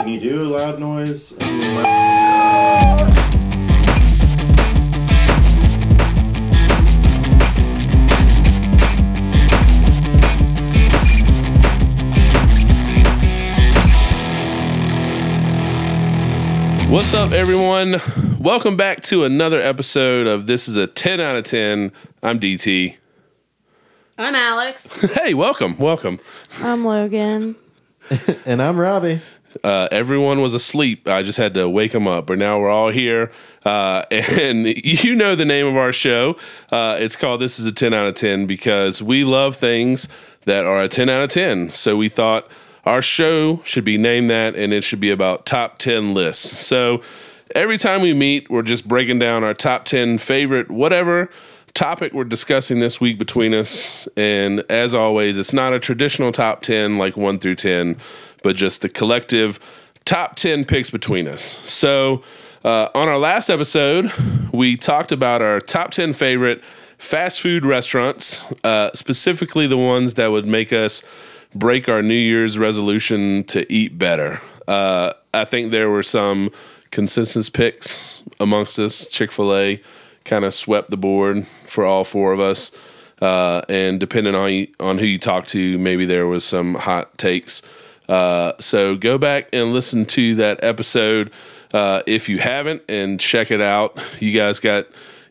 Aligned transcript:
Can 0.00 0.08
you 0.08 0.18
do 0.18 0.42
a 0.42 0.48
loud 0.48 0.78
noise? 0.78 1.32
in 1.32 1.60
your 1.60 1.74
mic? 1.74 1.86
What's 16.88 17.12
up, 17.12 17.32
everyone? 17.32 18.00
Welcome 18.38 18.78
back 18.78 19.02
to 19.02 19.24
another 19.24 19.60
episode 19.60 20.26
of 20.26 20.46
This 20.46 20.66
is 20.66 20.76
a 20.76 20.86
10 20.86 21.20
out 21.20 21.36
of 21.36 21.44
10. 21.44 21.92
I'm 22.22 22.40
DT. 22.40 22.96
I'm 24.16 24.34
Alex. 24.34 24.86
Hey, 25.12 25.34
welcome, 25.34 25.76
welcome. 25.76 26.20
I'm 26.62 26.86
Logan. 26.86 27.56
And 28.46 28.62
I'm 28.62 28.80
Robbie. 28.80 29.20
Uh, 29.64 29.88
everyone 29.90 30.40
was 30.40 30.54
asleep. 30.54 31.08
I 31.08 31.22
just 31.22 31.38
had 31.38 31.54
to 31.54 31.68
wake 31.68 31.92
them 31.92 32.06
up, 32.06 32.26
but 32.26 32.38
now 32.38 32.58
we're 32.60 32.70
all 32.70 32.90
here. 32.90 33.30
Uh, 33.64 34.04
and 34.10 34.66
you 34.66 35.14
know 35.14 35.34
the 35.34 35.44
name 35.44 35.66
of 35.66 35.76
our 35.76 35.92
show. 35.92 36.36
Uh, 36.70 36.96
it's 36.98 37.16
called 37.16 37.40
This 37.40 37.58
is 37.58 37.66
a 37.66 37.72
10 37.72 37.92
out 37.92 38.06
of 38.06 38.14
10 38.14 38.46
because 38.46 39.02
we 39.02 39.24
love 39.24 39.56
things 39.56 40.08
that 40.44 40.64
are 40.64 40.82
a 40.82 40.88
10 40.88 41.08
out 41.08 41.22
of 41.22 41.30
10. 41.30 41.70
So 41.70 41.96
we 41.96 42.08
thought 42.08 42.48
our 42.84 43.02
show 43.02 43.60
should 43.64 43.84
be 43.84 43.98
named 43.98 44.30
that 44.30 44.54
and 44.54 44.72
it 44.72 44.84
should 44.84 45.00
be 45.00 45.10
about 45.10 45.46
top 45.46 45.78
10 45.78 46.14
lists. 46.14 46.66
So 46.66 47.02
every 47.54 47.76
time 47.76 48.00
we 48.00 48.14
meet, 48.14 48.48
we're 48.50 48.62
just 48.62 48.88
breaking 48.88 49.18
down 49.18 49.44
our 49.44 49.54
top 49.54 49.84
10 49.84 50.18
favorite, 50.18 50.70
whatever 50.70 51.30
topic 51.74 52.12
we're 52.12 52.24
discussing 52.24 52.80
this 52.80 53.00
week 53.00 53.18
between 53.18 53.54
us. 53.54 54.08
And 54.16 54.64
as 54.68 54.94
always, 54.94 55.38
it's 55.38 55.52
not 55.52 55.72
a 55.72 55.78
traditional 55.78 56.32
top 56.32 56.62
10 56.62 56.98
like 56.98 57.16
1 57.16 57.38
through 57.38 57.56
10, 57.56 57.96
but 58.42 58.56
just 58.56 58.82
the 58.82 58.88
collective 58.88 59.58
top 60.04 60.36
10 60.36 60.64
picks 60.64 60.90
between 60.90 61.28
us. 61.28 61.42
So 61.42 62.22
uh, 62.64 62.88
on 62.94 63.08
our 63.08 63.18
last 63.18 63.48
episode, 63.48 64.12
we 64.52 64.76
talked 64.76 65.12
about 65.12 65.42
our 65.42 65.60
top 65.60 65.90
10 65.90 66.12
favorite 66.12 66.62
fast 66.98 67.40
food 67.40 67.64
restaurants, 67.64 68.44
uh, 68.62 68.90
specifically 68.94 69.66
the 69.66 69.78
ones 69.78 70.14
that 70.14 70.28
would 70.28 70.46
make 70.46 70.72
us 70.72 71.02
break 71.54 71.88
our 71.88 72.02
New 72.02 72.14
Year's 72.14 72.58
resolution 72.58 73.44
to 73.44 73.70
eat 73.72 73.98
better. 73.98 74.40
Uh, 74.68 75.12
I 75.32 75.44
think 75.44 75.70
there 75.70 75.90
were 75.90 76.02
some 76.02 76.50
consensus 76.90 77.48
picks 77.48 78.22
amongst 78.38 78.78
us. 78.78 79.06
Chick 79.06 79.32
fil 79.32 79.54
A 79.54 79.82
kind 80.24 80.44
of 80.44 80.52
swept 80.54 80.90
the 80.90 80.96
board 80.96 81.46
for 81.66 81.84
all 81.84 82.04
four 82.04 82.32
of 82.32 82.40
us. 82.40 82.70
Uh, 83.20 83.62
and 83.68 84.00
depending 84.00 84.34
on 84.34 84.52
you, 84.52 84.68
on 84.78 84.98
who 84.98 85.06
you 85.06 85.18
talk 85.18 85.46
to, 85.46 85.78
maybe 85.78 86.06
there 86.06 86.26
was 86.26 86.44
some 86.44 86.74
hot 86.74 87.16
takes. 87.18 87.62
Uh, 88.10 88.52
so 88.58 88.96
go 88.96 89.18
back 89.18 89.48
and 89.52 89.72
listen 89.72 90.04
to 90.04 90.34
that 90.34 90.58
episode 90.64 91.30
uh, 91.72 92.02
if 92.06 92.28
you 92.28 92.38
haven't, 92.38 92.82
and 92.88 93.20
check 93.20 93.50
it 93.50 93.60
out. 93.60 93.96
You 94.18 94.32
guys 94.32 94.58
got 94.58 94.86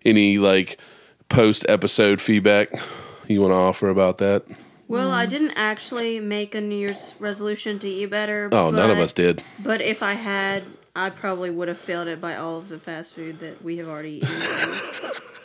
any 0.06 0.38
like 0.38 0.80
post 1.28 1.66
episode 1.68 2.22
feedback 2.22 2.72
you 3.28 3.42
want 3.42 3.52
to 3.52 3.56
offer 3.56 3.90
about 3.90 4.18
that? 4.18 4.44
Well, 4.88 5.12
I 5.12 5.28
didn't 5.28 5.52
actually 5.52 6.20
make 6.20 6.56
a 6.56 6.62
New 6.62 6.76
Year's 6.76 7.14
resolution 7.20 7.78
to 7.80 7.88
eat 7.88 8.08
better. 8.08 8.50
Oh, 8.52 8.72
none 8.72 8.90
of 8.90 8.98
us 8.98 9.12
did. 9.12 9.44
But 9.60 9.82
if 9.82 10.02
I 10.02 10.14
had, 10.14 10.64
I 10.96 11.12
probably 11.12 11.52
would 11.52 11.68
have 11.68 11.80
failed 11.80 12.08
it 12.08 12.20
by 12.20 12.36
all 12.36 12.58
of 12.58 12.70
the 12.70 12.80
fast 12.80 13.14
food 13.14 13.40
that 13.40 13.64
we 13.64 13.78
have 13.78 13.88
already 13.88 14.18
eaten. 14.24 14.32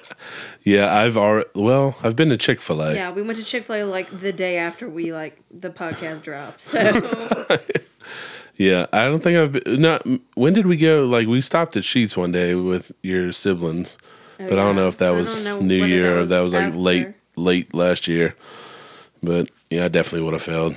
Yeah, 0.63 0.95
I've 0.97 1.17
already. 1.17 1.49
Well, 1.55 1.97
I've 2.03 2.17
been 2.17 2.31
to 2.31 2.37
Chick 2.37 2.61
Fil 2.63 2.81
A. 2.83 2.95
yeah, 2.95 3.11
we 3.11 3.23
went 3.23 3.39
to 3.39 3.45
Chick 3.45 3.65
Fil 3.67 3.77
A 3.77 3.85
like 3.85 4.21
the 4.21 4.33
day 4.33 4.57
after 4.59 4.89
we 4.89 5.13
like 5.13 5.39
the 5.51 5.71
podcast 5.71 6.23
dropped. 6.23 6.63
So 6.63 7.59
Yeah, 8.57 8.87
I 8.93 9.05
don't 9.05 9.21
think 9.23 9.37
I've 9.37 9.53
been. 9.53 9.81
Not 9.81 10.07
when 10.35 10.53
did 10.53 10.67
we 10.67 10.77
go? 10.77 11.05
Like 11.05 11.27
we 11.27 11.41
stopped 11.41 11.77
at 11.77 11.83
Sheetz 11.83 12.17
one 12.17 12.31
day 12.33 12.55
with 12.55 12.93
your 13.03 13.33
siblings, 13.33 13.99
oh, 14.39 14.49
but 14.49 14.53
I 14.53 14.63
don't 14.63 14.77
know 14.77 14.87
if 14.89 14.99
that 14.99 15.09
I 15.09 15.11
was 15.13 15.45
New 15.61 15.85
Year 15.85 16.11
that 16.11 16.17
or 16.17 16.21
was 16.21 16.31
that 16.31 16.41
was 16.41 16.53
like 16.55 16.67
after. 16.67 16.79
late 16.79 17.09
late 17.37 17.75
last 17.75 18.07
year. 18.07 18.37
But 19.23 19.51
yeah, 19.75 19.85
I 19.87 19.89
definitely 19.89 20.25
would 20.25 20.35
have 20.35 20.43
failed. 20.43 20.77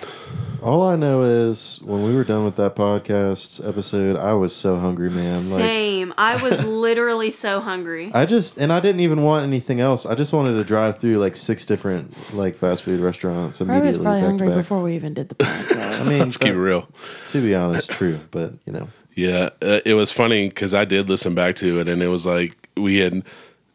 All 0.62 0.82
I 0.84 0.96
know 0.96 1.22
is 1.22 1.80
when 1.84 2.02
we 2.04 2.14
were 2.16 2.24
done 2.24 2.44
with 2.44 2.56
that 2.56 2.76
podcast 2.76 3.66
episode, 3.66 4.18
I 4.18 4.34
was 4.34 4.56
so 4.56 4.78
hungry, 4.80 5.10
man. 5.10 5.34
Like 5.52 5.60
same. 5.62 6.14
I 6.18 6.42
was 6.42 6.64
literally 6.66 7.30
so 7.30 7.60
hungry. 7.62 8.12
I 8.14 8.26
just 8.26 8.58
and 8.58 8.74
I 8.74 8.80
didn't 8.80 9.02
even 9.02 9.22
want 9.22 9.44
anything 9.46 9.80
else. 9.80 10.06
I 10.08 10.16
just 10.16 10.34
wanted 10.34 10.54
to 10.54 10.64
drive 10.64 10.98
through 10.98 11.20
like 11.20 11.36
six 11.36 11.64
different 11.66 12.16
like 12.34 12.56
fast 12.58 12.84
food 12.84 13.00
restaurants 13.00 13.62
I 13.62 13.66
immediately. 13.66 13.88
was 13.88 13.98
probably 13.98 14.14
back 14.14 14.22
to 14.22 14.26
hungry 14.28 14.48
back. 14.48 14.58
before 14.58 14.82
we 14.82 14.96
even 14.96 15.14
did 15.14 15.30
the 15.30 15.36
podcast. 15.46 16.00
I 16.02 16.04
mean, 16.10 16.20
Let's 16.20 16.38
keep 16.38 16.54
it 16.54 16.58
real. 16.58 16.90
to 17.28 17.42
be 17.42 17.54
honest, 17.54 17.92
true, 17.92 18.20
but 18.32 18.54
you 18.66 18.74
know, 18.74 18.90
Yeah, 19.16 19.50
uh, 19.62 19.80
it 19.86 19.94
was 19.94 20.12
funny 20.12 20.50
because 20.50 20.74
I 20.74 20.86
did 20.86 21.08
listen 21.08 21.36
back 21.36 21.56
to 21.58 21.80
it, 21.80 21.88
and 21.88 22.02
it 22.02 22.08
was 22.08 22.26
like 22.26 22.68
we 22.76 22.98
had 22.98 23.24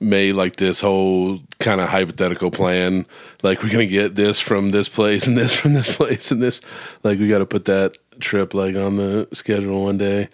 made 0.02 0.34
like 0.34 0.56
this 0.56 0.80
whole 0.80 1.40
kind 1.58 1.80
of 1.80 1.88
hypothetical 1.88 2.50
plan. 2.50 3.06
Like 3.42 3.62
we're 3.62 3.70
gonna 3.70 3.86
get 3.86 4.14
this 4.14 4.40
from 4.40 4.70
this 4.70 4.88
place 4.88 5.26
and 5.26 5.36
this 5.36 5.54
from 5.54 5.74
this 5.74 5.94
place 5.96 6.30
and 6.30 6.42
this. 6.42 6.60
Like 7.02 7.18
we 7.18 7.28
got 7.28 7.38
to 7.38 7.46
put 7.46 7.64
that 7.66 7.96
trip 8.20 8.54
like 8.54 8.76
on 8.76 8.96
the 8.96 9.28
schedule 9.32 9.84
one 9.84 9.98
day. 9.98 10.28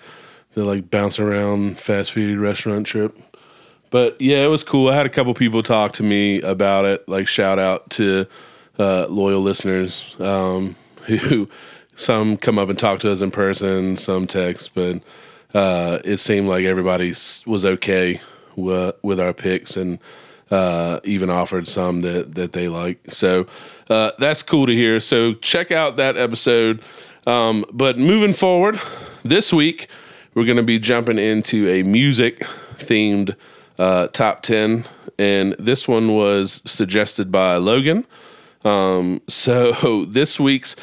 The 0.54 0.64
like 0.64 0.90
bounce 0.90 1.18
around 1.18 1.80
fast 1.80 2.12
food 2.12 2.38
restaurant 2.38 2.86
trip. 2.86 3.16
But 3.90 4.20
yeah, 4.20 4.44
it 4.44 4.48
was 4.48 4.64
cool. 4.64 4.88
I 4.88 4.96
had 4.96 5.06
a 5.06 5.10
couple 5.10 5.32
people 5.34 5.62
talk 5.62 5.92
to 5.94 6.02
me 6.02 6.40
about 6.42 6.84
it. 6.84 7.08
Like 7.08 7.28
shout 7.28 7.58
out 7.58 7.90
to 7.90 8.26
uh, 8.78 9.06
loyal 9.06 9.40
listeners 9.40 10.16
um, 10.18 10.76
who 11.06 11.48
some 11.96 12.36
come 12.36 12.58
up 12.58 12.68
and 12.68 12.78
talk 12.78 13.00
to 13.00 13.10
us 13.10 13.22
in 13.22 13.30
person, 13.30 13.96
some 13.96 14.26
text, 14.26 14.74
but 14.74 15.00
uh, 15.54 15.98
it 16.04 16.18
seemed 16.18 16.48
like 16.48 16.64
everybody 16.64 17.10
was 17.46 17.64
okay 17.64 18.20
with, 18.58 19.20
our 19.20 19.32
picks 19.32 19.76
and 19.76 19.98
uh, 20.50 21.00
even 21.04 21.30
offered 21.30 21.68
some 21.68 22.00
that, 22.02 22.34
that 22.34 22.52
they 22.52 22.68
like. 22.68 23.12
So 23.12 23.46
uh, 23.88 24.12
that's 24.18 24.42
cool 24.42 24.66
to 24.66 24.72
hear. 24.72 25.00
So 25.00 25.34
check 25.34 25.70
out 25.70 25.96
that 25.96 26.16
episode. 26.16 26.82
Um, 27.26 27.64
but 27.72 27.98
moving 27.98 28.32
forward, 28.32 28.80
this 29.22 29.52
week 29.52 29.88
we're 30.34 30.44
going 30.44 30.56
to 30.56 30.62
be 30.62 30.78
jumping 30.78 31.18
into 31.18 31.68
a 31.68 31.82
music 31.82 32.40
themed 32.76 33.36
uh, 33.78 34.08
top 34.08 34.42
10. 34.42 34.84
And 35.18 35.54
this 35.58 35.88
one 35.88 36.14
was 36.14 36.62
suggested 36.64 37.32
by 37.32 37.56
Logan. 37.56 38.06
Um, 38.64 39.20
so 39.28 40.04
this 40.08 40.38
week's 40.38 40.76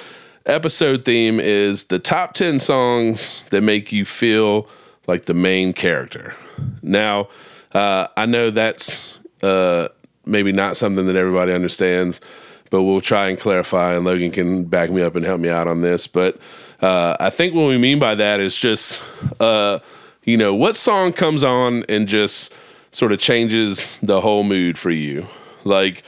episode 0.46 1.06
theme 1.06 1.40
is 1.40 1.86
the 1.86 2.00
top 2.00 2.34
10 2.34 2.60
songs 2.60 3.46
that 3.50 3.62
make 3.62 3.92
you 3.92 4.06
feel 4.06 4.68
like 5.08 5.26
the 5.26 5.34
main 5.34 5.74
character. 5.74 6.36
Now, 6.82 7.30
uh, 7.76 8.08
I 8.16 8.26
know 8.26 8.52
that's 8.52 9.20
uh, 9.44 9.90
maybe 10.26 10.54
not 10.54 10.78
something 10.78 11.08
that 11.08 11.18
everybody 11.18 11.52
understands, 11.52 12.22
but 12.70 12.84
we'll 12.84 13.02
try 13.02 13.28
and 13.28 13.38
clarify, 13.38 13.96
and 13.96 14.06
Logan 14.06 14.32
can 14.32 14.64
back 14.64 14.90
me 14.90 15.02
up 15.02 15.16
and 15.16 15.26
help 15.26 15.42
me 15.42 15.50
out 15.50 15.68
on 15.68 15.82
this. 15.82 16.08
But 16.08 16.38
uh, 16.82 17.18
I 17.20 17.30
think 17.30 17.54
what 17.54 17.68
we 17.68 17.78
mean 17.78 18.00
by 18.00 18.16
that 18.16 18.40
is 18.40 18.58
just, 18.58 19.04
uh, 19.42 19.80
you 20.24 20.38
know, 20.38 20.56
what 20.56 20.78
song 20.78 21.12
comes 21.12 21.44
on 21.44 21.84
and 21.90 22.08
just 22.08 22.54
sort 22.92 23.12
of 23.12 23.20
changes 23.20 24.00
the 24.02 24.22
whole 24.22 24.46
mood 24.46 24.78
for 24.78 24.90
you. 24.90 25.28
Like, 25.66 26.04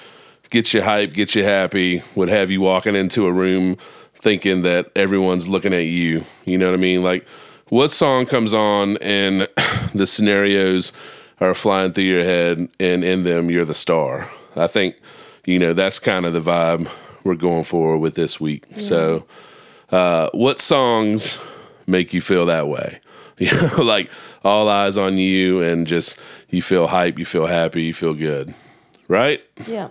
get 0.49 0.73
you 0.73 0.83
hype, 0.83 1.11
get 1.11 1.35
you 1.35 1.43
happy, 1.43 2.01
would 2.15 2.29
have 2.29 2.49
you 2.49 2.61
walking 2.61 2.95
into 2.95 3.25
a 3.25 3.31
room 3.33 3.77
thinking 4.15 4.61
that 4.61 4.89
everyone's 4.95 5.49
looking 5.49 5.73
at 5.73 5.85
you. 5.85 6.23
You 6.45 6.57
know 6.57 6.67
what 6.67 6.75
I 6.75 6.81
mean? 6.81 7.03
Like, 7.03 7.27
what 7.67 7.91
song 7.91 8.25
comes 8.25 8.53
on 8.53 8.95
and 8.99 9.49
the 9.93 10.07
scenarios 10.07 10.93
are 11.39 11.53
flying 11.53 11.93
through 11.93 12.05
your 12.05 12.23
head, 12.23 12.67
and 12.79 13.03
in 13.03 13.23
them, 13.23 13.49
you're 13.49 13.65
the 13.65 13.73
star. 13.73 14.29
I 14.55 14.67
think, 14.67 14.95
you 15.45 15.59
know, 15.59 15.73
that's 15.73 15.99
kind 15.99 16.25
of 16.25 16.33
the 16.33 16.41
vibe 16.41 16.89
we're 17.23 17.35
going 17.35 17.63
for 17.63 17.97
with 17.97 18.15
this 18.15 18.39
week. 18.39 18.65
So, 18.79 19.25
uh, 19.91 20.29
what 20.33 20.59
songs 20.59 21.39
make 21.85 22.13
you 22.13 22.21
feel 22.21 22.45
that 22.47 22.67
way? 22.67 22.99
You 23.39 23.51
know, 23.51 23.83
like 23.83 24.09
all 24.43 24.67
eyes 24.67 24.97
on 24.97 25.19
you, 25.19 25.61
and 25.61 25.85
just 25.85 26.17
you 26.49 26.63
feel 26.63 26.87
hype, 26.87 27.19
you 27.19 27.25
feel 27.25 27.45
happy, 27.45 27.83
you 27.83 27.93
feel 27.93 28.15
good, 28.15 28.55
right? 29.07 29.41
yeah. 29.67 29.89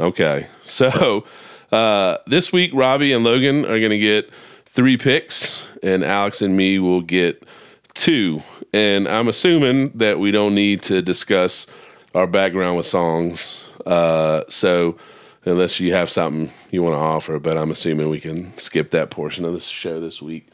Okay. 0.00 0.48
So 0.64 1.24
uh, 1.70 2.16
this 2.26 2.52
week, 2.52 2.72
Robbie 2.74 3.12
and 3.12 3.22
Logan 3.22 3.64
are 3.64 3.78
going 3.78 3.90
to 3.90 3.98
get 3.98 4.28
three 4.66 4.96
picks, 4.96 5.62
and 5.84 6.02
Alex 6.02 6.42
and 6.42 6.56
me 6.56 6.80
will 6.80 7.00
get 7.00 7.44
two. 7.94 8.42
And 8.72 9.08
I'm 9.08 9.28
assuming 9.28 9.90
that 9.96 10.18
we 10.18 10.30
don't 10.30 10.54
need 10.54 10.82
to 10.84 11.02
discuss 11.02 11.66
our 12.14 12.26
background 12.26 12.76
with 12.76 12.86
songs. 12.86 13.60
Uh, 13.84 14.42
so 14.48 14.96
unless 15.44 15.80
you 15.80 15.92
have 15.92 16.10
something 16.10 16.52
you 16.70 16.82
want 16.82 16.94
to 16.94 16.98
offer, 16.98 17.38
but 17.38 17.56
I'm 17.56 17.70
assuming 17.70 18.08
we 18.08 18.20
can 18.20 18.56
skip 18.58 18.90
that 18.90 19.10
portion 19.10 19.44
of 19.44 19.52
the 19.52 19.60
show 19.60 20.00
this 20.00 20.20
week. 20.20 20.48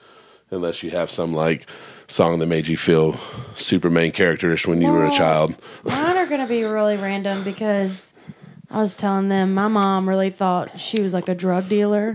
Unless 0.51 0.85
you 0.85 0.91
have 0.91 1.11
some 1.11 1.35
like 1.35 1.67
song 2.07 2.39
that 2.39 2.47
made 2.47 2.69
you 2.69 2.77
feel 2.77 3.19
super 3.55 3.91
main 3.91 4.13
characterish 4.13 4.65
when 4.67 4.81
you 4.81 4.89
were 4.89 5.05
a 5.05 5.11
child. 5.11 5.57
Mine 5.83 6.17
are 6.17 6.27
going 6.27 6.41
to 6.41 6.47
be 6.47 6.63
really 6.63 6.97
random 6.97 7.43
because 7.43 8.13
I 8.71 8.81
was 8.81 8.95
telling 8.97 9.29
them 9.29 9.55
my 9.55 9.69
mom 9.69 10.09
really 10.09 10.31
thought 10.31 10.81
she 10.81 11.01
was 11.01 11.13
like 11.15 11.29
a 11.29 11.35
drug 11.35 11.69
dealer 11.69 12.15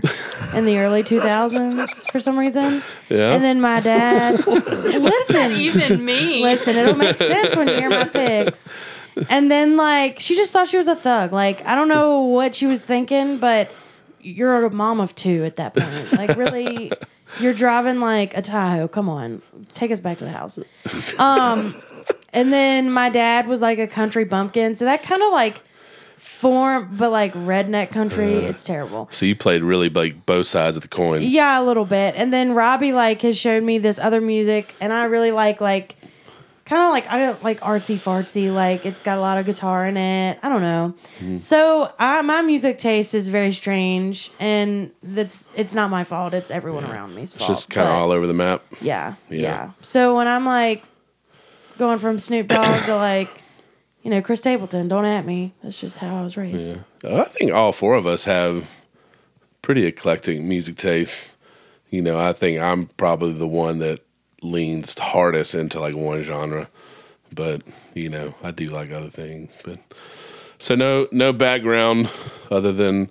in 0.54 0.66
the 0.66 0.78
early 0.78 1.02
2000s 1.02 2.10
for 2.12 2.20
some 2.20 2.38
reason. 2.38 2.82
Yeah. 3.08 3.32
And 3.32 3.42
then 3.42 3.60
my 3.60 3.80
dad, 3.80 4.46
listen, 4.46 5.52
Even 5.52 6.04
me. 6.04 6.42
listen, 6.42 6.76
it'll 6.76 6.94
make 6.94 7.16
sense 7.16 7.56
when 7.56 7.68
you 7.68 7.74
hear 7.74 7.88
my 7.90 8.04
picks. 8.04 8.68
And 9.30 9.50
then 9.50 9.76
like 9.76 10.20
she 10.20 10.36
just 10.36 10.52
thought 10.52 10.68
she 10.68 10.76
was 10.76 10.88
a 10.88 10.96
thug. 10.96 11.32
Like 11.32 11.64
I 11.66 11.74
don't 11.74 11.88
know 11.88 12.20
what 12.20 12.54
she 12.54 12.66
was 12.66 12.84
thinking, 12.84 13.38
but 13.38 13.70
you're 14.20 14.64
a 14.66 14.70
mom 14.70 15.00
of 15.00 15.14
two 15.14 15.44
at 15.44 15.56
that 15.56 15.74
point. 15.74 16.12
Like 16.12 16.36
really, 16.36 16.92
you're 17.40 17.54
driving 17.54 17.98
like 18.00 18.36
a 18.36 18.42
Tahoe. 18.42 18.88
Come 18.88 19.08
on, 19.08 19.42
take 19.72 19.90
us 19.90 20.00
back 20.00 20.18
to 20.18 20.24
the 20.24 20.30
house. 20.30 20.58
Um, 21.18 21.74
and 22.32 22.52
then 22.52 22.90
my 22.90 23.08
dad 23.10 23.46
was 23.48 23.60
like 23.62 23.78
a 23.78 23.86
country 23.86 24.24
bumpkin, 24.24 24.76
so 24.76 24.84
that 24.84 25.02
kind 25.02 25.22
of 25.22 25.32
like 25.32 25.60
form, 26.22 26.88
but 26.96 27.10
like 27.10 27.34
redneck 27.34 27.90
country. 27.90 28.34
it's 28.34 28.64
terrible. 28.64 29.08
So 29.10 29.26
you 29.26 29.34
played 29.36 29.62
really 29.62 29.88
like 29.88 30.24
both 30.24 30.46
sides 30.46 30.76
of 30.76 30.82
the 30.82 30.88
coin. 30.88 31.22
Yeah, 31.22 31.60
a 31.60 31.64
little 31.64 31.84
bit. 31.84 32.14
And 32.16 32.32
then 32.32 32.54
Robbie 32.54 32.92
like 32.92 33.22
has 33.22 33.36
showed 33.36 33.62
me 33.62 33.78
this 33.78 33.98
other 33.98 34.20
music, 34.20 34.74
and 34.80 34.92
I 34.92 35.04
really 35.04 35.32
like 35.32 35.60
like 35.60 35.96
kind 36.64 36.80
of 36.82 36.90
like 36.90 37.08
I 37.10 37.18
don't 37.18 37.42
like 37.42 37.60
artsy 37.60 37.96
fartsy. 37.98 38.52
Like 38.54 38.86
it's 38.86 39.00
got 39.00 39.18
a 39.18 39.20
lot 39.20 39.38
of 39.38 39.46
guitar 39.46 39.84
in 39.86 39.96
it. 39.96 40.38
I 40.42 40.48
don't 40.48 40.62
know. 40.62 40.94
Mm-hmm. 41.18 41.38
So 41.38 41.92
I, 41.98 42.22
my 42.22 42.40
music 42.42 42.78
taste 42.78 43.14
is 43.14 43.26
very 43.28 43.52
strange, 43.52 44.30
and 44.38 44.90
that's 45.02 45.48
it's 45.56 45.74
not 45.74 45.90
my 45.90 46.04
fault. 46.04 46.34
It's 46.34 46.50
everyone 46.52 46.84
around 46.84 47.14
me's 47.16 47.32
It's 47.34 47.38
fault. 47.44 47.50
just 47.50 47.68
kind 47.70 47.88
of 47.88 47.94
all 47.94 48.12
over 48.12 48.26
the 48.28 48.34
map. 48.34 48.62
Yeah, 48.80 49.14
Yeah. 49.28 49.38
yeah, 49.40 49.70
So 49.82 50.16
when 50.16 50.28
I'm 50.28 50.44
like 50.46 50.84
going 51.78 51.98
from 51.98 52.18
Snoop 52.20 52.46
Dogg 52.48 52.84
to 52.84 52.94
like 52.94 53.41
you 54.02 54.10
know 54.10 54.20
Chris 54.22 54.40
Stapleton, 54.40 54.88
don't 54.88 55.04
at 55.04 55.24
me. 55.24 55.54
That's 55.62 55.80
just 55.80 55.98
how 55.98 56.16
I 56.16 56.22
was 56.22 56.36
raised. 56.36 56.70
Yeah. 57.02 57.22
I 57.22 57.24
think 57.24 57.52
all 57.52 57.72
four 57.72 57.94
of 57.94 58.06
us 58.06 58.24
have 58.24 58.66
pretty 59.62 59.84
eclectic 59.86 60.40
music 60.40 60.76
tastes. 60.76 61.36
You 61.90 62.02
know, 62.02 62.18
I 62.18 62.32
think 62.32 62.60
I'm 62.60 62.86
probably 62.96 63.32
the 63.32 63.46
one 63.46 63.78
that 63.78 64.00
leans 64.42 64.98
hardest 64.98 65.54
into 65.54 65.78
like 65.78 65.94
one 65.94 66.22
genre, 66.22 66.68
but 67.32 67.62
you 67.94 68.08
know, 68.08 68.34
I 68.42 68.50
do 68.50 68.66
like 68.66 68.90
other 68.90 69.10
things. 69.10 69.52
But 69.64 69.78
so 70.58 70.74
no 70.74 71.06
no 71.12 71.32
background 71.32 72.10
other 72.50 72.72
than 72.72 73.10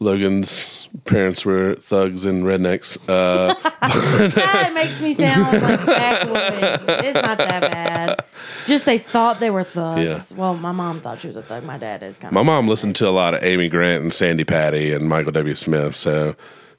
Logan's 0.00 0.88
parents 1.04 1.44
were 1.44 1.74
thugs 1.76 2.24
and 2.24 2.44
rednecks. 2.44 2.96
Uh, 3.08 3.54
that 4.30 4.72
makes 4.74 5.00
me 5.00 5.12
sound 5.12 5.62
like 5.62 5.86
backwoods. 5.86 6.84
It's 6.88 7.22
not 7.22 7.38
that 7.38 7.60
bad. 7.70 8.24
Just 8.66 8.84
they 8.84 8.98
thought 8.98 9.40
they 9.40 9.50
were 9.50 9.64
thugs. 9.64 10.30
Yeah. 10.32 10.36
Well, 10.36 10.54
my 10.54 10.72
mom 10.72 11.00
thought 11.00 11.20
she 11.20 11.28
was 11.28 11.36
a 11.36 11.42
thug. 11.42 11.64
My 11.64 11.78
dad 11.78 12.02
is 12.02 12.16
kind 12.16 12.32
my 12.32 12.40
of. 12.40 12.46
mom 12.46 12.68
listened 12.68 12.96
to 12.96 13.08
a 13.08 13.10
lot 13.10 13.34
of 13.34 13.42
Amy 13.44 13.68
Grant 13.68 14.02
and 14.02 14.12
Sandi 14.12 14.44
Patty 14.44 14.92
and 14.92 15.08
Michael 15.08 15.32
W. 15.32 15.54
Smith, 15.54 15.94
so 15.94 16.34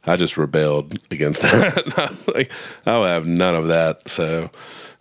I 0.05 0.15
just 0.17 0.35
rebelled 0.37 0.99
against 1.11 1.41
that. 1.43 1.97
I 1.97 2.07
was 2.09 2.27
like, 2.27 2.51
I 2.85 2.97
will 2.97 3.05
have 3.05 3.25
none 3.25 3.55
of 3.55 3.67
that. 3.67 4.09
So 4.09 4.49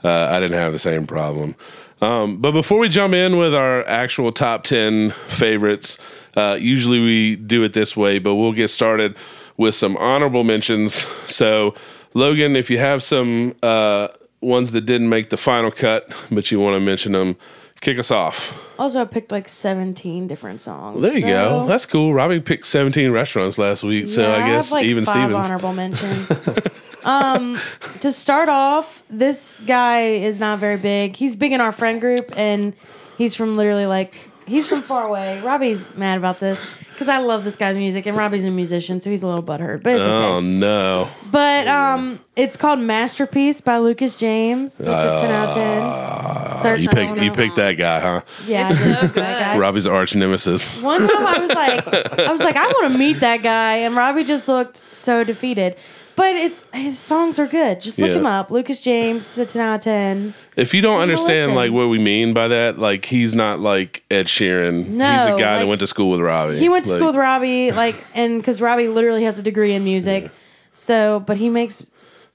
uh, 0.04 0.28
I 0.30 0.38
didn't 0.40 0.58
have 0.58 0.72
the 0.72 0.78
same 0.78 1.06
problem. 1.06 1.56
Um, 2.00 2.38
but 2.38 2.50
before 2.50 2.78
we 2.78 2.88
jump 2.88 3.14
in 3.14 3.36
with 3.38 3.54
our 3.54 3.86
actual 3.86 4.32
top 4.32 4.64
10 4.64 5.10
favorites, 5.28 5.98
uh, 6.36 6.56
usually 6.60 7.00
we 7.00 7.36
do 7.36 7.62
it 7.62 7.72
this 7.72 7.96
way, 7.96 8.18
but 8.18 8.34
we'll 8.34 8.52
get 8.52 8.68
started 8.68 9.16
with 9.56 9.74
some 9.74 9.96
honorable 9.98 10.44
mentions. 10.44 11.04
So, 11.26 11.74
Logan, 12.14 12.56
if 12.56 12.68
you 12.70 12.78
have 12.78 13.02
some 13.02 13.54
uh, 13.62 14.08
ones 14.42 14.72
that 14.72 14.82
didn't 14.82 15.08
make 15.08 15.30
the 15.30 15.38
final 15.38 15.70
cut, 15.70 16.12
but 16.30 16.50
you 16.50 16.60
want 16.60 16.74
to 16.74 16.80
mention 16.80 17.12
them, 17.12 17.36
kick 17.80 17.98
us 17.98 18.10
off. 18.10 18.52
Also, 18.78 19.00
I 19.00 19.04
picked 19.06 19.32
like 19.32 19.48
17 19.48 20.26
different 20.26 20.60
songs. 20.60 21.00
There 21.00 21.14
you 21.14 21.22
go. 21.22 21.64
That's 21.66 21.86
cool. 21.86 22.12
Robbie 22.12 22.40
picked 22.40 22.66
17 22.66 23.12
restaurants 23.12 23.56
last 23.56 23.82
week, 23.82 24.08
so 24.10 24.22
Yeah, 24.22 24.34
I 24.34 24.38
have, 24.40 24.48
guess 24.48 24.72
like, 24.72 24.84
even 24.84 25.04
five 25.06 25.14
Stevens. 25.14 25.46
honorable 25.46 25.72
mentions. 25.72 26.28
um, 27.04 27.58
to 28.00 28.12
start 28.12 28.48
off, 28.50 29.02
this 29.08 29.58
guy 29.66 30.02
is 30.02 30.38
not 30.38 30.58
very 30.58 30.76
big. 30.76 31.16
He's 31.16 31.34
big 31.36 31.52
in 31.52 31.60
our 31.62 31.72
friend 31.72 32.00
group, 32.00 32.30
and 32.36 32.74
he's 33.16 33.34
from 33.34 33.56
literally 33.56 33.86
like 33.86 34.14
he's 34.46 34.66
from 34.66 34.82
far 34.82 35.06
away. 35.06 35.40
Robbie's 35.40 35.86
mad 35.96 36.18
about 36.18 36.40
this 36.40 36.60
because 36.90 37.08
I 37.08 37.18
love 37.18 37.44
this 37.44 37.56
guy's 37.56 37.76
music, 37.76 38.06
and 38.06 38.16
Robbie's 38.16 38.44
a 38.44 38.50
musician, 38.50 39.00
so 39.00 39.10
he's 39.10 39.22
a 39.22 39.26
little 39.26 39.42
butthurt. 39.42 39.82
But 39.82 39.94
it's 39.96 40.04
Oh 40.06 40.34
okay. 40.36 40.46
no! 40.46 41.08
But 41.30 41.66
um, 41.68 42.20
it's 42.36 42.56
called 42.56 42.78
Masterpiece 42.80 43.60
by 43.60 43.78
Lucas 43.78 44.14
James. 44.16 44.78
It's 44.78 44.88
a 44.88 45.16
ten 45.20 45.30
out 45.30 45.48
of 45.48 45.54
ten. 45.54 46.62
Search 46.62 46.80
You 46.80 46.86
that 46.88 46.94
picked 46.94 47.22
you 47.22 47.32
picked 47.32 47.56
that 47.56 47.72
guy, 47.72 47.98
huh? 48.00 48.20
Yeah, 48.46 48.68
I 48.68 48.70
It's 48.72 48.82
did 48.82 48.94
so 48.94 49.00
good. 49.08 49.14
that 49.14 49.54
guy. 49.54 49.58
Robbie's 49.58 49.86
arch 49.86 50.14
nemesis. 50.14 50.78
One 50.80 51.00
time 51.00 51.26
I 51.26 51.38
was 51.38 51.48
like, 51.50 52.18
I 52.20 52.30
was 52.30 52.40
like, 52.40 52.56
I 52.56 52.66
want 52.66 52.92
to 52.92 52.98
meet 52.98 53.20
that 53.20 53.42
guy, 53.42 53.76
and 53.78 53.96
Robbie 53.96 54.24
just 54.24 54.46
looked 54.48 54.84
so 54.92 55.24
defeated. 55.24 55.76
But 56.14 56.36
it's 56.36 56.62
his 56.74 56.98
songs 56.98 57.38
are 57.38 57.46
good. 57.46 57.80
Just 57.80 57.98
look 57.98 58.10
Yeah. 58.10 58.16
him 58.16 58.26
up. 58.26 58.50
Lucas 58.50 58.80
James, 58.82 59.32
the 59.32 59.46
ten 59.46 59.62
out 59.62 59.74
of 59.76 59.80
ten. 59.80 60.34
If 60.56 60.74
you 60.74 60.82
don't 60.82 61.00
understand 61.00 61.52
listen. 61.52 61.54
like 61.56 61.72
what 61.72 61.88
we 61.88 61.98
mean 61.98 62.34
by 62.34 62.48
that, 62.48 62.78
like 62.78 63.06
he's 63.06 63.34
not 63.34 63.60
like 63.60 64.02
Ed 64.10 64.26
Sheeran. 64.26 64.88
No, 64.88 65.06
he's 65.10 65.22
a 65.22 65.30
guy 65.30 65.36
that 65.38 65.58
like- 65.60 65.68
went 65.68 65.80
to 65.80 65.86
school 65.86 66.10
with 66.10 66.20
Robbie. 66.20 66.58
He 66.58 66.68
went 66.68 66.84
to 66.84 66.90
Like, 66.90 66.98
school 66.98 67.06
with 67.08 67.16
Robbie, 67.16 67.70
like, 67.72 67.96
and 68.14 68.38
because 68.40 68.60
Robbie 68.60 68.88
literally 68.88 69.24
has 69.24 69.38
a 69.38 69.42
degree 69.42 69.72
in 69.72 69.84
music, 69.84 70.30
so 70.74 71.22
but 71.26 71.38
he 71.38 71.48
makes 71.48 71.82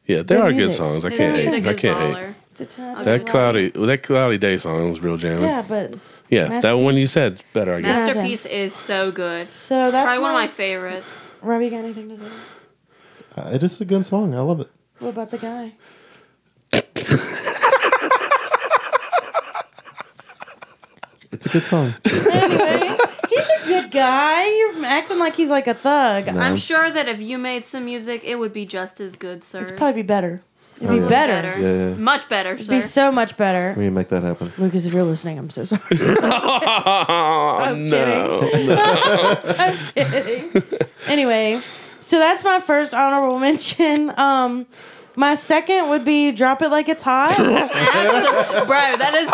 Yeah, 0.08 0.18
there 0.24 0.38
good 0.38 0.40
are 0.40 0.50
good 0.52 0.56
music. 0.58 0.78
songs. 0.78 1.06
I 1.06 1.10
can't 1.10 1.36
hate. 1.36 1.48
I 1.68 1.74
can't 1.74 1.78
hate. 1.78 2.16
baller. 2.16 2.34
it's 2.60 2.76
ten 2.76 2.86
out 2.86 2.98
of 3.00 3.06
10. 3.06 3.18
That 3.20 3.28
cloudy, 3.28 3.72
well, 3.76 3.86
that 3.86 4.02
cloudy 4.02 4.38
day 4.40 4.58
song 4.58 4.90
was 4.90 5.00
real 5.02 5.18
jamming. 5.18 5.44
Yeah, 5.44 5.64
but 5.68 5.94
Yeah, 6.30 6.60
that 6.62 6.74
one 6.74 6.96
you 6.96 7.08
said 7.08 7.44
better. 7.54 7.76
I 7.76 7.82
guess. 7.82 7.86
Master- 7.88 8.16
Masterpiece 8.22 8.46
is 8.48 8.74
so 8.76 9.12
good. 9.12 9.48
so 9.54 9.92
that's 9.92 10.04
Probably 10.06 10.20
one 10.22 10.32
of 10.32 10.36
my 10.36 10.42
my 10.46 10.48
favorites. 10.48 11.06
Robbie 11.44 11.70
got 11.70 11.78
anything 11.86 12.10
to 12.10 12.18
say? 12.18 12.24
Uh, 13.38 13.50
it 13.54 13.62
is 13.64 13.80
a 13.82 13.86
good 13.86 14.06
song. 14.06 14.34
I 14.34 14.40
love 14.42 14.60
it. 14.62 14.70
What 15.00 15.10
about 15.10 15.30
the 15.30 15.38
guy? 15.38 15.74
It's 21.32 21.46
a 21.46 21.50
good 21.50 21.66
song. 21.66 21.94
Anyway, 22.06 22.98
he's 23.30 23.50
a 23.50 23.66
good 23.68 23.92
guy. 23.92 24.48
You're 24.48 24.86
acting 24.86 25.20
like 25.20 25.36
he's 25.36 25.50
like 25.50 25.68
a 25.68 25.74
thug. 25.74 26.28
No. 26.28 26.40
I'm 26.40 26.56
sure 26.56 26.90
that 26.90 27.08
if 27.10 27.20
you 27.20 27.38
made 27.38 27.66
some 27.66 27.86
music, 27.86 28.22
it 28.24 28.36
would 28.40 28.54
be 28.54 28.66
just 28.66 29.02
as 29.02 29.16
good, 29.16 29.44
sir. 29.44 29.62
It's 29.62 29.72
probably 29.72 30.02
be 30.04 30.08
better. 30.08 30.42
It'd 30.78 30.90
Oh, 30.90 30.94
be 30.96 31.00
yeah. 31.02 31.08
better. 31.08 31.60
Yeah, 31.60 31.90
yeah. 31.90 31.94
Much 31.96 32.30
better, 32.30 32.54
It'd 32.54 32.68
sir. 32.68 32.72
be 32.72 32.82
so 32.82 33.12
much 33.12 33.36
better. 33.36 33.74
We 33.78 33.86
can 33.86 33.94
make 33.96 34.10
that 34.10 34.24
happen. 34.24 34.54
Lucas, 34.58 34.86
if 34.86 34.94
you're 34.94 35.04
listening, 35.04 35.38
I'm 35.38 35.50
so 35.50 35.66
sorry. 35.66 35.82
Oh, 35.92 37.74
no. 37.76 38.40
I'm 39.58 39.78
kidding. 39.96 40.64
anyway, 41.08 41.60
so 42.08 42.20
that's 42.20 42.42
my 42.42 42.62
first 42.62 42.94
honorable 42.94 43.38
mention. 43.38 44.14
Um, 44.18 44.66
my 45.18 45.34
second 45.34 45.90
would 45.90 46.06
be 46.06 46.32
"Drop 46.32 46.62
It 46.62 46.70
Like 46.70 46.88
It's 46.88 47.02
Hot" 47.04 47.32
Absolutely. 47.40 48.66
Bro, 48.68 48.98
that 48.98 49.14
is 49.16 49.30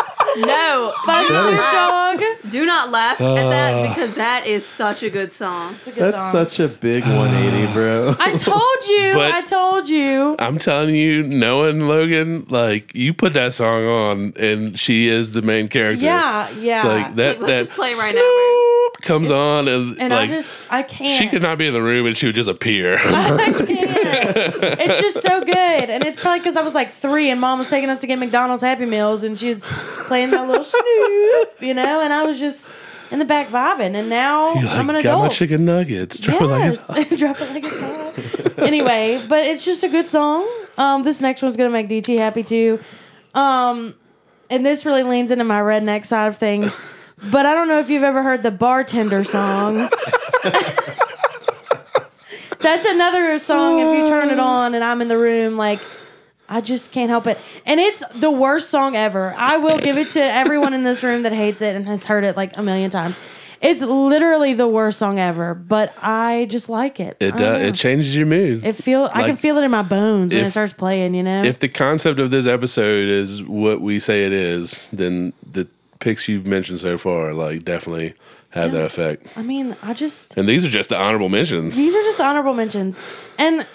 no. 0.46 0.94
by 1.06 1.24
Do 1.24 1.34
not 1.34 1.50
Snoop 1.50 1.60
laugh. 1.60 2.20
Dogg. 2.20 2.52
Do 2.52 2.66
not 2.66 2.92
laugh 2.92 3.22
at 3.22 3.36
that 3.36 3.74
uh. 3.74 3.90
because 3.90 4.16
that 4.16 4.48
is 4.48 4.66
such 4.66 5.04
a 5.04 5.10
good 5.10 5.32
song. 5.32 5.76
It's 5.80 5.90
a 5.90 5.92
good 5.92 6.14
That's 6.14 6.24
song. 6.32 6.48
such 6.48 6.60
a 6.60 6.68
big 6.70 7.04
uh. 7.04 7.08
180, 7.08 7.74
bro. 7.74 8.16
I 8.18 8.34
told 8.34 8.88
you. 8.88 9.12
But- 9.14 9.34
I 9.34 9.42
told 9.42 9.90
you. 9.90 10.36
I'm 10.40 10.58
telling 10.58 10.96
you, 10.96 11.22
knowing 11.24 11.82
Logan, 11.82 12.46
like 12.50 12.96
you 12.96 13.14
put 13.14 13.34
that 13.34 13.54
song 13.54 13.86
on, 13.86 14.34
and 14.38 14.80
she 14.80 15.08
is 15.10 15.32
the 15.34 15.42
main 15.42 15.68
character. 15.68 16.06
Yeah, 16.06 16.50
yeah. 16.52 16.88
like 16.88 17.16
that. 17.16 17.42
Let's 17.42 17.52
that 17.52 17.66
just 17.66 17.72
play 17.72 17.94
right 17.94 18.16
now, 18.16 18.22
bro. 18.22 18.74
Snoop 18.94 19.02
comes 19.04 19.30
on, 19.32 19.68
and, 19.68 20.02
and 20.02 20.14
like 20.14 20.30
I 20.30 20.34
just 20.34 20.60
I 20.70 20.84
can't. 20.84 21.12
she 21.12 21.28
could 21.28 21.42
not 21.42 21.58
be 21.58 21.68
in 21.68 21.74
the 21.74 21.82
room, 21.82 22.06
and 22.06 22.16
she 22.16 22.26
would 22.26 22.36
just 22.36 22.50
appear. 22.50 22.96
I 23.00 23.54
can't. 23.66 23.83
It's 24.86 25.00
just 25.00 25.22
so 25.22 25.40
good, 25.44 25.90
and 25.90 26.04
it's 26.04 26.20
probably 26.20 26.40
because 26.40 26.56
I 26.56 26.62
was 26.62 26.74
like 26.74 26.92
three, 26.94 27.30
and 27.30 27.40
mom 27.42 27.60
was 27.60 27.70
taking 27.70 27.90
us 27.90 28.02
to 28.02 28.08
get 28.08 28.18
McDonald's 28.20 28.64
Happy 28.64 28.86
Meals, 28.86 29.24
and 29.24 29.38
she 29.38 29.50
was 29.50 29.64
playing 30.08 30.32
that 30.32 30.48
little 30.48 30.64
Snoop, 30.64 31.62
you 31.62 31.74
know, 31.74 32.02
and 32.02 32.12
I 32.14 32.24
was 32.24 32.40
just 32.40 32.72
in 33.12 33.20
the 33.20 33.26
back 33.26 33.50
vibing, 33.50 33.96
and 33.96 34.10
now 34.10 34.56
like, 34.56 34.66
I'm 34.66 34.90
an 34.90 34.96
got 35.02 35.14
my 35.14 35.26
adult. 35.26 35.32
chicken 35.34 35.66
nuggets. 35.66 36.20
Drop 36.20 36.42
it 36.42 36.46
like 36.48 36.74
it's 36.74 36.90
Yes, 36.90 37.20
drop 37.20 37.42
it 37.42 37.50
like 37.52 37.64
it's 37.66 37.80
hot. 37.80 38.60
anyway, 38.60 39.24
but 39.28 39.46
it's 39.46 39.64
just 39.66 39.84
a 39.84 39.90
good 39.90 40.08
song. 40.08 40.48
Um, 40.78 41.04
this 41.04 41.22
next 41.22 41.42
one's 41.42 41.56
gonna 41.58 41.70
make 41.70 41.88
DT 41.90 42.18
happy 42.18 42.44
too. 42.44 42.80
Um, 43.36 43.96
and 44.50 44.66
this 44.66 44.86
really 44.86 45.04
leans 45.04 45.32
into 45.32 45.44
my 45.44 45.60
redneck 45.60 46.06
side 46.06 46.28
of 46.28 46.38
things. 46.38 46.76
But 47.32 47.46
I 47.46 47.54
don't 47.54 47.68
know 47.68 47.80
if 47.80 47.90
you've 47.90 48.04
ever 48.04 48.22
heard 48.22 48.44
the 48.44 48.52
bartender 48.52 49.24
song. 49.24 49.90
That's 52.64 52.86
another 52.86 53.38
song. 53.38 53.80
If 53.80 53.98
you 53.98 54.08
turn 54.08 54.30
it 54.30 54.40
on 54.40 54.74
and 54.74 54.84
I'm 54.84 55.02
in 55.02 55.10
the 55.10 55.18
room, 55.18 55.58
like 55.58 55.80
I 56.48 56.62
just 56.62 56.92
can't 56.92 57.10
help 57.10 57.28
it. 57.28 57.38
And 57.66 57.80
it's 57.80 58.04
the 58.16 58.32
worst 58.32 58.70
song 58.70 58.96
ever. 58.96 59.34
I 59.38 59.58
will 59.58 59.78
give 59.78 59.98
it 59.98 60.10
to 60.12 60.22
everyone 60.22 60.74
in 60.74 60.84
this 60.84 61.04
room 61.04 61.24
that 61.24 61.34
hates 61.34 61.62
it 61.62 61.76
and 61.76 61.86
has 61.88 62.06
heard 62.06 62.24
it 62.24 62.38
like 62.38 62.56
a 62.58 62.64
million 62.64 62.90
times. 62.90 63.20
It's 63.62 63.82
literally 63.82 64.54
the 64.54 64.68
worst 64.68 65.00
song 65.00 65.20
ever, 65.20 65.54
but 65.54 65.94
I 66.02 66.48
just 66.50 66.68
like 66.68 67.00
it. 67.00 67.16
It 67.22 67.36
I 67.36 67.46
uh, 67.46 67.58
it 67.60 67.76
changes 67.76 68.14
your 68.14 68.26
mood. 68.26 68.66
It 68.66 68.76
feel 68.76 69.10
I 69.14 69.26
can 69.26 69.38
feel 69.38 69.58
it 69.58 69.64
in 69.64 69.72
my 69.72 69.84
bones 69.84 70.34
when 70.34 70.46
it 70.46 70.52
starts 70.52 70.74
playing. 70.74 71.16
You 71.16 71.24
know, 71.24 71.44
if 71.44 71.60
the 71.60 71.70
concept 71.70 72.20
of 72.20 72.30
this 72.30 72.46
episode 72.46 73.08
is 73.08 73.42
what 73.42 73.80
we 73.80 74.00
say 74.00 74.26
it 74.26 74.34
is, 74.34 74.90
then 74.92 75.32
the 75.50 75.68
picks 76.00 76.28
you've 76.28 76.46
mentioned 76.46 76.82
so 76.82 76.98
far 76.98 77.34
like 77.34 77.64
definitely 77.64 78.14
have 78.54 78.72
that 78.72 78.86
effect. 78.86 79.28
I 79.36 79.42
mean, 79.42 79.76
I 79.84 79.94
just 79.94 80.38
And 80.38 80.48
these 80.48 80.64
are 80.66 80.70
just 80.70 80.90
the 80.90 80.98
honorable 81.00 81.30
mentions. 81.30 81.76
these 81.76 81.94
are 81.94 82.02
just 82.04 82.20
honorable 82.20 82.54
mentions, 82.54 83.00
and 83.38 83.66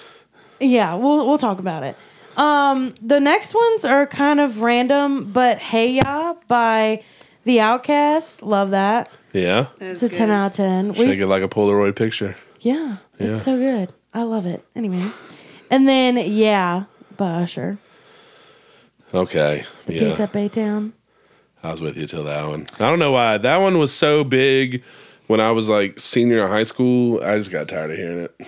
yeah, 0.60 0.94
we'll 0.94 1.26
we'll 1.26 1.38
talk 1.38 1.58
about 1.58 1.82
it. 1.82 1.96
Um, 2.36 2.94
the 3.02 3.18
next 3.20 3.54
ones 3.54 3.84
are 3.84 4.06
kind 4.06 4.38
of 4.40 4.62
random, 4.62 5.32
but 5.32 5.58
"Hey 5.58 5.92
Ya" 5.92 6.34
by 6.46 7.02
The 7.44 7.58
OutKast, 7.58 8.42
love 8.42 8.70
that. 8.70 9.08
Yeah. 9.32 9.66
It's 9.80 10.02
a 10.02 10.08
ten 10.08 10.30
out 10.30 10.50
of 10.52 10.56
ten. 10.56 10.92
We 10.94 11.10
Shake 11.10 11.20
it 11.20 11.26
like 11.26 11.42
a 11.42 11.48
Polaroid 11.48 11.96
picture. 11.96 12.36
Yeah, 12.60 12.96
it's 13.18 13.36
Yeah. 13.38 13.42
so 13.42 13.56
good. 13.56 13.92
I 14.14 14.22
love 14.22 14.46
it. 14.46 14.64
Anyway, 14.76 15.02
and 15.70 15.88
then 15.88 16.16
yeah, 16.16 16.84
by 17.16 17.42
Usher, 17.42 17.78
Okay. 19.14 19.64
Peace 19.86 20.18
Yeah. 20.18 20.24
up 20.24 20.36
A 20.36 20.48
Town. 20.48 20.92
I 21.62 21.70
was 21.72 21.80
with 21.80 21.96
you 21.96 22.06
till 22.06 22.24
that 22.24 22.46
one. 22.46 22.66
I 22.74 22.88
don't 22.88 22.98
know 22.98 23.12
why. 23.12 23.38
That 23.38 23.56
one 23.56 23.78
was 23.78 23.92
so 23.92 24.24
big 24.24 24.82
when 25.26 25.40
I 25.40 25.50
was 25.50 25.68
like 25.68 25.98
senior 25.98 26.42
in 26.42 26.48
high 26.48 26.62
school. 26.62 27.22
I 27.22 27.38
just 27.38 27.50
got 27.50 27.68
tired 27.68 27.90
of 27.90 27.96
hearing 27.96 28.18
it. 28.18 28.40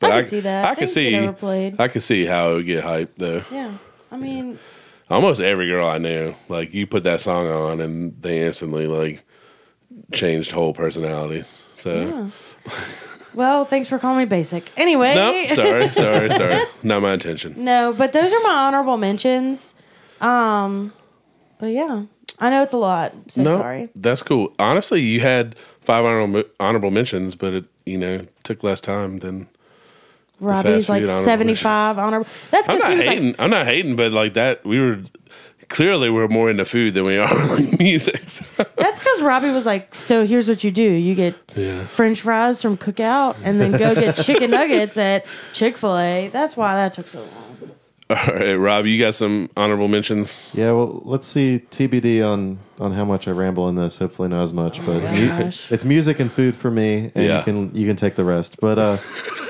But 0.00 0.12
I 0.12 0.20
can 0.20 0.30
see 0.30 0.40
that. 0.40 0.64
I 0.64 0.74
can 0.74 0.88
see. 0.88 1.16
I 1.78 1.88
can 1.88 2.00
see 2.00 2.24
how 2.24 2.52
it 2.52 2.54
would 2.54 2.66
get 2.66 2.84
hyped 2.84 3.16
though. 3.16 3.42
Yeah, 3.50 3.74
I 4.10 4.16
mean, 4.16 4.58
Almost 5.10 5.40
every 5.40 5.66
girl 5.66 5.86
I 5.86 5.96
knew, 5.96 6.34
like 6.48 6.74
you 6.74 6.86
put 6.86 7.02
that 7.04 7.20
song 7.22 7.48
on 7.50 7.80
and 7.80 8.20
they 8.20 8.44
instantly 8.44 8.86
like 8.86 9.24
changed 10.12 10.50
whole 10.50 10.74
personalities. 10.74 11.62
So 11.72 12.30
yeah. 12.66 12.74
well, 13.32 13.64
thanks 13.64 13.88
for 13.88 13.98
calling 13.98 14.18
me 14.18 14.24
basic. 14.26 14.70
Anyway, 14.76 15.14
no, 15.14 15.46
sorry, 15.46 15.88
sorry, 15.92 16.28
sorry. 16.28 16.62
Not 16.82 17.00
my 17.00 17.14
intention. 17.14 17.64
no, 17.64 17.94
but 17.94 18.12
those 18.12 18.30
are 18.30 18.40
my 18.40 18.52
honorable 18.52 18.98
mentions. 18.98 19.74
Um, 20.20 20.92
but 21.58 21.68
yeah, 21.68 22.04
I 22.40 22.50
know 22.50 22.62
it's 22.62 22.72
a 22.74 22.78
lot. 22.78 23.14
So 23.28 23.42
no, 23.42 23.54
sorry. 23.56 23.88
that's 23.94 24.22
cool. 24.22 24.52
Honestly, 24.58 25.00
you 25.00 25.20
had 25.20 25.56
five 25.80 26.04
honorable 26.04 26.44
honorable 26.60 26.90
mentions, 26.90 27.34
but 27.34 27.52
it 27.54 27.64
you 27.84 27.98
know 27.98 28.26
took 28.44 28.62
less 28.62 28.80
time 28.80 29.18
than. 29.20 29.48
Robbie's 30.40 30.88
like 30.88 31.04
food 31.04 31.24
seventy-five 31.24 31.98
honorable. 31.98 32.28
That's 32.52 32.68
I'm 32.68 32.76
because 32.76 32.96
not 32.96 33.04
hating. 33.04 33.26
like, 33.30 33.40
I'm 33.40 33.50
not 33.50 33.66
hating, 33.66 33.96
but 33.96 34.12
like 34.12 34.34
that, 34.34 34.64
we 34.64 34.78
were 34.78 35.00
clearly 35.68 36.10
we're 36.10 36.28
more 36.28 36.48
into 36.48 36.64
food 36.64 36.94
than 36.94 37.04
we 37.04 37.18
are 37.18 37.34
like 37.56 37.76
music. 37.80 38.30
so- 38.30 38.44
that's 38.76 39.00
because 39.00 39.20
Robbie 39.20 39.50
was 39.50 39.66
like, 39.66 39.94
so 39.96 40.24
here's 40.24 40.48
what 40.48 40.62
you 40.62 40.70
do: 40.70 40.82
you 40.84 41.16
get 41.16 41.34
yeah. 41.56 41.84
French 41.86 42.20
fries 42.20 42.62
from 42.62 42.76
Cookout, 42.76 43.36
and 43.42 43.60
then 43.60 43.72
go 43.72 43.96
get 43.96 44.14
chicken 44.24 44.52
nuggets 44.52 44.96
at 44.96 45.26
Chick 45.52 45.76
Fil 45.76 45.98
A. 45.98 46.28
That's 46.28 46.56
why 46.56 46.76
that 46.76 46.92
took 46.92 47.08
so 47.08 47.18
long. 47.18 47.72
All 48.10 48.16
right, 48.34 48.54
Rob, 48.54 48.86
you 48.86 48.98
got 48.98 49.14
some 49.14 49.50
honorable 49.54 49.86
mentions. 49.86 50.50
Yeah, 50.54 50.72
well, 50.72 51.02
let's 51.04 51.26
see 51.26 51.62
TBD 51.70 52.26
on 52.26 52.58
on 52.80 52.92
how 52.92 53.04
much 53.04 53.28
I 53.28 53.32
ramble 53.32 53.68
in 53.68 53.74
this. 53.74 53.98
Hopefully, 53.98 54.28
not 54.28 54.42
as 54.42 54.52
much, 54.54 54.84
but 54.86 55.02
my 55.02 55.12
mu- 55.20 55.50
it's 55.70 55.84
music 55.84 56.18
and 56.18 56.32
food 56.32 56.56
for 56.56 56.70
me, 56.70 57.10
and 57.14 57.24
Yeah. 57.26 57.38
you 57.38 57.44
can 57.44 57.74
you 57.74 57.86
can 57.86 57.96
take 57.96 58.14
the 58.16 58.24
rest. 58.24 58.56
But 58.60 58.78
uh, 58.78 58.96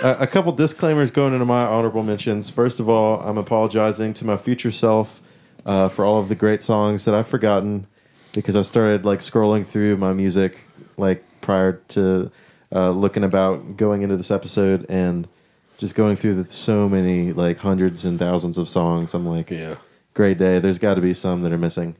a, 0.03 0.17
a 0.21 0.27
couple 0.27 0.51
disclaimers 0.53 1.13
going 1.13 1.35
into 1.35 1.45
my 1.45 1.65
honorable 1.65 2.03
mentions. 2.03 2.51
First 2.51 2.81
of 2.81 2.89
all, 2.89 3.21
I'm 3.21 3.39
apologizing 3.39 4.13
to 4.15 4.25
my 4.25 4.37
future 4.37 4.73
self 4.73 5.23
uh, 5.65 5.89
for 5.89 6.05
all 6.05 6.19
of 6.19 6.29
the 6.29 6.35
great 6.35 6.63
songs 6.65 7.05
that 7.05 7.15
I've 7.15 7.29
forgotten 7.29 7.87
because 8.33 8.57
I 8.57 8.63
started 8.63 9.05
like 9.05 9.21
scrolling 9.21 9.65
through 9.67 9.99
my 9.99 10.13
music 10.13 10.65
like 10.97 11.23
prior 11.43 11.75
to 11.91 12.33
uh, 12.75 12.91
looking 12.91 13.23
about 13.23 13.77
going 13.77 14.03
into 14.03 14.17
this 14.17 14.33
episode 14.33 14.85
and 14.89 15.29
just 15.79 15.95
going 15.95 16.17
through 16.17 16.43
the, 16.43 16.51
so 16.51 16.89
many 16.89 17.33
like 17.33 17.59
hundreds 17.59 18.05
and 18.05 18.19
thousands 18.19 18.59
of 18.59 18.69
songs. 18.69 19.15
I'm 19.15 19.25
like, 19.27 19.51
Yeah. 19.51 19.77
great 20.13 20.37
day. 20.37 20.59
There's 20.59 20.79
got 20.79 20.95
to 20.95 21.01
be 21.01 21.15
some 21.15 21.43
that 21.43 21.53
are 21.53 21.59
missing. 21.59 21.97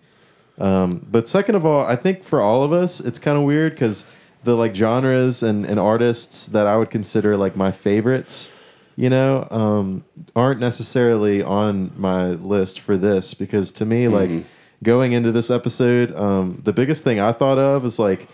Um, 0.59 1.07
but 1.11 1.27
second 1.29 1.55
of 1.55 1.65
all, 1.65 1.87
I 1.87 1.95
think 1.97 2.25
for 2.25 2.41
all 2.41 2.65
of 2.65 2.73
us, 2.73 3.01
it's 3.01 3.19
kind 3.21 3.39
of 3.39 3.45
weird 3.45 3.73
because 3.75 4.05
the 4.45 4.55
like 4.57 4.75
genres 4.75 5.43
and, 5.43 5.65
and 5.65 5.79
artists 5.81 6.47
that 6.47 6.67
I 6.67 6.77
would 6.77 6.91
consider 6.91 7.37
like 7.37 7.55
my 7.57 7.71
favorites, 7.71 8.51
you 8.97 9.09
know, 9.09 9.47
um, 9.53 10.05
aren't 10.35 10.59
necessarily 10.59 11.41
on 11.43 11.93
my 11.97 12.31
list 12.31 12.81
for 12.81 12.97
this 12.97 13.35
because 13.35 13.71
to 13.73 13.85
me, 13.85 14.09
like 14.09 14.45
going 14.83 15.13
into 15.13 15.31
this 15.31 15.49
episode, 15.51 16.13
um, 16.17 16.61
the 16.65 16.73
biggest 16.73 17.05
thing 17.05 17.21
I 17.21 17.31
thought 17.33 17.59
of 17.59 17.85
is 17.85 18.01
like 18.01 18.29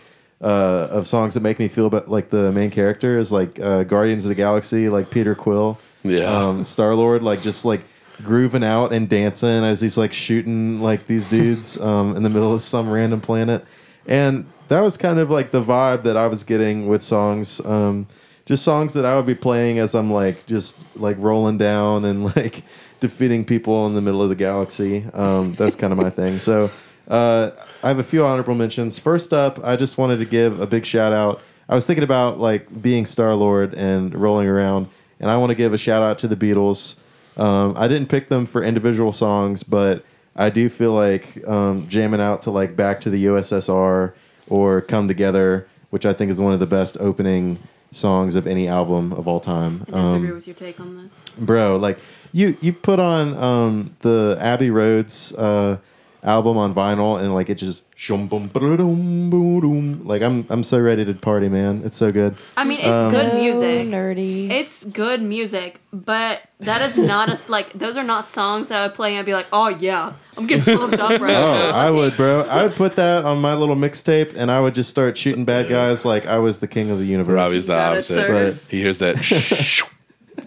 uh, 0.44 0.88
of 0.90 1.06
songs 1.06 1.34
that 1.34 1.40
make 1.40 1.58
me 1.58 1.66
feel 1.68 1.86
about 1.86 2.08
like 2.10 2.28
the 2.30 2.52
main 2.52 2.70
character 2.70 3.18
is 3.18 3.32
like 3.32 3.58
uh, 3.58 3.82
Guardians 3.84 4.24
of 4.24 4.28
the 4.28 4.34
Galaxy, 4.34 4.88
like 4.88 5.10
Peter 5.10 5.34
Quill, 5.34 5.78
Yeah. 6.02 6.24
um, 6.48 6.64
Star 6.64 6.94
Lord, 6.94 7.22
like 7.22 7.40
just 7.42 7.64
like 7.64 7.80
grooving 8.22 8.62
out 8.62 8.92
and 8.92 9.08
dancing 9.08 9.64
as 9.64 9.80
he's 9.80 9.96
like 9.98 10.12
shooting 10.12 10.80
like 10.80 11.06
these 11.06 11.26
dudes 11.26 11.80
um, 11.80 12.14
in 12.16 12.22
the 12.22 12.30
middle 12.30 12.52
of 12.54 12.62
some 12.62 12.90
random 12.90 13.20
planet, 13.20 13.64
and 14.06 14.46
that 14.68 14.80
was 14.80 14.96
kind 14.96 15.18
of 15.18 15.30
like 15.30 15.50
the 15.50 15.62
vibe 15.64 16.02
that 16.04 16.16
I 16.16 16.26
was 16.26 16.44
getting 16.44 16.86
with 16.86 17.02
songs. 17.02 17.60
Um, 17.64 18.06
just 18.46 18.62
songs 18.62 18.92
that 18.92 19.06
I 19.06 19.16
would 19.16 19.24
be 19.26 19.34
playing 19.34 19.78
as 19.78 19.94
I'm 19.94 20.12
like 20.12 20.46
just 20.46 20.76
like 20.96 21.16
rolling 21.18 21.56
down 21.56 22.04
and 22.04 22.24
like 22.36 22.62
defeating 23.00 23.44
people 23.44 23.86
in 23.86 23.94
the 23.94 24.00
middle 24.02 24.22
of 24.22 24.28
the 24.28 24.34
galaxy. 24.34 25.06
Um, 25.14 25.54
that's 25.54 25.74
kind 25.74 25.92
of 25.92 25.98
my 25.98 26.10
thing. 26.10 26.38
So 26.38 26.70
uh, 27.08 27.50
I 27.82 27.88
have 27.88 27.98
a 27.98 28.02
few 28.04 28.24
honorable 28.24 28.54
mentions. 28.54 28.98
First 28.98 29.32
up, 29.32 29.62
I 29.64 29.76
just 29.76 29.98
wanted 29.98 30.18
to 30.18 30.24
give 30.24 30.60
a 30.60 30.66
big 30.66 30.86
shout 30.86 31.12
out. 31.12 31.40
I 31.68 31.74
was 31.74 31.86
thinking 31.86 32.04
about 32.04 32.38
like 32.40 32.82
being 32.82 33.06
Star 33.06 33.34
Lord 33.34 33.74
and 33.74 34.14
rolling 34.14 34.48
around, 34.48 34.88
and 35.20 35.30
I 35.30 35.36
want 35.36 35.50
to 35.50 35.54
give 35.54 35.72
a 35.72 35.78
shout 35.78 36.02
out 36.02 36.18
to 36.20 36.28
the 36.28 36.36
Beatles. 36.36 36.96
Um, 37.36 37.74
I 37.76 37.88
didn't 37.88 38.08
pick 38.08 38.28
them 38.28 38.46
for 38.46 38.62
individual 38.62 39.12
songs, 39.12 39.62
but 39.62 40.04
I 40.36 40.50
do 40.50 40.68
feel 40.68 40.92
like 40.92 41.46
um, 41.46 41.88
jamming 41.88 42.20
out 42.20 42.42
to 42.42 42.50
like 42.50 42.76
Back 42.76 43.00
to 43.02 43.10
the 43.10 43.24
USSR 43.26 44.12
or 44.48 44.80
Come 44.82 45.08
Together, 45.08 45.66
which 45.90 46.04
I 46.06 46.12
think 46.12 46.30
is 46.30 46.40
one 46.40 46.52
of 46.52 46.60
the 46.60 46.66
best 46.66 46.96
opening 47.00 47.58
songs 47.92 48.34
of 48.34 48.46
any 48.46 48.66
album 48.68 49.12
of 49.12 49.26
all 49.28 49.40
time. 49.40 49.82
I 49.92 50.02
disagree 50.02 50.28
Um, 50.30 50.34
with 50.34 50.46
your 50.46 50.54
take 50.56 50.80
on 50.80 51.04
this. 51.04 51.12
bro, 51.38 51.76
like 51.76 51.98
you 52.32 52.56
you 52.60 52.72
put 52.72 52.98
on 52.98 53.34
um, 53.36 53.94
the 54.00 54.36
Abbey 54.40 54.70
Roads 54.70 55.32
uh, 55.34 55.78
album 56.24 56.56
on 56.56 56.74
vinyl 56.74 57.20
and 57.20 57.34
like 57.34 57.50
it 57.50 57.56
just 57.56 57.82
shum 57.96 58.26
bum 58.26 58.48
ba-da-dum, 58.48 59.28
boo-dum. 59.30 60.04
like 60.06 60.22
I'm 60.22 60.46
I'm 60.48 60.64
so 60.64 60.80
ready 60.80 61.04
to 61.04 61.14
party, 61.14 61.48
man. 61.48 61.82
It's 61.84 61.96
so 61.98 62.10
good. 62.10 62.34
I 62.56 62.64
mean, 62.64 62.78
it's 62.78 62.86
Um, 62.88 63.12
good 63.12 63.30
So 63.32 63.36
music. 63.38 63.88
nerdy. 63.88 64.50
It's 64.50 64.84
good 64.84 65.20
music, 65.22 65.80
but 65.92 66.40
that 66.60 66.80
is 66.82 66.96
not 66.96 67.28
a 67.30 67.38
like. 67.50 67.72
Those 67.74 67.96
are 67.96 68.02
not 68.02 68.26
songs 68.26 68.68
that 68.68 68.78
I 68.78 68.86
would 68.86 68.94
play 68.94 69.10
and 69.10 69.18
I'd 69.20 69.26
be 69.26 69.34
like, 69.34 69.46
oh 69.52 69.68
yeah, 69.68 70.14
I'm 70.38 70.46
getting 70.46 70.76
pumped 70.76 70.98
up 70.98 71.20
right 71.20 71.30
Oh, 71.34 71.52
now. 71.52 71.70
I 71.70 71.90
would, 71.90 72.16
bro. 72.16 72.40
I 72.42 72.62
would 72.66 72.74
put 72.76 72.96
that 72.96 73.24
on 73.24 73.40
my 73.40 73.54
little 73.54 73.76
mixtape, 73.76 74.34
and 74.34 74.50
I 74.50 74.60
would 74.60 74.74
just 74.74 74.88
start 74.90 75.18
shooting 75.18 75.44
bad 75.44 75.68
guys 75.68 76.04
like 76.04 76.24
I 76.26 76.38
was 76.38 76.60
the 76.60 76.66
king 76.68 76.90
of 76.90 76.98
the 76.98 77.04
universe. 77.06 77.34
Robbie's 77.34 77.66
the 77.66 77.74
Got 77.74 77.92
opposite. 77.92 78.14
sirs. 78.26 78.68
He 78.68 78.80
hears 78.80 78.98
that. 78.98 79.16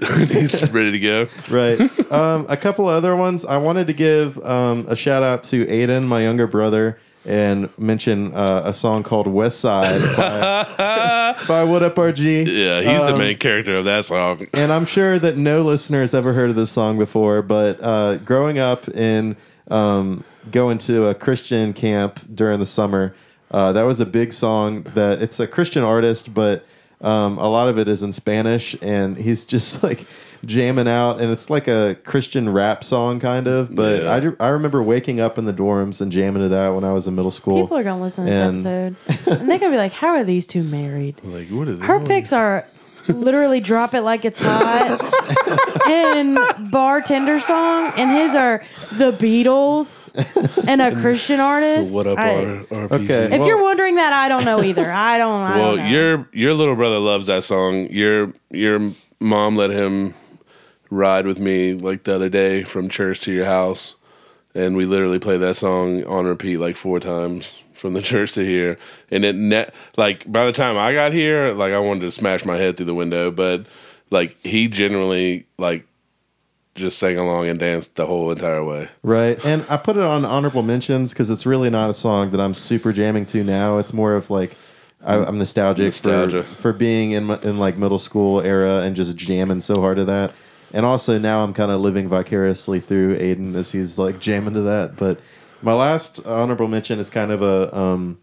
He's 0.30 0.70
ready 0.72 0.92
to 0.92 1.00
go. 1.00 1.28
right. 1.50 1.80
Um, 2.12 2.46
a 2.50 2.58
couple 2.58 2.88
other 2.88 3.16
ones. 3.16 3.46
I 3.46 3.58
wanted 3.58 3.88
to 3.88 3.94
give 3.94 4.38
um, 4.46 4.86
a 4.88 4.96
shout 4.96 5.24
out 5.24 5.44
to 5.46 5.66
Aiden, 5.66 6.06
my 6.08 6.22
younger 6.24 6.48
brother, 6.48 7.00
and 7.26 7.70
mention 7.78 8.34
uh, 8.34 8.62
a 8.66 8.74
song 8.74 9.04
called 9.04 9.28
West 9.28 9.60
Side 9.60 10.02
by, 10.16 11.36
by 11.48 11.64
What 11.64 11.84
Up 11.84 11.96
RG. 11.96 12.48
Yeah, 12.48 12.82
he's 12.82 13.02
the 13.02 13.14
Um, 13.14 13.20
main 13.20 13.38
character 13.38 13.76
of 13.78 13.86
that 13.86 14.06
song. 14.06 14.48
and 14.54 14.72
I'm 14.72 14.86
sure 14.86 15.20
that 15.20 15.38
no 15.38 15.62
listener 15.64 16.02
has 16.02 16.14
ever 16.14 16.34
heard 16.34 16.50
of 16.50 16.56
this 16.56 16.72
song 16.72 16.98
before, 16.98 17.42
but 17.42 17.82
uh, 17.84 18.18
growing 18.18 18.60
up 18.60 18.88
in 18.90 19.36
um, 19.70 20.24
going 20.52 20.78
to 20.80 21.08
a 21.08 21.16
Christian 21.16 21.74
camp 21.74 22.22
during 22.34 22.60
the 22.60 22.66
summer, 22.66 23.14
uh, 23.52 23.72
that 23.74 23.84
was 23.84 24.00
a 24.00 24.06
big 24.06 24.32
song. 24.32 24.84
That 24.96 25.22
it's 25.22 25.40
a 25.40 25.48
Christian 25.48 25.84
artist, 25.84 26.34
but 26.34 26.66
um, 27.02 27.38
a 27.38 27.48
lot 27.48 27.70
of 27.70 27.78
it 27.78 27.88
is 27.88 28.02
in 28.04 28.12
Spanish, 28.12 28.76
and 28.82 29.18
he's 29.18 29.46
just 29.46 29.84
like 29.88 30.06
jamming 30.46 30.88
out, 30.88 31.20
and 31.20 31.32
it's 31.32 31.50
like 31.50 31.68
a 31.68 31.96
Christian 32.04 32.50
rap 32.50 32.84
song 32.84 33.20
kind 33.20 33.48
of. 33.48 33.74
But 33.76 34.04
Yeah. 34.04 34.14
I, 34.14 34.20
do- 34.20 34.36
I 34.40 34.48
remember 34.50 34.82
waking 34.84 35.20
up 35.20 35.38
in 35.38 35.46
the 35.46 35.54
dorms 35.54 36.00
and 36.02 36.12
jamming 36.12 36.44
to 36.44 36.50
that 36.50 36.70
when 36.70 36.84
I 36.84 36.92
was 36.94 37.08
in 37.08 37.16
middle 37.16 37.32
school. 37.32 37.64
People 37.64 37.78
are 37.78 37.84
gonna 37.84 38.02
listen 38.02 38.26
to 38.26 38.32
this 38.32 38.66
And- 38.66 38.96
episode, 39.08 39.40
and 39.40 39.50
they're 39.50 39.60
gonna 39.60 39.72
be 39.72 39.78
like, 39.78 39.94
"How 39.94 40.10
are 40.10 40.24
these 40.24 40.46
two 40.48 40.64
married?" 40.64 41.16
Like, 41.24 41.50
what 41.50 41.68
is 41.68 41.80
Her 41.82 42.00
picks 42.00 42.32
are 42.34 42.66
literally 43.08 43.60
"Drop 43.60 43.94
It 43.94 44.02
Like 44.02 44.26
It's 44.26 44.40
Hot" 44.40 45.00
and 45.88 46.38
"Bartender 46.72 47.40
Song," 47.40 47.94
and 47.98 48.12
his 48.12 48.36
are 48.36 48.64
the 48.94 49.12
Beatles 49.12 50.12
and 50.68 50.82
a 50.82 50.94
Christian 51.00 51.40
artist. 51.40 51.94
What 51.94 52.08
up, 52.08 52.18
I- 52.20 52.46
R- 52.46 52.66
RPG? 52.90 52.92
Okay. 53.06 53.26
if 53.26 53.32
Well- 53.40 53.48
you're 53.48 53.64
wondering 53.64 53.96
that, 53.96 54.14
I 54.14 54.28
don't 54.30 54.46
know 54.46 54.64
either. 54.64 54.92
I 54.92 55.18
don't. 55.18 55.42
I 55.42 55.58
well, 55.60 55.76
don't 55.76 55.86
know. 55.86 55.90
your 55.92 56.30
your 56.34 56.54
little 56.54 56.76
brother 56.76 57.00
loves 57.00 57.28
that 57.28 57.44
song. 57.44 57.88
Your 57.90 58.34
your 58.52 58.92
mom 59.20 59.56
let 59.56 59.70
him 59.72 60.14
ride 60.90 61.26
with 61.26 61.40
me 61.40 61.74
like 61.74 62.04
the 62.04 62.16
other 62.16 62.30
day 62.30 62.64
from 62.64 62.90
church 62.90 63.22
to 63.22 63.32
your 63.32 63.46
house, 63.46 63.96
and 64.56 64.76
we 64.78 64.86
literally 64.86 65.20
played 65.20 65.42
that 65.42 65.56
song 65.56 66.04
on 66.06 66.26
repeat 66.26 66.58
like 66.58 66.76
four 66.78 67.00
times 67.00 67.50
from 67.78 67.94
the 67.94 68.02
church 68.12 68.34
to 68.34 68.46
here. 68.46 68.78
And 69.12 69.24
it 69.24 69.36
net 69.36 69.74
like 69.96 70.30
by 70.32 70.46
the 70.46 70.54
time 70.54 70.78
I 70.78 70.94
got 70.94 71.14
here, 71.14 71.54
like 71.54 71.74
I 71.74 71.80
wanted 71.80 72.02
to 72.02 72.12
smash 72.12 72.46
my 72.46 72.58
head 72.58 72.78
through 72.78 72.88
the 72.88 72.96
window, 72.96 73.32
but 73.32 73.66
like 74.10 74.38
he 74.42 74.68
generally 74.68 75.46
like 75.58 75.86
just 76.76 77.00
sang 77.00 77.18
along 77.18 77.48
and 77.48 77.60
danced 77.60 77.96
the 77.96 78.06
whole 78.06 78.32
entire 78.32 78.64
way. 78.64 78.90
Right. 79.04 79.44
And 79.44 79.66
I 79.68 79.78
put 79.78 79.98
it 79.98 80.04
on 80.04 80.24
honorable 80.24 80.62
mentions 80.62 81.12
because 81.12 81.30
it's 81.30 81.46
really 81.46 81.70
not 81.70 81.90
a 81.90 81.94
song 81.94 82.32
that 82.32 82.40
I'm 82.40 82.54
super 82.54 82.94
jamming 82.94 83.26
to 83.28 83.44
now. 83.44 83.80
It's 83.80 83.94
more 83.94 84.14
of 84.14 84.30
like 84.30 84.56
I, 85.04 85.16
I'm 85.16 85.38
nostalgic 85.38 85.86
Nostalgia. 85.86 86.44
for 86.44 86.56
for 86.56 86.74
being 86.74 87.12
in 87.12 87.26
my, 87.26 87.40
in 87.42 87.58
like 87.58 87.78
middle 87.78 88.00
school 88.00 88.42
era 88.42 88.82
and 88.82 88.96
just 88.96 89.16
jamming 89.18 89.62
so 89.62 89.82
hard 89.82 89.98
to 89.98 90.06
that. 90.06 90.34
And 90.74 90.86
also 90.86 91.18
now 91.18 91.44
I'm 91.44 91.54
kind 91.54 91.72
of 91.72 91.82
living 91.82 92.10
vicariously 92.10 92.80
through 92.80 93.18
Aiden 93.18 93.56
as 93.56 93.72
he's 93.72 93.98
like 93.98 94.20
jamming 94.20 94.54
to 94.54 94.62
that. 94.62 94.98
But 94.98 95.20
my 95.62 95.74
last 95.74 96.26
honorable 96.26 96.68
mention 96.68 97.00
is 97.00 97.10
kind 97.10 97.32
of 97.32 97.42
a 97.42 97.76
um, 97.78 98.20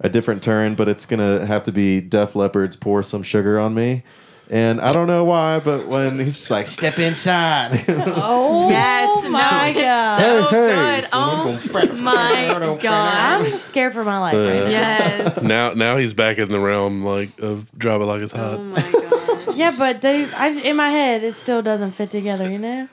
a 0.00 0.08
different 0.08 0.42
turn, 0.42 0.74
but 0.74 0.88
it's 0.88 1.06
gonna 1.06 1.44
have 1.46 1.62
to 1.64 1.72
be 1.72 2.00
Def 2.00 2.34
Leppard's 2.34 2.76
"Pour 2.76 3.02
Some 3.02 3.22
Sugar 3.22 3.58
on 3.58 3.74
Me." 3.74 4.02
And 4.50 4.80
I 4.80 4.92
don't 4.94 5.08
know 5.08 5.24
why, 5.24 5.58
but 5.58 5.88
when 5.88 6.18
he's 6.18 6.38
just 6.38 6.50
like, 6.50 6.66
"Step 6.68 6.98
inside," 6.98 7.84
Oh 7.88 8.68
Yes, 8.70 9.24
no, 9.24 9.30
my 9.30 9.68
it's 9.68 9.78
god! 9.78 10.20
so 10.20 10.48
Hey, 10.48 10.56
hey. 10.74 11.00
good. 11.02 11.08
Oh 11.12 11.60
my 11.72 12.76
god. 12.80 12.82
I'm 12.82 13.44
just 13.44 13.66
scared 13.66 13.92
for 13.92 14.04
my 14.04 14.18
life 14.18 14.34
right 14.34 14.64
now. 14.64 14.70
Yes. 14.70 15.42
Now, 15.42 15.74
now 15.74 15.96
he's 15.98 16.14
back 16.14 16.38
in 16.38 16.48
the 16.50 16.60
realm 16.60 17.04
like 17.04 17.38
of 17.40 17.70
drop 17.78 18.00
it 18.00 18.04
like 18.06 18.22
it's 18.22 18.32
hot. 18.32 18.58
Oh 18.58 18.62
my 18.64 18.80
god. 18.92 19.04
Yeah, 19.58 19.72
but 19.76 20.02
they, 20.02 20.24
I 20.34 20.52
just, 20.52 20.64
in 20.64 20.76
my 20.76 20.88
head, 20.90 21.24
it 21.24 21.34
still 21.34 21.62
doesn't 21.62 21.90
fit 21.92 22.12
together. 22.12 22.48
You 22.48 22.58
know? 22.58 22.88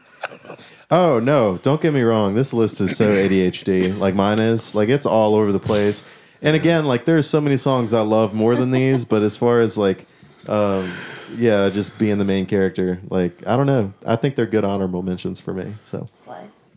Oh 0.91 1.19
no! 1.19 1.57
Don't 1.57 1.81
get 1.81 1.93
me 1.93 2.01
wrong. 2.01 2.35
This 2.35 2.53
list 2.53 2.79
is 2.79 2.95
so 2.95 3.11
ADHD, 3.13 3.97
like 3.97 4.13
mine 4.15 4.39
is. 4.39 4.75
Like 4.75 4.89
it's 4.89 5.05
all 5.05 5.35
over 5.35 5.51
the 5.51 5.59
place. 5.59 6.03
And 6.41 6.55
again, 6.55 6.85
like 6.85 7.05
there's 7.05 7.27
so 7.27 7.41
many 7.41 7.57
songs 7.57 7.93
I 7.93 8.01
love 8.01 8.33
more 8.33 8.55
than 8.55 8.71
these. 8.71 9.03
But 9.05 9.23
as 9.23 9.35
far 9.35 9.61
as 9.61 9.77
like, 9.77 10.05
um, 10.47 10.93
yeah, 11.35 11.69
just 11.69 11.97
being 11.97 12.19
the 12.19 12.25
main 12.25 12.45
character, 12.45 12.99
like 13.09 13.45
I 13.47 13.57
don't 13.57 13.65
know. 13.65 13.93
I 14.05 14.15
think 14.15 14.35
they're 14.35 14.45
good 14.45 14.63
honorable 14.65 15.01
mentions 15.01 15.39
for 15.39 15.53
me. 15.53 15.73
So 15.85 16.07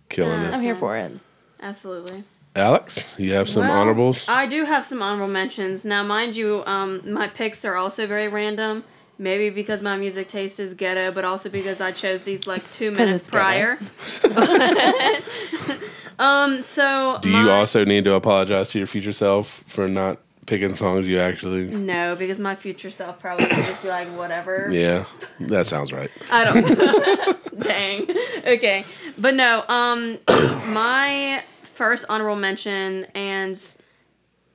Killing 0.08 0.40
Yeah. 0.40 0.48
it. 0.48 0.54
I'm 0.54 0.62
here 0.62 0.74
for 0.74 0.96
it. 0.96 1.12
Absolutely. 1.60 2.24
Alex, 2.56 3.14
you 3.18 3.34
have 3.34 3.48
some 3.48 3.68
Well, 3.68 3.76
honorables? 3.78 4.24
I 4.26 4.46
do 4.46 4.64
have 4.64 4.86
some 4.86 5.02
honorable 5.02 5.30
mentions. 5.30 5.84
Now, 5.84 6.02
mind 6.02 6.34
you, 6.34 6.64
um, 6.66 7.02
my 7.12 7.28
picks 7.28 7.62
are 7.64 7.76
also 7.76 8.06
very 8.06 8.26
random. 8.26 8.84
Maybe 9.20 9.50
because 9.50 9.82
my 9.82 9.96
music 9.96 10.28
taste 10.28 10.60
is 10.60 10.74
ghetto, 10.74 11.10
but 11.10 11.24
also 11.24 11.48
because 11.48 11.80
I 11.80 11.90
chose 11.90 12.22
these 12.22 12.46
like 12.46 12.64
two 12.64 12.90
minutes 12.92 13.28
prior. 13.28 13.76
um. 16.18 16.62
So 16.62 17.18
Do 17.20 17.30
you 17.30 17.36
my- 17.44 17.50
also 17.58 17.84
need 17.84 18.04
to 18.04 18.14
apologize 18.14 18.70
to 18.70 18.78
your 18.78 18.86
future 18.86 19.12
self 19.12 19.64
for 19.66 19.88
not 19.88 20.18
picking 20.46 20.74
songs 20.74 21.06
you 21.08 21.18
actually? 21.18 21.64
No, 21.64 22.14
because 22.16 22.38
my 22.38 22.54
future 22.54 22.90
self 22.90 23.18
probably 23.18 23.46
would 23.46 23.54
just 23.56 23.82
be 23.82 23.88
like, 23.88 24.08
whatever. 24.16 24.68
Yeah, 24.70 25.04
that 25.40 25.66
sounds 25.66 25.92
right. 25.92 26.10
I 26.30 26.44
don't. 26.44 27.38
Dang. 27.60 28.06
Okay, 28.46 28.84
but 29.18 29.34
no. 29.34 29.64
Um, 29.68 30.18
my 30.72 31.42
first 31.74 32.04
honorable 32.08 32.36
mention, 32.36 33.04
and 33.14 33.60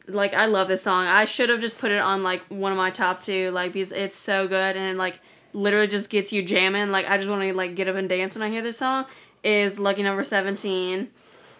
like 0.08 0.34
I 0.34 0.46
love 0.46 0.68
this 0.68 0.84
song. 0.84 1.06
I 1.06 1.26
should 1.26 1.50
have 1.50 1.60
just 1.62 1.78
put 1.78 1.92
it 1.92 2.00
on 2.02 2.24
like 2.24 2.42
one 2.50 2.72
of 2.72 2.78
my 2.78 2.90
top 2.90 3.24
two, 3.24 3.52
like 3.52 3.74
because 3.74 3.92
it's 3.92 4.18
so 4.18 4.48
good 4.48 4.76
and 4.76 4.98
like 4.98 5.20
literally 5.54 5.88
just 5.88 6.10
gets 6.10 6.32
you 6.32 6.44
jamming. 6.44 6.90
Like 6.90 7.08
I 7.08 7.18
just 7.18 7.30
want 7.30 7.42
to 7.44 7.54
like 7.54 7.76
get 7.76 7.88
up 7.88 7.96
and 7.96 8.10
dance 8.10 8.34
when 8.36 8.42
I 8.42 8.50
hear 8.50 8.62
this 8.62 8.78
song. 8.78 9.06
Is 9.44 9.78
Lucky 9.80 10.04
Number 10.04 10.24
Seventeen 10.24 11.10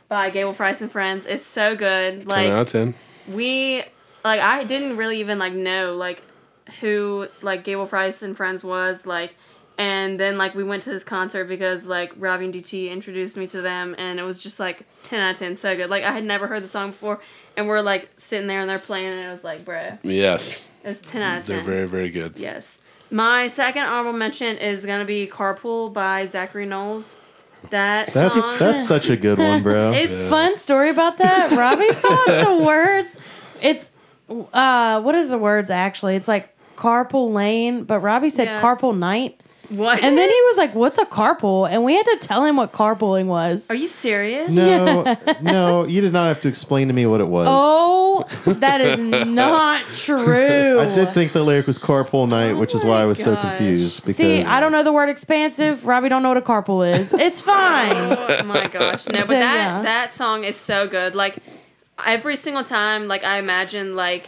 by 0.08 0.30
Gable 0.30 0.54
Price 0.54 0.80
and 0.82 0.92
Friends. 0.92 1.26
It's 1.26 1.46
so 1.46 1.76
good. 1.76 2.20
Ten 2.20 2.28
Like 2.28 2.50
out 2.50 2.62
of 2.62 2.68
ten. 2.70 2.96
we 3.28 3.84
like 4.24 4.40
I 4.42 4.64
didn't 4.64 4.98
really 4.98 5.20
even 5.20 5.38
like 5.40 5.54
know 5.54 5.96
like 5.96 6.22
who 6.80 7.28
like 7.42 7.64
Gable 7.64 7.88
Price 7.88 8.22
and 8.22 8.36
Friends 8.38 8.64
was 8.64 9.06
like 9.06 9.36
and 9.78 10.20
then 10.20 10.38
like 10.38 10.54
we 10.56 10.64
went 10.64 10.84
to 10.84 10.90
this 10.92 11.04
concert 11.04 11.46
because 11.46 11.86
like 11.86 12.12
Robbie 12.18 12.46
and 12.46 12.54
DT 12.54 12.90
introduced 12.92 13.36
me 13.36 13.48
to 13.48 13.62
them 13.62 13.96
and 13.98 14.20
it 14.20 14.24
was 14.24 14.42
just 14.44 14.60
like 14.60 14.84
10 15.04 15.20
out 15.20 15.32
of 15.34 15.40
10 15.40 15.58
so 15.58 15.76
good 15.76 15.90
like 15.90 16.04
I 16.04 16.12
had 16.12 16.24
never 16.24 16.48
heard 16.48 16.64
the 16.64 16.68
song 16.68 16.92
before 16.92 17.20
and 17.58 17.68
we're 17.68 17.82
like 17.82 18.10
sitting 18.18 18.48
there 18.48 18.60
and 18.62 18.70
they're 18.70 18.78
playing 18.80 19.08
and 19.10 19.20
it 19.28 19.32
was 19.32 19.44
like 19.44 19.66
bruh 19.66 19.98
Yes, 20.04 20.70
it 20.84 20.88
was 20.90 21.02
10 21.02 21.22
out 21.22 21.40
of 21.40 21.46
10 21.48 21.56
they're 21.56 21.66
very 21.66 21.88
very 21.88 22.10
good. 22.12 22.38
yes 22.38 22.78
my 23.10 23.48
second 23.48 23.84
honorable 23.84 24.18
mention 24.18 24.58
is 24.58 24.86
gonna 24.86 25.06
be 25.06 25.28
Carpool 25.28 25.92
by 25.94 26.26
Zachary 26.28 26.66
Knowles 26.66 27.18
that 27.70 28.12
that's 28.14 28.42
song 28.42 28.58
that's 28.60 28.86
such 28.86 29.10
a 29.10 29.16
good 29.16 29.40
one, 29.40 29.64
bro. 29.68 29.92
it's 29.92 30.30
Fun 30.30 30.58
story 30.58 30.90
about 30.90 31.18
that. 31.18 31.52
Robbie 31.54 31.92
thought 31.94 32.26
the 32.58 32.64
words. 32.64 33.18
It's 33.62 33.90
uh, 34.30 35.00
what 35.02 35.16
are 35.16 35.26
the 35.26 35.38
words 35.38 35.70
actually? 35.72 36.16
It's 36.16 36.28
like 36.28 36.54
carpool 36.76 37.32
lane, 37.34 37.86
but 37.86 38.00
Robbie 38.00 38.30
said 38.30 38.46
Yes. 38.48 38.64
carpool 38.64 38.98
night, 38.98 39.42
what 39.78 40.04
and 40.04 40.18
then 40.18 40.30
he 40.30 40.42
was 40.44 40.58
like, 40.58 40.76
"What's 40.76 40.98
a 40.98 41.06
carpool?" 41.06 41.70
And 41.70 41.84
we 41.84 41.96
had 41.96 42.06
to 42.06 42.18
tell 42.20 42.44
him 42.44 42.58
what 42.58 42.72
carpooling 42.72 43.26
was. 43.26 43.70
are 43.70 43.76
you 43.76 43.88
serious 43.88 44.50
no, 44.50 45.04
no, 45.42 45.86
you 45.86 46.02
did 46.02 46.14
not 46.14 46.28
have 46.28 46.40
to 46.42 46.48
explain 46.48 46.88
to 46.88 46.94
me 46.94 47.06
what 47.06 47.22
it 47.22 47.28
was. 47.28 47.48
Oh, 47.50 48.26
that 48.46 48.82
is 48.82 49.00
not 49.28 49.82
true. 49.96 50.80
I 50.80 50.94
did 50.94 51.14
think 51.14 51.34
the 51.34 51.44
lyric 51.44 51.68
was 51.68 51.80
"carpool 51.80 52.28
night," 52.28 52.54
which 52.54 52.74
is 52.76 52.86
why 52.86 53.02
I 53.02 53.06
was 53.06 53.22
so 53.22 53.36
confused. 53.36 54.02
Because 54.02 54.18
See, 54.18 54.44
I 54.44 54.60
don't 54.60 54.72
know 54.72 54.84
the 54.84 54.94
word 54.94 55.10
expansive. 55.10 55.86
Robbie 55.86 56.10
don't 56.10 56.24
know 56.24 56.30
what 56.30 56.38
a 56.38 56.42
carpool 56.42 56.88
is. 56.98 57.14
It's 57.14 57.42
fine. 57.54 57.92
Oh 57.96 58.44
my 58.46 58.68
gosh. 58.68 59.08
No, 59.08 59.20
but 59.20 59.28
So, 59.28 59.34
that 59.34 59.56
yeah. 59.56 59.82
that 59.82 60.14
song 60.14 60.44
is 60.44 60.56
so 60.56 60.88
good. 60.88 61.16
Like 61.16 61.38
every 62.06 62.36
single 62.36 62.64
time 62.64 63.08
like 63.08 63.24
I 63.24 63.38
imagine 63.38 63.96
like 63.96 64.28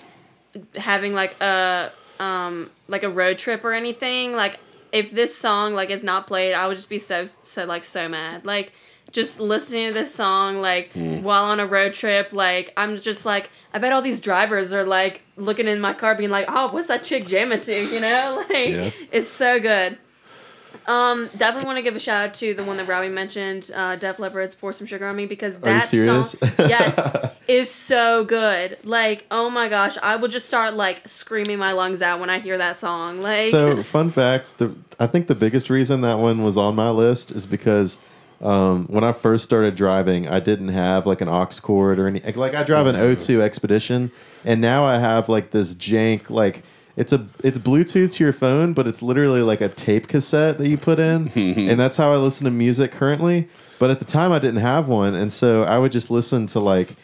having 0.75 1.13
like 1.13 1.39
a 1.41 1.91
um 2.19 2.69
like 2.87 3.03
a 3.03 3.09
road 3.09 3.37
trip 3.37 3.63
or 3.63 3.73
anything, 3.73 4.33
like 4.33 4.59
if 4.95 5.11
this 5.11 5.37
song 5.37 5.73
like 5.73 5.89
is 5.89 6.03
not 6.03 6.25
played, 6.25 6.53
I 6.53 6.67
would 6.67 6.77
just 6.77 6.87
be 6.89 6.99
so 6.99 7.27
so 7.43 7.65
like 7.65 7.83
so 7.83 8.07
mad. 8.07 8.45
Like 8.45 8.71
just 9.11 9.39
listening 9.41 9.87
to 9.87 9.93
this 9.93 10.13
song 10.13 10.61
like 10.61 10.91
hmm. 10.93 11.21
while 11.21 11.43
on 11.43 11.59
a 11.59 11.67
road 11.67 11.93
trip, 11.93 12.31
like 12.31 12.71
I'm 12.77 12.99
just 13.01 13.25
like 13.25 13.49
I 13.73 13.79
bet 13.79 13.91
all 13.91 14.01
these 14.01 14.21
drivers 14.21 14.71
are 14.71 14.85
like 14.85 15.21
looking 15.35 15.67
in 15.67 15.81
my 15.81 15.93
car 15.93 16.15
being 16.15 16.29
like, 16.29 16.45
"Oh, 16.47 16.71
what's 16.71 16.87
that 16.87 17.03
chick 17.03 17.27
jamming 17.27 17.59
to?" 17.61 17.93
You 17.93 17.99
know? 17.99 18.43
Like 18.49 18.69
Yeah. 18.69 18.91
it's 19.11 19.29
so 19.29 19.59
good. 19.59 19.97
Um, 20.87 21.29
definitely 21.37 21.65
want 21.65 21.77
to 21.77 21.81
give 21.81 21.95
a 21.95 21.99
shout 21.99 22.29
out 22.29 22.33
to 22.35 22.53
the 22.53 22.63
one 22.63 22.77
that 22.77 22.87
Robbie 22.87 23.09
mentioned, 23.09 23.71
uh, 23.73 23.95
Def 23.95 24.19
Leppard's 24.19 24.53
"Pour 24.53 24.71
Some 24.71 24.85
Sugar 24.85 25.07
on 25.07 25.15
Me" 25.15 25.25
because 25.25 25.55
that 25.55 25.83
song, 25.83 26.39
yes, 26.59 27.31
is 27.47 27.71
so 27.71 28.23
good. 28.23 28.77
Like, 28.83 29.25
oh 29.31 29.49
my 29.49 29.67
gosh, 29.67 29.97
I 30.03 30.15
will 30.15 30.27
just 30.27 30.47
start 30.47 30.75
like 30.75 31.07
screaming 31.07 31.57
my 31.57 31.71
lungs 31.71 32.01
out 32.01 32.19
when 32.19 32.29
I 32.29 32.39
hear 32.39 32.57
that 32.57 32.77
song. 32.77 33.17
Like, 33.17 33.47
So, 33.47 33.81
fun 33.83 34.11
fact: 34.11 34.59
the 34.59 34.75
I 34.99 35.07
think 35.07 35.27
the 35.27 35.35
biggest 35.35 35.69
reason 35.69 36.01
that 36.01 36.19
one 36.19 36.43
was 36.43 36.55
on 36.55 36.75
my 36.75 36.89
list 36.91 37.31
is 37.31 37.45
because 37.45 37.97
um, 38.41 38.85
when 38.87 39.03
I 39.03 39.11
first 39.11 39.43
started 39.43 39.75
driving, 39.75 40.27
I 40.27 40.39
didn't 40.39 40.69
have 40.69 41.05
like 41.05 41.21
an 41.21 41.29
aux 41.29 41.49
cord 41.61 41.99
or 41.99 42.07
any. 42.07 42.19
Like 42.19 42.53
I 42.53 42.63
drive 42.63 42.85
an 42.85 42.95
O2 42.95 43.41
Expedition, 43.41 44.11
and 44.43 44.61
now 44.61 44.85
I 44.85 44.99
have 44.99 45.29
like 45.29 45.51
this 45.51 45.73
jank 45.73 46.29
like. 46.29 46.63
It's 46.97 47.11
a 47.11 47.27
it's 47.43 47.57
Bluetooth 47.57 48.13
to 48.13 48.23
your 48.23 48.33
phone, 48.33 48.73
but 48.73 48.87
it's 48.87 49.01
literally 49.01 49.41
like 49.41 49.59
a 49.61 49.67
tape 49.69 50.07
cassette 50.07 50.57
that 50.59 50.67
you 50.69 50.77
put 50.77 50.97
in, 50.99 51.27
and 51.35 51.79
that's 51.79 51.97
how 51.97 52.13
I 52.13 52.17
listen 52.17 52.45
to 52.45 52.51
music 52.51 52.91
currently. 52.91 53.49
But 53.79 53.89
at 53.91 53.99
the 53.99 54.05
time, 54.05 54.31
I 54.31 54.39
didn't 54.39 54.61
have 54.61 54.87
one, 54.87 55.13
and 55.15 55.31
so 55.33 55.63
I 55.63 55.77
would 55.77 55.91
just 55.91 56.09
listen 56.09 56.47
to 56.47 56.61
like, 56.61 56.95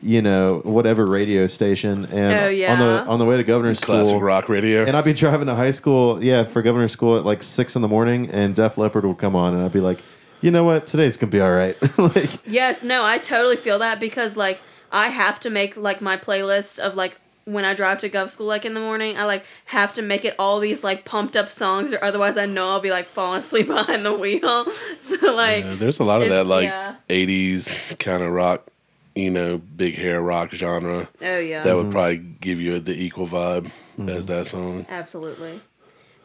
you 0.00 0.22
know, 0.22 0.60
whatever 0.62 1.04
radio 1.04 1.48
station. 1.48 2.04
And 2.06 2.32
Oh, 2.32 2.72
on 2.72 2.78
the 2.78 3.10
on 3.10 3.18
the 3.18 3.24
way 3.24 3.36
to 3.36 3.42
governor's 3.42 3.80
Classic 3.80 4.06
school, 4.10 4.20
rock 4.22 4.48
radio. 4.48 4.84
and 4.84 4.96
I'd 4.96 5.04
be 5.04 5.12
driving 5.12 5.48
to 5.48 5.56
high 5.56 5.72
school, 5.72 6.22
yeah, 6.22 6.44
for 6.44 6.62
governor's 6.62 6.92
school 6.92 7.16
at 7.18 7.24
like 7.24 7.42
six 7.42 7.74
in 7.74 7.82
the 7.82 7.88
morning, 7.88 8.30
and 8.30 8.54
Def 8.54 8.78
Leppard 8.78 9.04
would 9.04 9.18
come 9.18 9.34
on, 9.34 9.54
and 9.54 9.64
I'd 9.64 9.72
be 9.72 9.80
like, 9.80 10.00
you 10.40 10.52
know 10.52 10.62
what, 10.62 10.86
today's 10.86 11.16
gonna 11.16 11.32
be 11.32 11.40
all 11.40 11.50
right. 11.52 11.76
like, 11.98 12.46
yes, 12.46 12.84
no, 12.84 13.04
I 13.04 13.18
totally 13.18 13.56
feel 13.56 13.80
that 13.80 13.98
because 13.98 14.36
like 14.36 14.60
I 14.92 15.08
have 15.08 15.40
to 15.40 15.50
make 15.50 15.76
like 15.76 16.00
my 16.00 16.16
playlist 16.16 16.78
of 16.78 16.94
like 16.94 17.16
when 17.44 17.64
I 17.64 17.74
drive 17.74 17.98
to 18.00 18.10
Gov 18.10 18.30
School 18.30 18.46
like 18.46 18.64
in 18.64 18.74
the 18.74 18.80
morning. 18.80 19.16
I 19.16 19.24
like 19.24 19.44
have 19.66 19.92
to 19.94 20.02
make 20.02 20.24
it 20.24 20.34
all 20.38 20.60
these 20.60 20.84
like 20.84 21.04
pumped 21.04 21.36
up 21.36 21.50
songs, 21.50 21.92
or 21.92 22.02
otherwise 22.04 22.36
I 22.36 22.46
know 22.46 22.68
I'll 22.70 22.80
be 22.80 22.90
like 22.90 23.08
falling 23.08 23.40
asleep 23.40 23.66
behind 23.76 24.04
the 24.04 24.14
wheel. 24.14 24.66
So 25.00 25.32
like, 25.32 25.64
Yeah, 25.64 25.74
there's 25.74 25.98
a 25.98 26.04
lot 26.04 26.22
of 26.22 26.28
that 26.28 26.46
like 26.46 26.64
yeah. 26.64 26.96
80s 27.08 27.98
kind 27.98 28.22
of 28.22 28.30
rock, 28.32 28.66
you 29.14 29.30
know, 29.30 29.58
big 29.58 29.94
hair 29.96 30.20
rock 30.22 30.52
genre. 30.52 31.08
oh 31.22 31.38
yeah, 31.38 31.62
That 31.62 31.76
would 31.76 31.90
probably 31.90 32.18
give 32.18 32.60
you 32.60 32.78
the 32.80 32.92
equal 33.00 33.26
vibe 33.26 33.70
as 34.06 34.26
that 34.26 34.46
song. 34.46 34.86
Absolutely. 34.88 35.60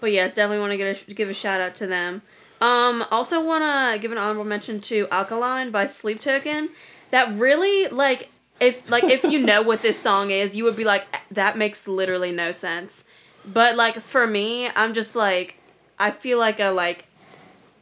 But 0.02 0.12
yes, 0.12 0.34
definitely 0.34 0.60
want 0.60 0.72
to 0.72 0.78
get 0.78 1.02
a, 1.08 1.14
give 1.14 1.30
a 1.30 1.34
shout 1.34 1.62
out 1.62 1.76
to 1.78 1.88
them. 1.88 2.22
Um, 2.62 3.06
also 3.12 3.44
want 3.44 3.64
to 3.64 4.00
give 4.00 4.12
an 4.12 4.18
honorable 4.18 4.44
mention 4.44 4.80
to 4.82 5.08
Alkaline 5.12 5.72
by 5.72 5.86
Sleep 5.88 6.20
Token. 6.22 6.70
That 7.12 7.34
really 7.34 7.88
like 7.88 8.30
if 8.60 8.90
like 8.90 9.04
if 9.04 9.24
you 9.24 9.40
know 9.40 9.62
what 9.62 9.82
this 9.82 10.00
song 10.02 10.32
is, 10.32 10.56
you 10.56 10.64
would 10.64 10.76
be 10.76 10.84
like 10.86 11.06
that 11.32 11.58
makes 11.58 11.88
literally 11.88 12.32
no 12.32 12.52
sense. 12.52 13.04
But 13.46 13.76
like 13.76 14.00
for 14.02 14.26
me, 14.28 14.70
I'm 14.76 14.94
just 14.94 15.16
like 15.16 15.56
I 16.00 16.12
feel 16.12 16.40
like 16.40 16.60
a 16.60 16.70
like 16.70 17.06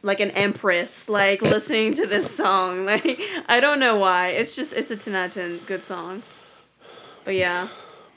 like 0.02 0.20
an 0.20 0.30
empress 0.32 1.08
like 1.08 1.40
listening 1.42 1.94
to 1.94 2.06
this 2.06 2.34
song. 2.34 2.84
Like 2.86 3.20
I 3.48 3.60
don't 3.60 3.78
know 3.80 3.96
why. 3.96 4.28
It's 4.28 4.54
just 4.54 4.72
it's 4.72 4.90
a 4.90 4.96
10 4.96 5.14
out 5.14 5.26
of 5.28 5.34
10 5.34 5.60
good 5.66 5.82
song. 5.82 6.22
But 7.24 7.34
yeah. 7.34 7.68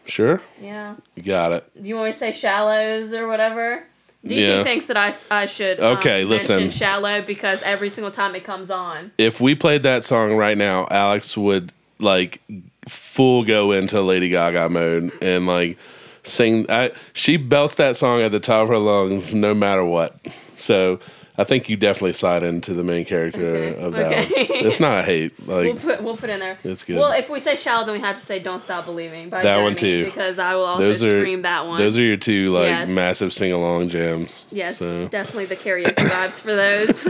Sure, 0.06 0.42
Yeah. 0.62 0.96
you 1.16 1.24
got 1.24 1.52
it. 1.52 1.70
Do 1.82 1.88
you 1.88 1.96
want 1.96 2.08
me 2.08 2.12
to 2.14 2.18
say 2.18 2.32
shallows 2.32 3.12
or 3.14 3.28
whatever? 3.28 3.84
DJ 4.26 4.48
Yeah. 4.58 4.64
thinks 4.64 4.86
that 4.86 4.96
I, 4.98 5.14
I 5.30 5.46
should 5.48 5.80
um, 5.82 5.98
Okay, 5.98 6.24
listen. 6.24 6.60
mention 6.60 6.78
shallow 6.78 7.22
because 7.22 7.62
every 7.64 7.90
single 7.90 8.12
time 8.12 8.34
it 8.34 8.46
comes 8.46 8.72
on. 8.72 9.12
If 9.18 9.42
we 9.42 9.54
played 9.54 9.84
that 9.84 10.06
song 10.06 10.34
right 10.36 10.58
now, 10.58 10.88
Alex 10.90 11.36
would 11.36 11.74
like 12.00 12.42
full 12.88 13.44
go 13.44 13.72
into 13.72 14.02
Lady 14.02 14.30
Gaga 14.30 14.70
mode 14.70 15.12
and 15.22 15.46
like 15.48 15.78
sing. 16.24 16.66
I, 16.70 16.92
she 17.14 17.38
belts 17.38 17.76
that 17.76 17.96
song 17.98 18.22
at 18.22 18.32
the 18.32 18.40
top 18.40 18.64
of 18.64 18.70
her 18.70 18.78
lungs, 18.78 19.34
no 19.34 19.54
matter 19.54 19.84
what. 19.86 20.16
So 20.56 21.00
I 21.40 21.44
think 21.44 21.70
you 21.70 21.78
definitely 21.78 22.14
slide 22.14 22.42
into 22.44 22.74
the 22.74 22.84
main 22.84 23.06
character 23.06 23.46
Okay, 23.56 23.80
of 23.80 23.94
that. 23.94 24.32
okay. 24.32 24.48
One. 24.48 24.66
It's 24.66 24.80
not 24.80 25.00
a 25.02 25.04
hate. 25.04 25.34
Like 25.48 25.66
We'll 25.66 25.76
put 25.78 26.04
we'll 26.04 26.18
put 26.18 26.30
in 26.30 26.40
there. 26.40 26.58
It's 26.64 26.84
good. 26.84 26.98
Well, 26.98 27.12
if 27.12 27.30
we 27.30 27.40
say 27.40 27.56
shallow, 27.56 27.86
then 27.86 27.94
we 27.94 28.00
have 28.02 28.20
to 28.20 28.26
say 28.26 28.40
"Don't 28.40 28.62
Stop 28.64 28.86
Believing" 28.86 29.30
by 29.30 29.44
That 29.44 29.62
one 29.62 29.76
too. 29.76 30.06
because 30.06 30.40
I 30.40 30.56
will 30.56 30.66
also 30.66 30.84
those 30.84 31.04
are 31.04 31.22
stream 31.22 31.44
that 31.44 31.66
one. 31.68 31.78
those 31.78 31.96
are 31.98 32.02
your 32.04 32.18
two 32.18 32.52
like 32.52 32.66
Yes. 32.68 32.90
massive 32.90 33.34
sing 33.34 33.52
along 33.52 33.90
jams. 33.90 34.46
yes, 34.52 34.78
So. 34.80 35.08
definitely 35.08 35.46
the 35.46 35.56
karaoke 35.56 35.94
vibes 35.94 36.40
for 36.42 36.56
those. 36.56 37.08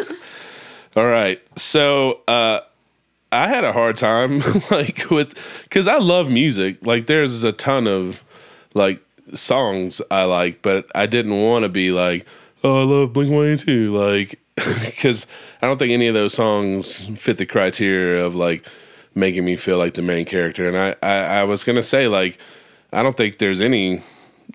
All 0.96 1.06
right. 1.08 1.42
So 1.58 2.22
uh 2.28 2.60
I 3.32 3.48
had 3.48 3.64
a 3.64 3.74
hard 3.74 3.98
time 3.98 4.42
like 4.72 5.10
with 5.10 5.38
cuz 5.70 5.88
I 5.88 5.98
love 5.98 6.30
music. 6.30 6.78
Like 6.86 7.08
there's 7.08 7.44
a 7.44 7.52
ton 7.52 7.88
of 7.88 8.24
like 8.74 9.00
songs 9.34 10.02
I 10.10 10.24
like, 10.24 10.62
but 10.62 10.86
I 10.96 11.06
didn't 11.06 11.42
want 11.42 11.64
to 11.64 11.70
be 11.70 11.92
like, 11.92 12.26
"Oh, 12.64 12.82
I 12.82 12.84
love 12.84 13.14
Blink-182." 13.14 13.92
Like 13.92 14.40
cuz 14.98 15.26
I 15.62 15.68
don't 15.68 15.78
think 15.78 15.92
any 15.92 16.08
of 16.08 16.14
those 16.14 16.34
songs 16.34 17.02
fit 17.18 17.38
the 17.38 17.46
criteria 17.46 18.26
of 18.26 18.36
like 18.36 18.66
making 19.14 19.46
me 19.46 19.56
feel 19.58 19.78
like 19.78 19.96
the 19.96 20.02
main 20.02 20.26
character. 20.26 20.68
And 20.68 20.78
I 20.78 20.96
I, 21.02 21.40
I 21.40 21.44
was 21.44 21.64
to 21.64 21.84
say 21.84 22.08
like 22.08 22.38
I 22.94 23.04
don't 23.04 23.18
think 23.18 23.38
there's 23.38 23.62
any 23.62 24.02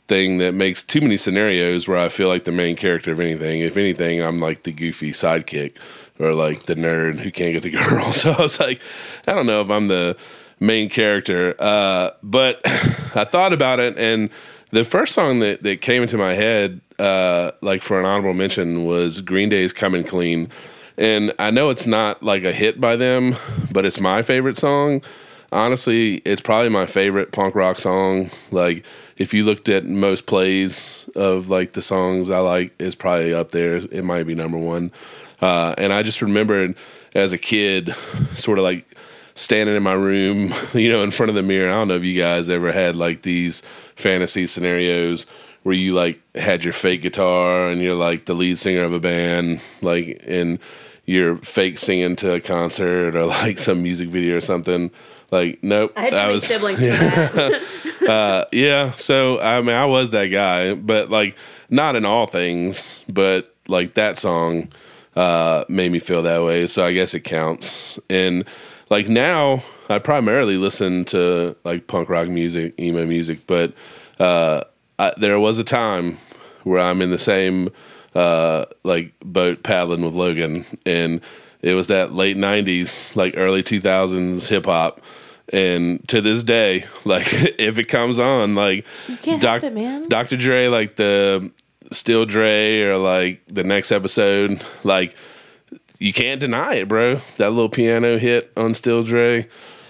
thing 0.08 0.38
that 0.38 0.52
makes 0.52 0.82
too 0.82 1.00
many 1.00 1.16
scenarios 1.16 1.86
where 1.88 1.98
I 1.98 2.08
feel 2.08 2.28
like 2.28 2.44
the 2.44 2.52
main 2.52 2.76
character 2.76 3.12
of 3.12 3.20
anything. 3.20 3.60
If 3.60 3.76
anything, 3.76 4.20
I'm 4.20 4.40
like 4.40 4.64
the 4.64 4.72
goofy 4.72 5.12
sidekick 5.12 5.76
or 6.18 6.34
like 6.34 6.66
the 6.66 6.74
nerd 6.74 7.20
who 7.20 7.30
can't 7.30 7.52
get 7.52 7.62
the 7.62 7.70
girl. 7.88 8.12
So 8.12 8.32
I 8.32 8.42
was 8.42 8.60
like, 8.60 8.80
I 9.26 9.34
don't 9.34 9.46
know 9.46 9.60
if 9.60 9.70
I'm 9.70 9.86
the 9.86 10.16
main 10.60 10.88
character. 10.88 11.54
Uh, 11.58 12.10
but 12.22 12.60
I 13.14 13.24
thought 13.24 13.52
about 13.52 13.80
it, 13.80 13.96
and 13.98 14.30
the 14.70 14.84
first 14.84 15.14
song 15.14 15.40
that, 15.40 15.62
that 15.62 15.82
came 15.82 16.02
into 16.02 16.16
my 16.16 16.34
head, 16.34 16.80
uh, 16.98 17.52
like 17.60 17.82
for 17.82 18.00
an 18.00 18.06
honorable 18.06 18.32
mention, 18.32 18.84
was 18.84 19.20
Green 19.20 19.48
Day's 19.48 19.72
Coming 19.72 20.04
Clean. 20.04 20.48
And 20.96 21.32
I 21.38 21.50
know 21.50 21.70
it's 21.70 21.86
not 21.86 22.22
like 22.22 22.44
a 22.44 22.52
hit 22.52 22.80
by 22.80 22.96
them, 22.96 23.36
but 23.70 23.84
it's 23.84 24.00
my 24.00 24.22
favorite 24.22 24.56
song 24.56 25.02
honestly, 25.52 26.16
it's 26.24 26.40
probably 26.40 26.70
my 26.70 26.86
favorite 26.86 27.30
punk 27.30 27.54
rock 27.54 27.78
song. 27.78 28.30
Like, 28.50 28.84
if 29.16 29.32
you 29.32 29.44
looked 29.44 29.68
at 29.68 29.84
most 29.84 30.26
plays 30.26 31.08
of 31.14 31.48
like 31.48 31.74
the 31.74 31.82
songs 31.82 32.30
I 32.30 32.38
like, 32.38 32.74
it's 32.78 32.94
probably 32.94 33.32
up 33.34 33.52
there. 33.52 33.76
It 33.76 34.04
might 34.04 34.26
be 34.26 34.34
number 34.34 34.58
one. 34.58 34.90
Uh, 35.40 35.74
and 35.78 35.92
I 35.92 36.02
just 36.02 36.22
remembered 36.22 36.76
as 37.14 37.32
a 37.32 37.38
kid, 37.38 37.94
sort 38.34 38.58
of 38.58 38.64
like 38.64 38.86
standing 39.34 39.76
in 39.76 39.82
my 39.82 39.92
room, 39.92 40.54
you 40.74 40.90
know, 40.90 41.02
in 41.02 41.10
front 41.10 41.30
of 41.30 41.36
the 41.36 41.42
mirror. 41.42 41.70
I 41.70 41.74
don't 41.74 41.88
know 41.88 41.96
if 41.96 42.04
you 42.04 42.20
guys 42.20 42.48
ever 42.48 42.72
had 42.72 42.96
like 42.96 43.22
these 43.22 43.62
fantasy 43.94 44.46
scenarios 44.46 45.26
where 45.62 45.74
you 45.74 45.94
like 45.94 46.20
had 46.34 46.64
your 46.64 46.72
fake 46.72 47.02
guitar 47.02 47.68
and 47.68 47.80
you're 47.80 47.94
like 47.94 48.24
the 48.24 48.34
lead 48.34 48.58
singer 48.58 48.82
of 48.82 48.92
a 48.92 49.00
band, 49.00 49.60
like, 49.80 50.20
and 50.26 50.58
you're 51.04 51.36
fake 51.36 51.78
singing 51.78 52.16
to 52.16 52.32
a 52.32 52.40
concert 52.40 53.14
or 53.14 53.26
like 53.26 53.58
some 53.58 53.82
music 53.82 54.08
video 54.08 54.36
or 54.36 54.40
something. 54.40 54.90
Like, 55.32 55.60
nope. 55.62 55.94
I 55.96 56.02
had 56.02 56.12
many 56.12 56.32
was, 56.34 56.46
siblings 56.46 56.78
that. 56.80 57.62
uh, 58.08 58.44
yeah. 58.52 58.92
So 58.92 59.40
I 59.40 59.60
mean, 59.62 59.74
I 59.74 59.86
was 59.86 60.10
that 60.10 60.26
guy, 60.26 60.74
but 60.74 61.10
like 61.10 61.36
not 61.70 61.96
in 61.96 62.04
all 62.04 62.26
things, 62.26 63.02
but 63.08 63.52
like 63.66 63.94
that 63.94 64.18
song 64.18 64.68
uh, 65.16 65.64
made 65.68 65.90
me 65.90 65.98
feel 65.98 66.22
that 66.22 66.44
way. 66.44 66.66
So 66.66 66.84
I 66.84 66.92
guess 66.92 67.14
it 67.14 67.20
counts. 67.20 67.98
And 68.10 68.44
like 68.90 69.08
now, 69.08 69.62
I 69.88 69.98
primarily 69.98 70.58
listen 70.58 71.06
to 71.06 71.56
like 71.64 71.86
punk 71.86 72.10
rock 72.10 72.28
music, 72.28 72.78
emo 72.78 73.06
music, 73.06 73.46
but 73.46 73.72
uh, 74.20 74.64
I, 74.98 75.14
there 75.16 75.40
was 75.40 75.58
a 75.58 75.64
time 75.64 76.18
where 76.64 76.78
I'm 76.78 77.00
in 77.00 77.10
the 77.10 77.18
same 77.18 77.70
uh, 78.14 78.66
like 78.84 79.14
boat 79.20 79.62
paddling 79.62 80.04
with 80.04 80.12
Logan, 80.12 80.66
and 80.84 81.22
it 81.62 81.72
was 81.72 81.86
that 81.86 82.12
late 82.12 82.36
'90s, 82.36 83.16
like 83.16 83.32
early 83.38 83.62
2000s 83.62 84.48
hip 84.48 84.66
hop. 84.66 85.00
And 85.52 86.06
to 86.08 86.20
this 86.20 86.42
day, 86.42 86.86
like 87.04 87.32
if 87.32 87.78
it 87.78 87.88
comes 87.88 88.18
on, 88.18 88.54
like 88.54 88.84
You 89.08 89.16
can't 89.16 89.42
help 89.42 89.64
it, 89.64 89.74
man. 89.74 90.08
Dr. 90.08 90.36
Dre, 90.36 90.68
like 90.68 90.96
the 90.96 91.50
Still 91.90 92.24
Dre, 92.24 92.82
or 92.82 92.96
like 92.96 93.42
the 93.48 93.64
next 93.64 93.92
episode, 93.92 94.62
like 94.82 95.14
you 95.98 96.12
can't 96.12 96.40
deny 96.40 96.76
it, 96.76 96.88
bro. 96.88 97.20
That 97.36 97.50
little 97.50 97.68
piano 97.68 98.18
hit 98.18 98.50
on 98.56 98.74
Still 98.74 99.02
Dre, 99.02 99.46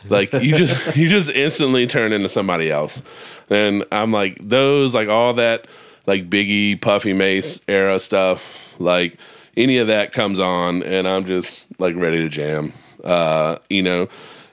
like 0.08 0.32
you 0.32 0.56
just 0.56 0.96
you 0.96 1.08
just 1.08 1.30
instantly 1.30 1.86
turn 1.86 2.12
into 2.12 2.28
somebody 2.28 2.70
else. 2.70 3.02
And 3.48 3.84
I'm 3.92 4.12
like 4.12 4.38
those, 4.40 4.94
like 4.94 5.08
all 5.08 5.34
that, 5.34 5.66
like 6.06 6.28
Biggie, 6.28 6.80
Puffy 6.80 7.12
Mase 7.12 7.60
era 7.68 7.98
stuff, 8.00 8.74
like 8.78 9.16
any 9.56 9.78
of 9.78 9.86
that 9.86 10.12
comes 10.12 10.40
on, 10.40 10.82
and 10.82 11.06
I'm 11.06 11.24
just 11.24 11.68
like 11.78 11.94
ready 11.96 12.18
to 12.18 12.28
jam. 12.28 12.72
Uh, 13.04 13.56
you 13.70 13.82
know, 13.82 14.08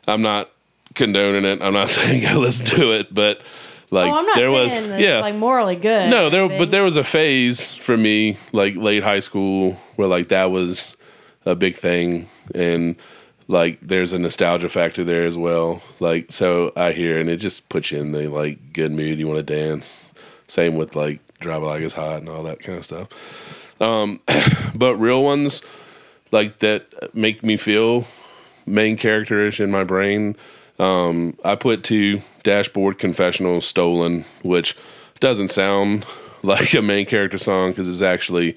I'm 0.07 0.21
not 0.21 0.49
condoning 0.95 1.45
it. 1.45 1.61
I'm 1.61 1.73
not 1.73 1.89
saying 1.89 2.23
go 2.23 2.39
listen 2.39 2.65
to 2.67 2.91
it, 2.91 3.13
but 3.13 3.41
like 3.91 4.11
Oh, 4.11 4.15
I'm 4.17 4.25
not 4.25 4.35
there 4.37 4.49
saying 4.49 4.63
was, 4.83 4.89
that 4.89 4.99
yeah, 5.01 5.17
it's 5.17 5.23
like 5.23 5.35
morally 5.35 5.75
good. 5.75 6.09
no, 6.09 6.29
there, 6.29 6.47
but 6.47 6.71
there 6.71 6.83
was 6.83 6.95
a 6.95 7.03
phase 7.03 7.75
for 7.75 7.97
me, 7.97 8.37
like 8.51 8.75
late 8.75 9.03
high 9.03 9.19
school, 9.19 9.77
where 9.95 10.07
like 10.07 10.29
that 10.29 10.51
was 10.51 10.95
a 11.45 11.55
big 11.55 11.75
thing, 11.75 12.29
and 12.53 12.95
like 13.47 13.79
there's 13.81 14.13
a 14.13 14.19
nostalgia 14.19 14.69
factor 14.69 15.03
there 15.03 15.25
as 15.25 15.35
well. 15.37 15.81
Like, 15.99 16.31
so 16.31 16.71
I 16.75 16.91
hear, 16.91 17.19
and 17.19 17.29
it 17.29 17.37
just 17.37 17.67
puts 17.69 17.89
you 17.91 17.99
in 17.99 18.11
the 18.11 18.27
like 18.27 18.73
good 18.73 18.91
mood. 18.91 19.17
You 19.17 19.27
want 19.27 19.45
to 19.45 19.55
dance. 19.55 20.13
Same 20.47 20.75
with 20.75 20.95
like 20.95 21.19
drive 21.39 21.63
like 21.63 21.81
it's 21.81 21.93
hot 21.95 22.17
and 22.17 22.29
all 22.29 22.43
that 22.43 22.59
kind 22.59 22.77
of 22.77 22.85
stuff. 22.85 23.07
Um, 23.81 24.19
but 24.75 24.95
real 24.97 25.23
ones 25.23 25.61
like 26.31 26.59
that 26.59 27.15
make 27.15 27.43
me 27.43 27.57
feel 27.57 28.05
main 28.67 28.97
characterish 28.97 29.59
in 29.59 29.71
my 29.71 29.83
brain. 29.83 30.35
Um, 30.79 31.37
I 31.43 31.55
put 31.55 31.83
two 31.83 32.21
Dashboard 32.43 32.97
Confessional 32.97 33.61
Stolen, 33.61 34.25
which 34.41 34.75
doesn't 35.19 35.49
sound 35.49 36.05
like 36.43 36.73
a 36.73 36.81
main 36.81 37.05
character 37.05 37.37
song 37.37 37.71
because 37.71 37.87
it's 37.87 38.01
actually 38.01 38.55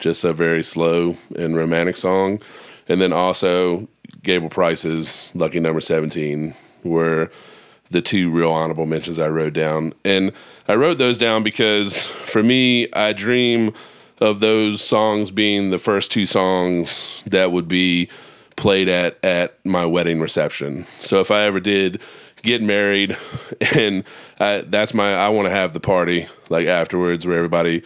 just 0.00 0.24
a 0.24 0.32
very 0.32 0.62
slow 0.62 1.16
and 1.36 1.56
romantic 1.56 1.96
song. 1.96 2.40
And 2.88 3.00
then 3.00 3.12
also 3.12 3.86
Gable 4.22 4.48
Price's 4.48 5.30
Lucky 5.34 5.60
Number 5.60 5.80
17 5.80 6.54
were 6.84 7.30
the 7.90 8.02
two 8.02 8.30
real 8.30 8.50
honorable 8.50 8.86
mentions 8.86 9.18
I 9.18 9.28
wrote 9.28 9.52
down. 9.52 9.92
And 10.04 10.32
I 10.66 10.74
wrote 10.74 10.98
those 10.98 11.18
down 11.18 11.42
because 11.42 12.06
for 12.06 12.42
me, 12.42 12.90
I 12.92 13.12
dream 13.12 13.72
of 14.20 14.40
those 14.40 14.82
songs 14.82 15.30
being 15.30 15.70
the 15.70 15.78
first 15.78 16.10
two 16.10 16.26
songs 16.26 17.22
that 17.26 17.52
would 17.52 17.68
be 17.68 18.08
played 18.58 18.88
at 18.88 19.24
at 19.24 19.64
my 19.64 19.86
wedding 19.86 20.20
reception. 20.20 20.84
So 20.98 21.20
if 21.20 21.30
I 21.30 21.42
ever 21.42 21.60
did 21.60 22.00
get 22.42 22.60
married 22.60 23.16
and 23.74 24.04
I, 24.38 24.62
that's 24.66 24.92
my 24.92 25.14
I 25.14 25.28
want 25.30 25.46
to 25.46 25.50
have 25.50 25.72
the 25.72 25.80
party 25.80 26.26
like 26.50 26.66
afterwards 26.66 27.26
where 27.26 27.36
everybody 27.36 27.82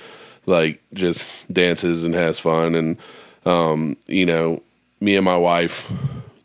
like 0.47 0.83
just 0.95 1.53
dances 1.53 2.03
and 2.05 2.15
has 2.15 2.41
fun. 2.41 2.75
And 2.75 2.97
um 3.47 3.97
you 4.09 4.27
know 4.27 4.63
me 5.01 5.15
and 5.15 5.25
my 5.25 5.37
wife 5.37 5.93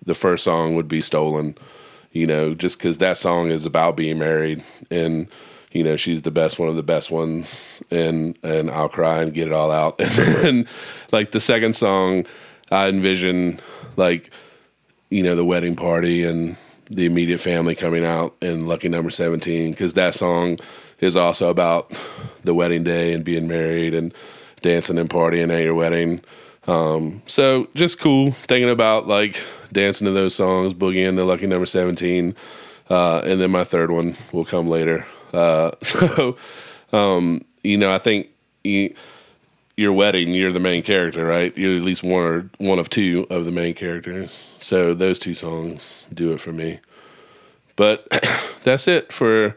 the 0.06 0.16
first 0.16 0.44
song 0.44 0.76
would 0.76 0.88
be 0.88 1.02
stolen 1.02 1.56
you 2.12 2.26
know 2.26 2.54
just 2.54 2.80
cuz 2.80 2.98
that 2.98 3.18
song 3.18 3.50
is 3.50 3.66
about 3.66 3.96
being 3.96 4.20
married. 4.20 4.62
And 4.92 5.28
you 5.72 5.84
know 5.84 5.96
she's 5.96 6.24
the 6.24 6.32
best 6.32 6.60
one 6.60 6.68
of 6.68 6.76
the 6.76 6.84
best 6.84 7.10
ones. 7.12 7.82
And 7.90 8.38
and 8.44 8.70
I'll 8.70 8.90
cry 8.90 9.22
and 9.22 9.34
get 9.34 9.48
it 9.48 9.54
all 9.54 9.72
out. 9.72 10.02
And 10.02 10.12
then 10.12 10.68
like 11.14 11.32
the 11.32 11.40
second 11.40 11.78
song 11.78 12.26
I 12.70 12.90
envision 12.90 13.62
like 13.98 14.32
you 15.10 15.24
know 15.24 15.36
the 15.36 15.46
wedding 15.46 15.76
party 15.76 16.24
and 16.24 16.56
the 16.90 17.06
immediate 17.06 17.40
family 17.40 17.76
coming 17.76 18.06
out 18.06 18.36
and 18.42 18.68
lucky 18.68 18.88
number 18.88 19.10
17 19.10 19.72
because 19.72 19.94
that 19.96 20.14
song 20.14 20.58
is 21.00 21.16
also 21.16 21.50
about 21.50 21.92
the 22.44 22.54
wedding 22.54 22.84
day 22.84 23.14
and 23.14 23.26
being 23.26 23.48
married 23.48 23.94
and 23.94 24.14
dancing 24.62 24.98
and 24.98 25.10
partying 25.10 25.52
at 25.54 25.64
your 25.64 25.76
wedding. 25.76 26.22
Um, 26.66 27.22
so 27.28 27.68
just 27.76 28.00
cool 28.00 28.32
thinking 28.32 28.70
about 28.70 29.08
like 29.08 29.42
dancing 29.72 30.06
to 30.06 30.12
those 30.12 30.36
songs 30.36 30.74
boogieing 30.74 31.16
to 31.18 31.24
lucky 31.24 31.48
number 31.48 31.66
17 31.66 32.36
uh, 32.90 33.20
and 33.20 33.42
then 33.42 33.52
my 33.52 33.64
third 33.64 33.92
one 33.92 34.16
will 34.32 34.46
come 34.46 34.70
later. 34.70 35.06
Uh, 35.34 35.72
so 35.82 36.38
um, 36.94 37.44
you 37.64 37.78
know 37.78 37.94
i 37.94 37.98
think 37.98 38.30
you, 38.64 38.96
your 39.78 39.94
wedding, 39.94 40.34
you're 40.34 40.52
the 40.52 40.60
main 40.60 40.82
character, 40.82 41.26
right? 41.26 41.56
You're 41.56 41.76
at 41.78 41.84
least 41.84 42.04
one 42.04 42.24
or 42.24 42.50
one 42.58 42.80
of 42.80 42.90
two 42.90 43.28
of 43.30 43.46
the 43.46 43.52
main 43.52 43.76
characters. 43.76 44.54
So 44.60 44.94
those 44.94 45.20
two 45.20 45.36
songs 45.36 46.08
do 46.14 46.34
it 46.34 46.42
for 46.42 46.52
me. 46.52 46.80
But 47.76 48.08
that's 48.64 48.88
it 48.88 49.14
for 49.14 49.56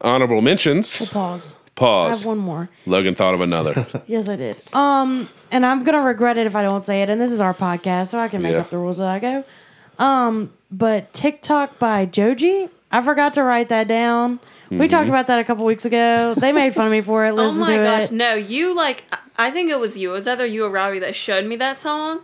honorable 0.00 0.40
mentions. 0.42 1.08
Pause. 1.08 1.54
Pause. 1.76 2.12
I 2.12 2.16
have 2.18 2.26
one 2.26 2.38
more. 2.38 2.68
Logan 2.84 3.14
thought 3.14 3.32
of 3.32 3.40
another. 3.40 3.86
Yes, 4.06 4.28
I 4.28 4.34
did. 4.36 4.60
Um, 4.74 5.28
and 5.52 5.64
I'm 5.64 5.84
gonna 5.84 6.02
regret 6.02 6.36
it 6.36 6.46
if 6.46 6.56
I 6.56 6.62
don't 6.66 6.84
say 6.84 7.02
it. 7.02 7.08
And 7.08 7.20
this 7.20 7.30
is 7.30 7.40
our 7.40 7.54
podcast, 7.54 8.08
so 8.08 8.18
I 8.18 8.28
can 8.28 8.42
make 8.42 8.52
Yeah. 8.52 8.58
up 8.60 8.70
the 8.70 8.76
rules 8.76 8.98
as 8.98 9.06
I 9.06 9.18
go. 9.20 9.44
Um, 10.00 10.52
but 10.72 11.12
TikTok 11.14 11.78
by 11.78 12.06
Joji, 12.06 12.68
I 12.90 13.02
forgot 13.02 13.34
to 13.34 13.44
write 13.44 13.68
that 13.68 13.86
down. 13.86 14.40
We 14.70 14.86
talked 14.86 15.02
mm-hmm. 15.02 15.10
about 15.10 15.26
that 15.26 15.38
a 15.40 15.44
couple 15.44 15.64
weeks 15.64 15.84
ago. 15.84 16.34
They 16.34 16.52
made 16.52 16.74
fun 16.74 16.86
of 16.86 16.92
me 16.92 17.00
for 17.00 17.26
it. 17.26 17.30
Oh 17.32 17.34
Listen 17.34 17.60
my 17.60 17.76
to 17.76 17.82
gosh, 17.82 18.02
it. 18.04 18.12
no! 18.12 18.34
You 18.34 18.74
like, 18.74 19.04
I- 19.12 19.18
I 19.48 19.50
think 19.50 19.70
it 19.70 19.78
was 19.78 19.96
you. 19.96 20.10
It 20.10 20.12
was 20.12 20.26
either 20.28 20.46
you 20.46 20.64
or 20.64 20.70
Robbie 20.70 20.98
that 21.00 21.16
showed 21.16 21.44
me 21.46 21.56
that 21.56 21.76
song, 21.78 22.20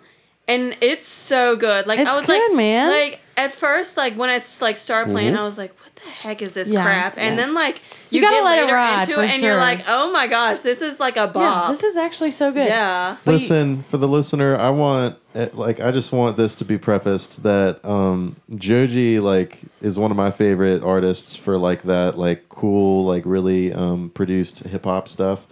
and 0.47 0.77
it's 0.81 1.09
so 1.09 1.57
good. 1.57 1.87
Like 1.87 1.99
It's 1.99 2.11
I 2.11 2.17
was 2.17 2.27
good, 2.27 2.51
like, 2.51 2.57
man. 2.57 2.91
Like 2.91 3.21
at 3.37 3.53
first, 3.53 3.97
like 3.97 4.15
when 4.17 4.31
I 4.31 4.35
s- 4.37 4.61
like 4.61 4.77
started 4.77 5.11
playing, 5.13 5.37
I 5.37 5.45
was 5.45 5.59
like, 5.59 5.73
"What 5.81 5.95
the 5.97 6.11
heck 6.11 6.41
is 6.43 6.53
this 6.53 6.69
Yeah, 6.69 6.83
crap?" 6.85 7.19
And 7.19 7.37
yeah. 7.37 7.45
then 7.45 7.55
like 7.55 7.81
You 8.11 8.21
you, 8.21 8.23
gotta 8.23 8.37
get 8.37 8.45
let 8.45 8.59
it 8.59 8.63
later 8.63 8.75
ride, 8.75 9.09
into 9.09 9.21
it, 9.23 9.31
and 9.31 9.43
you're 9.43 9.57
like, 9.59 9.85
"Oh 9.87 10.11
my 10.13 10.27
gosh, 10.27 10.61
this 10.61 10.81
is 10.81 10.99
like 10.99 11.17
a 11.17 11.31
Yeah, 11.35 11.67
this 11.71 11.83
is 11.83 11.97
actually 11.97 12.31
so 12.31 12.51
good. 12.53 12.67
yeah. 12.69 13.17
Listen, 13.27 13.83
for 13.85 13.99
the 13.99 14.09
listener, 14.09 14.57
I 14.57 14.71
want 14.71 15.17
eh, 15.35 15.49
like 15.53 15.81
I 15.81 15.91
just 15.91 16.13
want 16.13 16.37
this 16.37 16.55
to 16.57 16.65
be 16.65 16.79
prefaced 16.79 17.43
that 17.43 17.85
um 17.85 18.37
Joji 18.55 19.21
like 19.21 19.61
is 19.83 19.99
one 19.99 20.11
of 20.11 20.17
my 20.17 20.31
favorite 20.31 20.83
artists 20.83 21.37
for 21.37 21.59
like 21.59 21.83
that 21.83 22.17
like 22.17 22.49
cool 22.49 23.05
like 23.05 23.25
really 23.27 23.73
um 23.73 24.11
produced 24.15 24.61
hip 24.61 24.85
hop 24.85 25.09
stuff. 25.09 25.47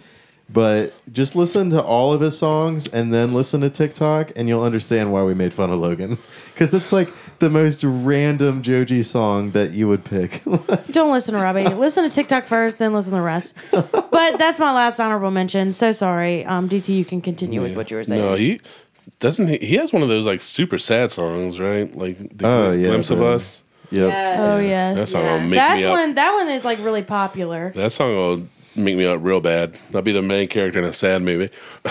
But 0.47 0.93
just 1.11 1.35
listen 1.35 1.71
to 1.71 1.81
all 1.81 2.13
of 2.13 2.21
his 2.21 2.37
songs 2.37 2.87
and 2.87 3.13
then 3.13 3.33
listen 3.33 3.61
to 3.61 3.69
TikTok 3.69 4.31
and 4.35 4.47
you'll 4.47 4.61
understand 4.63 5.11
why 5.11 5.23
we 5.23 5.33
made 5.33 5.53
fun 5.53 5.71
of 5.71 5.79
Logan. 5.79 6.17
Cuz 6.55 6.73
it's 6.73 6.93
like 6.93 7.09
the 7.39 7.49
most 7.49 7.83
random 7.83 8.61
Joji 8.61 9.01
song 9.03 9.51
that 9.51 9.71
you 9.71 9.87
would 9.87 10.05
pick. 10.05 10.43
Don't 10.91 11.11
listen 11.11 11.33
to 11.33 11.39
Robbie. 11.41 11.65
listen 11.65 12.03
to 12.03 12.09
TikTok 12.09 12.45
first, 12.45 12.77
then 12.77 12.93
listen 12.93 13.11
to 13.11 13.17
the 13.17 13.21
rest. 13.23 13.53
But 13.71 14.37
that's 14.37 14.59
my 14.59 14.71
last 14.71 14.99
honorable 14.99 15.31
mention. 15.31 15.73
So 15.73 15.91
sorry. 15.91 16.45
Um, 16.45 16.69
DT, 16.69 16.89
you 16.95 17.05
can 17.05 17.21
continue 17.21 17.59
with 17.61 17.75
what 17.75 17.89
you 17.89 17.97
were 17.97 18.03
saying. 18.03 18.21
No, 18.21 18.35
he 18.35 18.61
doesn't. 19.19 19.47
He, 19.47 19.57
he 19.57 19.75
has 19.75 19.91
one 19.91 20.03
of 20.03 20.09
those 20.09 20.25
like 20.27 20.41
super 20.43 20.77
sad 20.77 21.09
songs, 21.11 21.59
right? 21.59 21.93
Like 21.97 22.37
the 22.37 22.47
Oh, 22.47 22.65
Glim- 22.69 22.79
yeah, 22.81 22.87
glimpse 22.87 23.09
of 23.09 23.21
us. 23.21 23.61
yep. 23.91 24.13
oh 24.39 24.59
yes. 24.59 24.97
That 24.99 25.07
song 25.07 25.23
will 25.23 25.31
Yeah. 25.37 25.43
make 25.43 25.53
That's 25.55 25.77
me 25.81 25.85
up. 25.85 25.91
one. 25.97 26.15
That 26.15 26.33
one 26.33 26.49
is 26.49 26.63
like 26.63 26.77
really 26.83 27.01
popular. 27.03 27.73
That 27.75 27.91
song 27.91 28.15
will 28.15 28.47
make 28.75 28.97
me 28.97 29.05
up 29.05 29.19
real 29.21 29.41
bad. 29.41 29.77
I'll 29.93 30.01
be 30.01 30.11
the 30.11 30.21
main 30.21 30.47
character 30.47 30.79
in 30.79 30.85
a 30.85 30.93
sad 30.93 31.21
movie. 31.21 31.49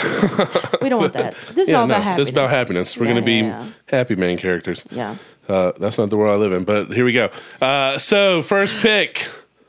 We 0.83 0.91
don't 0.91 1.01
want 1.01 1.15
that. 1.15 1.35
This 1.55 1.69
is 1.69 1.75
all 1.75 1.85
about 1.85 2.03
happiness. 2.03 2.17
This 2.19 2.29
is 2.29 2.35
about 2.35 2.51
happiness. 2.51 2.97
We're 2.99 3.07
Yeah, 3.07 3.11
gonna 3.13 3.25
be 3.25 3.33
yeah, 3.37 3.65
yeah. 3.65 3.71
happy 3.89 4.17
main 4.17 4.37
characters. 4.37 4.85
Yeah. 4.91 5.17
Uh, 5.49 5.73
that's 5.79 5.97
not 5.97 6.11
the 6.11 6.17
world 6.19 6.35
I 6.35 6.37
live 6.39 6.53
in, 6.53 6.65
but 6.65 6.93
here 6.93 7.05
we 7.07 7.13
go. 7.13 7.31
Uh, 7.61 7.97
so 7.99 8.43
first 8.43 8.77
pick, 8.77 9.27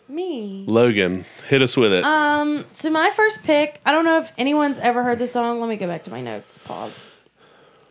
Me. 0.10 0.66
Logan. 0.68 1.24
Hit 1.48 1.62
us 1.62 1.78
with 1.78 1.94
it. 1.94 2.04
Um. 2.04 2.66
So 2.74 2.90
my 2.90 3.12
first 3.12 3.44
pick. 3.44 3.80
I 3.86 3.92
don't 3.94 4.04
know 4.04 4.20
if 4.20 4.34
anyone's 4.38 4.78
ever 4.80 5.04
heard 5.04 5.20
the 5.20 5.28
song. 5.28 5.62
Let 5.62 5.70
me 5.70 5.78
go 5.78 5.88
back 5.88 6.04
to 6.04 6.12
my 6.12 6.20
notes. 6.22 6.58
Pause. 6.58 7.04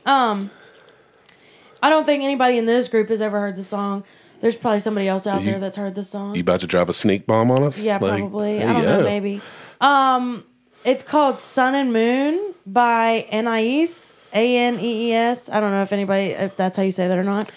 Um. 0.05 0.51
I 1.83 1.89
don't 1.91 2.05
think 2.05 2.23
anybody 2.25 2.57
in 2.59 2.67
this 2.67 2.89
group 2.89 3.09
has 3.09 3.21
ever 3.23 3.41
heard 3.41 3.57
the 3.57 3.65
song. 3.65 4.05
There's 4.45 4.57
probably 4.57 4.81
somebody 4.81 5.09
else 5.09 5.27
out 5.27 5.41
You- 5.41 5.53
there 5.53 5.59
that's 5.59 5.79
heard 5.79 5.95
the 5.95 6.05
song. 6.05 6.35
you 6.35 6.43
about 6.43 6.61
to 6.61 6.67
drop 6.67 6.91
a 6.91 6.93
sneak 6.93 7.27
bomb 7.27 7.51
on 7.51 7.63
us? 7.63 7.79
Yeah, 7.79 7.97
Like, 7.97 8.19
probably. 8.19 8.59
hey, 8.59 8.65
I 8.67 8.73
don't 8.75 8.85
know, 8.85 8.99
yo. 8.99 9.03
maybe. 9.05 9.41
Um, 9.81 10.45
it's 10.85 11.03
called 11.03 11.41
Sun 11.41 11.75
and 11.75 11.95
Moon 11.95 12.53
by 12.67 13.27
Anais. 13.33 13.89
A 14.35 14.59
N 14.59 14.79
E 14.81 15.09
E 15.09 15.13
S. 15.15 15.49
I 15.49 15.61
don't 15.61 15.71
know 15.71 15.83
if 15.83 15.93
anybody 15.95 16.33
if 16.33 16.57
that's 16.59 16.77
how 16.77 16.83
you 16.83 16.91
say 16.91 17.09
that 17.09 17.17
or 17.17 17.23
not. 17.25 17.51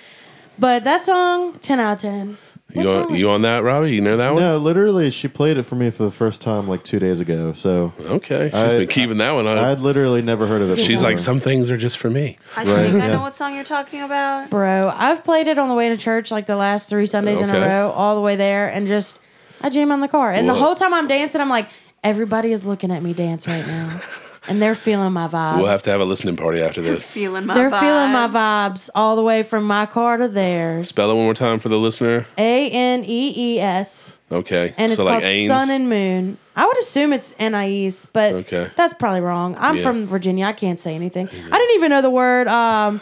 But 0.57 0.85
that 0.85 1.03
song, 1.03 1.59
ten 1.59 1.81
out 1.81 1.95
of 1.95 2.01
ten. 2.03 2.37
You 2.73 2.81
What's 2.81 2.89
wrong 2.89 3.05
on, 3.11 3.15
you 3.15 3.29
on 3.29 3.41
that, 3.43 3.63
Robbie? 3.63 3.91
You 3.91 4.01
know 4.01 4.17
that 4.17 4.33
one? 4.33 4.43
No, 4.43 4.57
literally 4.57 5.09
she 5.09 5.29
played 5.29 5.55
it 5.55 5.63
for 5.63 5.75
me 5.75 5.89
for 5.89 6.03
the 6.03 6.11
first 6.11 6.41
time 6.41 6.67
like 6.67 6.83
2 6.83 6.99
days 6.99 7.21
ago. 7.21 7.53
So 7.53 7.93
Okay, 8.01 8.49
she's 8.51 8.53
I- 8.53 8.69
been 8.79 8.87
keeping 8.87 9.17
that 9.19 9.31
one 9.31 9.47
up. 9.47 9.63
I'd 9.63 9.79
literally 9.79 10.21
never 10.21 10.47
heard 10.47 10.61
of 10.61 10.69
it. 10.71 10.77
She's 10.77 10.99
before. 10.99 11.09
like, 11.11 11.19
some 11.19 11.39
things 11.39 11.71
are 11.71 11.77
just 11.77 11.97
for 11.97 12.09
me. 12.09 12.37
I 12.57 12.65
Right, 12.65 12.75
think 12.91 12.95
I 12.95 13.07
yeah. 13.07 13.13
know 13.13 13.21
what 13.21 13.37
song 13.37 13.55
you're 13.55 13.63
talking 13.63 14.01
about. 14.01 14.49
Bro, 14.49 14.91
I've 14.93 15.23
played 15.23 15.47
it 15.47 15.57
on 15.57 15.69
the 15.69 15.75
way 15.75 15.87
to 15.87 15.95
church 15.95 16.29
like 16.29 16.45
the 16.45 16.57
last 16.57 16.89
three 16.89 17.05
Sundays 17.05 17.39
in 17.39 17.49
a 17.49 17.53
row, 17.59 17.91
all 17.95 18.15
the 18.15 18.21
way 18.21 18.35
there, 18.35 18.67
and 18.67 18.85
just 18.85 19.19
I 19.61 19.69
jam 19.69 19.89
on 19.93 20.01
the 20.01 20.09
car. 20.09 20.31
And 20.33 20.49
the 20.49 20.53
whole 20.55 20.75
time 20.75 20.93
I'm 20.93 21.07
dancing, 21.07 21.39
I'm 21.39 21.49
like, 21.49 21.69
everybody 22.03 22.51
is 22.51 22.65
looking 22.65 22.91
at 22.91 23.01
me 23.01 23.13
dance 23.13 23.47
right 23.47 23.65
now. 23.65 24.01
and 24.47 24.61
they're 24.61 24.75
feeling 24.75 25.13
my 25.13 25.27
vibes. 25.27 25.57
We'll 25.57 25.67
have 25.67 25.83
to 25.83 25.89
have 25.89 26.01
a 26.01 26.05
listening 26.05 26.35
party 26.35 26.61
after 26.61 26.81
this. 26.81 27.03
Feeling 27.03 27.45
my 27.45 27.53
they're 27.55 27.69
feeling 27.69 28.11
my 28.11 28.27
vibes. 28.27 28.73
vibes 28.73 28.89
all 28.95 29.15
the 29.15 29.21
way 29.23 29.43
from 29.43 29.63
my 29.65 29.85
car 29.85 30.17
to 30.17 30.27
theirs. 30.27 30.89
Spell 30.89 31.11
it 31.11 31.15
one 31.15 31.23
more 31.25 31.33
time 31.33 31.59
for 31.59 31.69
the 31.69 31.77
listener. 31.77 32.25
A 32.37 32.69
N 32.69 33.03
E 33.05 33.33
E 33.55 33.59
S. 33.59 34.13
Okay, 34.31 34.73
and 34.77 34.91
it's 34.91 34.99
so 34.99 35.03
called 35.07 35.21
like 35.21 35.23
Ains. 35.23 35.47
Sun 35.47 35.69
and 35.71 35.87
Moon. 35.89 36.37
I 36.55 36.65
would 36.65 36.77
assume 36.79 37.13
it's 37.13 37.33
NIEs, 37.39 38.07
but 38.11 38.33
Okay. 38.33 38.69
that's 38.75 38.93
probably 38.93 39.21
wrong. 39.21 39.55
I'm 39.57 39.77
Yeah. 39.77 39.83
from 39.83 40.05
Virginia. 40.07 40.45
I 40.45 40.53
can't 40.53 40.79
say 40.79 40.95
anything. 40.95 41.27
I 41.29 41.57
didn't 41.57 41.75
even 41.75 41.89
know 41.91 42.01
the 42.01 42.09
word 42.09 42.47
um, 42.49 42.99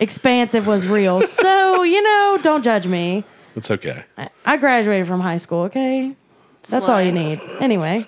expansive 0.00 0.66
was 0.66 0.86
real. 0.86 1.22
so, 1.26 1.82
you 1.82 2.02
know, 2.02 2.38
don't 2.42 2.62
judge 2.62 2.86
me. 2.86 3.24
it's 3.54 3.70
okay. 3.70 4.04
I- 4.18 4.28
I 4.44 4.56
graduated 4.58 5.06
from 5.06 5.20
high 5.20 5.38
school, 5.38 5.62
okay? 5.64 6.14
That's 6.68 6.88
all 6.88 7.00
you 7.00 7.12
need. 7.12 7.40
Anyway. 7.60 8.06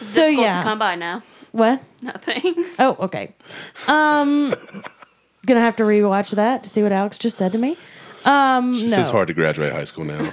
So, 0.00 0.22
Difficult 0.22 0.42
yeah. 0.44 0.56
to 0.58 0.62
come 0.64 0.78
by 0.78 0.94
now. 0.96 1.22
What? 1.52 1.82
Nothing. 2.02 2.64
Oh, 2.78 2.96
okay. 3.00 3.34
Um, 3.88 4.54
gonna 5.46 5.60
have 5.60 5.76
to 5.76 5.82
rewatch 5.82 6.30
that 6.36 6.62
to 6.62 6.68
see 6.68 6.82
what 6.82 6.92
Alex 6.92 7.18
just 7.18 7.36
said 7.36 7.52
to 7.52 7.58
me. 7.58 7.76
Um, 8.24 8.74
She 8.74 8.82
no. 8.84 8.88
says 8.90 8.98
it's 9.06 9.10
hard 9.10 9.28
to 9.28 9.34
graduate 9.34 9.72
high 9.72 9.84
school 9.84 10.04
now. 10.04 10.32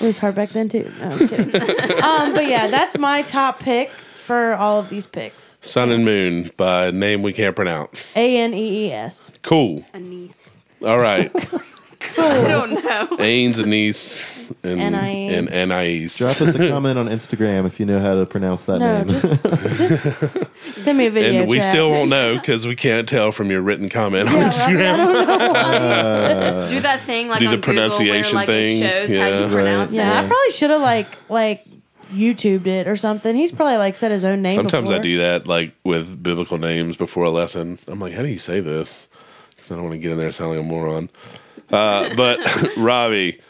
It 0.00 0.06
was 0.06 0.18
hard 0.18 0.34
back 0.34 0.52
then 0.52 0.68
too. 0.68 0.90
No, 0.98 1.06
I'm 1.10 1.28
kidding. 1.28 1.54
um, 2.02 2.34
but 2.34 2.46
yeah, 2.46 2.66
that's 2.66 2.98
my 2.98 3.22
top 3.22 3.60
pick 3.60 3.90
for 4.24 4.54
all 4.54 4.78
of 4.80 4.88
these 4.90 5.06
picks. 5.06 5.58
Sun 5.62 5.90
and 5.92 6.04
Moon 6.04 6.50
by 6.56 6.90
name 6.90 7.22
we 7.22 7.32
can't 7.32 7.54
pronounce. 7.54 8.14
A 8.16 8.38
N 8.38 8.52
E 8.54 8.86
E 8.88 8.92
S. 8.92 9.32
Cool. 9.42 9.84
Anise. 9.94 10.36
All 10.84 10.98
right. 10.98 11.32
I 12.18 12.48
don't 12.48 12.72
know. 12.74 13.06
Ains, 13.18 13.58
Anise, 13.58 14.50
and 14.62 14.80
Anais. 14.80 15.28
and 15.34 15.48
Anais. 15.48 16.06
Drop 16.18 16.40
us 16.40 16.54
a 16.54 16.58
comment 16.70 16.98
on 16.98 17.08
Instagram 17.08 17.66
if 17.66 17.80
you 17.80 17.86
know 17.86 18.00
how 18.00 18.14
to 18.14 18.26
pronounce 18.26 18.64
that 18.66 18.78
No, 18.78 19.02
name. 19.02 19.08
just 19.08 19.44
just 19.44 20.82
send 20.84 20.98
me 20.98 21.06
a 21.06 21.10
video. 21.10 21.40
and 21.42 21.48
we 21.50 21.58
chat. 21.58 21.70
still 21.70 21.90
won't 21.90 22.10
know 22.10 22.36
because 22.38 22.66
we 22.66 22.76
can't 22.76 23.08
tell 23.08 23.32
from 23.32 23.50
your 23.50 23.60
written 23.62 23.88
comment 23.88 24.28
on 24.28 24.34
Yeah, 24.34 24.42
right? 24.44 24.52
I 24.52 24.56
Instagram. 24.72 24.96
don't 24.96 25.28
know. 25.28 25.34
Uh, 25.54 26.68
do 26.68 26.80
that 26.80 27.00
thing 27.02 27.28
like 27.28 27.40
Do 27.40 27.46
the 27.46 27.52
on 27.54 27.60
Google 27.60 27.74
where 27.74 27.88
pronunciation 27.88 28.34
like 28.36 28.46
thing. 28.46 28.82
it 28.82 28.90
shows 28.90 29.10
how 29.10 29.14
Yeah. 29.16 29.38
you 29.38 29.44
Right. 29.44 29.52
pronounce 29.52 29.92
Yeah, 29.92 30.20
it. 30.20 30.24
I 30.24 30.28
probably 30.28 30.50
should 30.50 30.70
have 30.70 30.82
like 30.82 31.08
like 31.28 31.64
YouTubed 32.12 32.66
it 32.66 32.86
or 32.86 32.96
something. 32.96 33.34
He's 33.34 33.50
probably 33.50 33.76
like 33.76 33.96
said 33.96 34.10
his 34.10 34.24
own 34.24 34.42
name. 34.42 34.54
Sometimes 34.54 34.88
I 34.90 34.94
before. 34.98 35.02
do 35.02 35.18
that, 35.18 35.46
like 35.46 35.72
with 35.84 36.22
biblical 36.22 36.58
names 36.58 36.96
before 36.96 37.24
a 37.24 37.30
lesson. 37.30 37.78
I'm 37.88 37.98
like, 37.98 38.12
how 38.12 38.22
do 38.22 38.28
you 38.28 38.38
say 38.38 38.60
this? 38.60 39.08
Because 39.56 39.72
I 39.72 39.74
don't 39.74 39.84
want 39.84 39.92
to 39.94 39.98
get 39.98 40.12
in 40.12 40.18
there 40.18 40.30
sounding 40.30 40.58
like 40.58 40.66
a 40.66 40.68
moron. 40.68 41.08
Uh, 41.70 42.14
but 42.14 42.38
Robbie, 42.76 43.40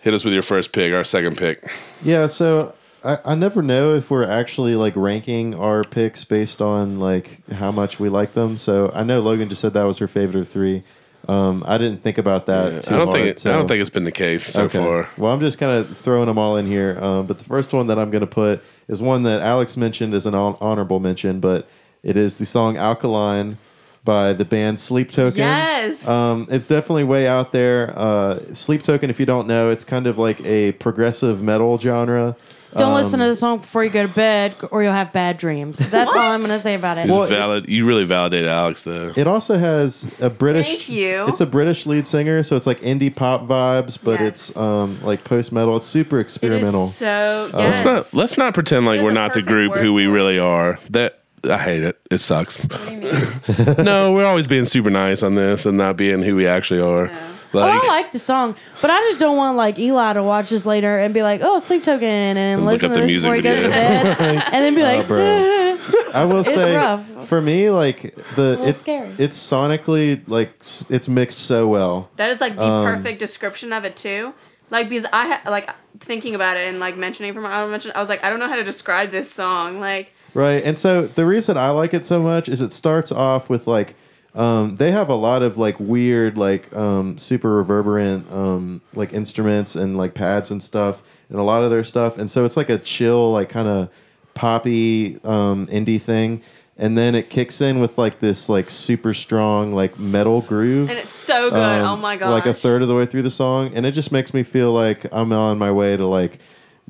hit 0.00 0.14
us 0.14 0.24
with 0.24 0.34
your 0.34 0.42
first 0.42 0.72
pick, 0.72 0.92
our 0.92 1.04
second 1.04 1.36
pick. 1.36 1.70
yeah, 2.02 2.26
so 2.26 2.74
I, 3.04 3.18
I 3.24 3.34
never 3.34 3.62
know 3.62 3.94
if 3.94 4.10
we're 4.10 4.24
actually 4.28 4.74
like 4.74 4.94
ranking 4.96 5.54
our 5.54 5.84
picks 5.84 6.24
based 6.24 6.60
on 6.60 6.98
like 6.98 7.48
how 7.50 7.70
much 7.72 7.98
we 8.00 8.08
like 8.08 8.34
them. 8.34 8.56
So 8.56 8.90
I 8.94 9.02
know 9.02 9.20
Logan 9.20 9.48
just 9.48 9.60
said 9.60 9.74
that 9.74 9.84
was 9.84 9.98
her 9.98 10.08
favorite 10.08 10.40
of 10.42 10.48
three. 10.48 10.82
Um, 11.26 11.62
I 11.66 11.76
didn't 11.78 12.02
think 12.02 12.16
about 12.16 12.46
that. 12.46 12.84
too 12.84 12.94
I 12.94 12.98
don't 12.98 13.08
hard, 13.08 13.12
think 13.12 13.26
it. 13.26 13.46
I 13.46 13.52
don't 13.52 13.68
think 13.68 13.80
it's 13.80 13.90
been 13.90 14.04
the 14.04 14.12
case 14.12 14.46
so 14.46 14.68
far. 14.68 15.10
Well, 15.18 15.32
I'm 15.32 15.40
just 15.40 15.58
kind 15.58 15.72
of 15.72 15.98
throwing 15.98 16.26
them 16.26 16.38
all 16.38 16.56
in 16.56 16.66
here. 16.66 16.98
Um, 17.02 17.26
but 17.26 17.38
the 17.38 17.44
first 17.44 17.72
one 17.72 17.86
that 17.88 17.98
I'm 17.98 18.10
going 18.10 18.22
to 18.22 18.26
put 18.26 18.62
is 18.88 19.02
one 19.02 19.24
that 19.24 19.40
Alex 19.42 19.76
mentioned 19.76 20.14
as 20.14 20.24
an 20.26 20.34
honorable 20.34 21.00
mention, 21.00 21.38
but 21.40 21.68
it 22.02 22.16
is 22.16 22.36
the 22.36 22.46
song 22.46 22.76
Alkaline 22.78 23.58
by 24.04 24.32
the 24.32 24.44
band 24.44 24.80
Sleep 24.80 25.10
Token. 25.10 25.38
Yes. 25.38 26.06
Um, 26.06 26.46
it's 26.50 26.66
definitely 26.66 27.04
way 27.04 27.26
out 27.26 27.52
there. 27.52 27.92
Uh, 27.98 28.40
Sleep 28.54 28.82
Token, 28.82 29.10
if 29.10 29.20
you 29.20 29.26
don't 29.26 29.46
know, 29.46 29.70
it's 29.70 29.84
kind 29.84 30.06
of 30.06 30.18
like 30.18 30.40
a 30.44 30.72
progressive 30.72 31.42
metal 31.42 31.78
genre. 31.78 32.36
Don't 32.76 32.88
Um, 32.90 32.94
listen 33.02 33.18
to 33.20 33.26
the 33.26 33.34
song 33.34 33.60
before 33.60 33.82
you 33.82 33.88
go 33.88 34.02
to 34.02 34.12
bed, 34.12 34.54
or 34.70 34.82
you'll 34.82 34.92
have 34.92 35.10
bad 35.10 35.38
dreams. 35.38 35.78
That's 35.78 36.10
all 36.12 36.18
I'm 36.18 36.42
gonna 36.42 36.58
say 36.58 36.74
about 36.74 36.98
it. 36.98 37.06
You 37.06 37.14
Well, 37.14 37.22
it- 37.22 37.30
valid. 37.30 37.66
You 37.66 37.86
really 37.86 38.04
validated 38.04 38.46
Alex 38.46 38.82
though. 38.82 39.10
It 39.16 39.26
also 39.26 39.58
has 39.58 40.06
a 40.20 40.28
British. 40.28 40.66
Thank 40.66 40.88
you. 40.90 41.24
It's 41.28 41.40
a 41.40 41.46
British 41.46 41.86
lead 41.86 42.06
singer, 42.06 42.42
so 42.42 42.56
it's 42.56 42.66
like 42.66 42.78
indie 42.82 43.12
pop 43.14 43.48
vibes, 43.48 43.96
but 44.02 44.20
Yes. 44.20 44.50
it's 44.50 44.56
um, 44.58 45.00
like 45.02 45.24
post 45.24 45.50
metal. 45.50 45.78
It's 45.78 45.86
super 45.86 46.18
It 46.18 46.22
experimental. 46.22 46.88
is 46.88 46.96
so 46.96 47.50
Let's 47.54 47.84
not 47.84 48.12
let's 48.12 48.36
not 48.36 48.52
pretend 48.52 48.84
like 48.84 48.96
There's 48.96 49.04
we're 49.04 49.10
a 49.10 49.14
not 49.14 49.32
the 49.32 49.42
group 49.42 49.72
who 49.74 49.94
we 49.94 50.04
really 50.06 50.38
are. 50.38 50.78
That 50.90 51.17
I 51.44 51.58
hate 51.58 51.82
it. 51.82 52.00
It 52.10 52.18
sucks. 52.18 52.64
What 52.64 52.86
do 52.86 52.94
you 52.94 53.00
mean? 53.00 53.74
no, 53.84 54.12
we're 54.12 54.26
always 54.26 54.46
being 54.46 54.66
super 54.66 54.90
nice 54.90 55.22
on 55.22 55.34
this 55.34 55.66
and 55.66 55.76
not 55.78 55.96
being 55.96 56.22
who 56.22 56.34
we 56.36 56.46
actually 56.46 56.80
are. 56.80 57.06
Yeah. 57.06 57.32
oh, 57.54 57.60
I 57.60 57.86
like 57.86 58.12
the 58.12 58.18
song, 58.18 58.56
but 58.82 58.90
I 58.90 59.00
just 59.02 59.20
don't 59.20 59.36
want 59.36 59.56
like 59.56 59.78
Eli 59.78 60.12
to 60.14 60.22
watch 60.22 60.50
this 60.50 60.66
later 60.66 60.98
and 60.98 61.14
be 61.14 61.22
like, 61.22 61.40
"Oh, 61.42 61.58
Sleep 61.58 61.82
Token," 61.82 62.04
and, 62.36 62.64
look 62.64 62.74
listen 62.74 62.90
to 62.90 62.94
the 62.94 63.00
this 63.00 63.06
music 63.10 63.22
before 63.28 63.36
he 63.36 63.42
goes 63.42 63.62
to 63.62 63.68
bed, 63.70 64.16
and 64.52 64.64
then 64.64 64.74
be 64.74 64.82
like, 64.82 65.06
bro. 65.06 65.78
I 66.14 66.24
will 66.24 66.44
say, 66.44 66.74
rough. 66.76 67.28
for 67.28 67.40
me, 67.40 67.70
like 67.70 68.14
the 68.34 68.42
little 68.42 68.66
it's 68.66 68.80
scary. 68.80 69.14
it's 69.18 69.38
sonically 69.38 70.22
like 70.26 70.52
it's 70.90 71.08
mixed 71.08 71.38
so 71.38 71.66
well. 71.68 72.10
That 72.16 72.30
is 72.30 72.40
like 72.40 72.56
the 72.56 72.62
Um, 72.64 72.84
perfect 72.96 73.18
description 73.18 73.72
of 73.72 73.84
it 73.84 73.96
too. 73.96 74.34
Like 74.70 74.88
because 74.88 75.06
I 75.12 75.28
ha- 75.36 75.50
like 75.50 75.70
thinking 76.00 76.34
about 76.34 76.56
it 76.58 76.68
and 76.68 76.78
like 76.80 76.96
mentioning 76.96 77.32
from 77.32 77.46
I 77.46 77.60
don't 77.60 77.70
mention 77.70 77.92
I 77.94 78.00
was 78.00 78.08
like 78.10 78.22
I 78.22 78.28
don't 78.28 78.38
know 78.38 78.48
how 78.48 78.56
to 78.56 78.64
describe 78.64 79.10
this 79.10 79.30
song. 79.30 79.80
Like 79.80 80.12
Right. 80.34 80.62
And 80.64 80.78
so 80.78 81.06
the 81.06 81.26
reason 81.26 81.56
I 81.56 81.70
like 81.70 81.94
it 81.94 82.04
so 82.04 82.20
much 82.20 82.48
is 82.48 82.60
it 82.60 82.72
starts 82.72 83.10
off 83.12 83.48
with 83.48 83.66
like 83.66 83.94
Um, 84.34 84.76
they 84.76 84.92
have 84.92 85.08
a 85.08 85.14
lot 85.14 85.42
of 85.42 85.56
like 85.56 85.80
weird, 85.80 86.36
like 86.36 86.72
um, 86.76 87.16
super 87.18 87.56
reverberant, 87.56 88.30
um, 88.30 88.82
like 88.94 89.12
instruments 89.12 89.74
and 89.74 89.96
like 89.96 90.14
pads 90.14 90.50
and 90.50 90.62
stuff, 90.62 91.02
and 91.30 91.38
a 91.38 91.42
lot 91.42 91.64
of 91.64 91.70
their 91.70 91.82
stuff. 91.82 92.18
And 92.18 92.30
so 92.30 92.44
it's 92.44 92.56
like 92.56 92.68
a 92.68 92.78
chill, 92.78 93.32
like 93.32 93.48
kind 93.48 93.66
of 93.66 93.88
poppy 94.34 95.18
um, 95.24 95.66
indie 95.68 96.00
thing. 96.00 96.42
And 96.76 96.96
then 96.96 97.16
it 97.16 97.28
kicks 97.30 97.60
in 97.60 97.80
with 97.80 97.98
like 97.98 98.20
this 98.20 98.48
like 98.48 98.70
super 98.70 99.12
strong 99.12 99.72
like 99.74 99.98
metal 99.98 100.42
groove. 100.42 100.90
And 100.90 100.98
it's 100.98 101.12
so 101.14 101.50
good. 101.50 101.58
um, 101.58 101.86
oh 101.88 101.96
my 101.96 102.16
god. 102.16 102.30
Like 102.30 102.46
a 102.46 102.54
third 102.54 102.82
of 102.82 102.88
the 102.88 102.94
way 102.94 103.06
through 103.06 103.22
the 103.22 103.32
song, 103.32 103.72
and 103.74 103.84
it 103.84 103.92
just 103.92 104.12
makes 104.12 104.32
me 104.32 104.44
feel 104.44 104.70
like 104.72 105.06
I'm 105.10 105.32
on 105.32 105.58
my 105.58 105.72
way 105.72 105.96
to 105.96 106.06
like 106.06 106.38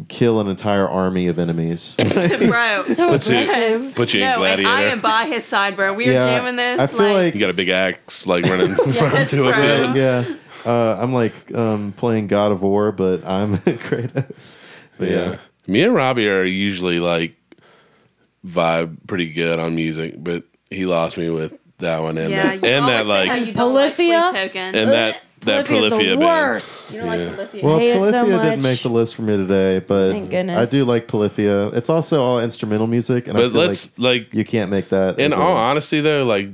kill 0.08 0.40
an 0.40 0.46
entire 0.48 0.88
army 0.88 1.26
of 1.28 1.38
enemies. 1.38 1.96
Bro. 2.38 2.82
So 2.84 3.08
Put 3.10 3.28
you, 3.28 3.38
aggressive. 3.38 3.94
put 3.94 4.14
you 4.14 4.20
in 4.20 4.26
no, 4.26 4.32
and 4.34 4.38
Gladiator. 4.38 4.68
I 4.70 4.82
am 4.84 5.00
by 5.00 5.26
his 5.26 5.44
side, 5.44 5.74
bro. 5.76 5.92
We 5.94 6.06
were 6.06 6.12
jamming 6.12 6.56
this. 6.56 6.80
I 6.80 6.86
feel 6.86 7.12
like, 7.12 7.34
you 7.34 7.40
got 7.40 7.50
a 7.50 7.54
big 7.54 7.68
axe 7.68 8.26
like 8.26 8.44
running, 8.44 8.76
Yes, 8.86 9.00
running 9.12 9.26
through 9.26 9.48
a 9.48 9.52
bro. 9.52 9.60
field. 9.62 9.96
yeah, 9.96 10.36
uh, 10.64 10.96
I'm 11.00 11.12
like 11.12 11.52
um, 11.54 11.92
playing 11.96 12.28
God 12.28 12.52
of 12.52 12.62
War, 12.62 12.92
but 12.92 13.24
I'm 13.24 13.58
Kratos. 13.58 14.58
But 14.98 15.08
Yeah. 15.10 15.38
Me 15.66 15.82
and 15.82 15.94
Robbie 15.94 16.28
are 16.28 16.44
usually 16.44 16.98
like 17.00 17.36
vibe 18.46 18.96
pretty 19.06 19.32
good 19.32 19.58
on 19.58 19.74
music, 19.74 20.14
but 20.18 20.44
he 20.70 20.86
lost 20.86 21.16
me 21.18 21.28
with 21.28 21.58
that 21.78 22.00
one 22.02 22.18
and 22.18 22.30
yeah, 22.30 22.42
that, 22.42 22.62
you 22.62 22.68
and 22.68 22.84
always 22.84 23.06
that 23.06 23.06
say 23.06 23.26
how 23.28 23.34
like 23.36 23.46
you 23.46 23.52
don't 23.52 23.74
like 23.74 23.94
Sleep 23.94 24.10
Polyphia? 24.12 24.46
token. 24.48 24.74
and 24.74 24.90
that 24.90 25.22
that 25.42 25.66
Polyphia's 25.66 25.92
Prolifia 25.92 26.10
the 26.10 26.16
band. 26.16 26.20
worst. 26.20 26.92
you 26.92 26.98
don't 27.00 27.08
like 27.08 27.20
Yeah. 27.20 27.30
Polyphia. 27.34 27.64
Well, 27.64 27.78
hate 27.78 27.90
it 27.90 28.10
so 28.10 28.26
much. 28.26 28.42
didn't 28.42 28.62
make 28.62 28.82
the 28.82 28.88
list 28.88 29.14
for 29.14 29.22
me 29.22 29.36
today, 29.36 29.78
but 29.80 30.10
Thank 30.12 30.30
goodness. 30.30 30.68
I 30.68 30.70
do 30.70 30.84
like 30.84 31.08
Polyphia. 31.08 31.68
It's 31.68 31.88
also 31.88 32.22
all 32.22 32.40
instrumental 32.40 32.86
music, 32.86 33.28
and 33.28 33.38
I 33.38 33.42
But 33.42 33.52
feel 33.52 33.60
let's 33.62 33.90
like 33.98 34.22
like 34.24 34.34
you 34.34 34.44
can't 34.44 34.70
make 34.70 34.88
that. 34.90 35.18
in 35.18 35.32
as 35.32 35.38
a- 35.38 35.42
all 35.42 35.56
honesty 35.56 36.00
though, 36.00 36.24
like 36.24 36.48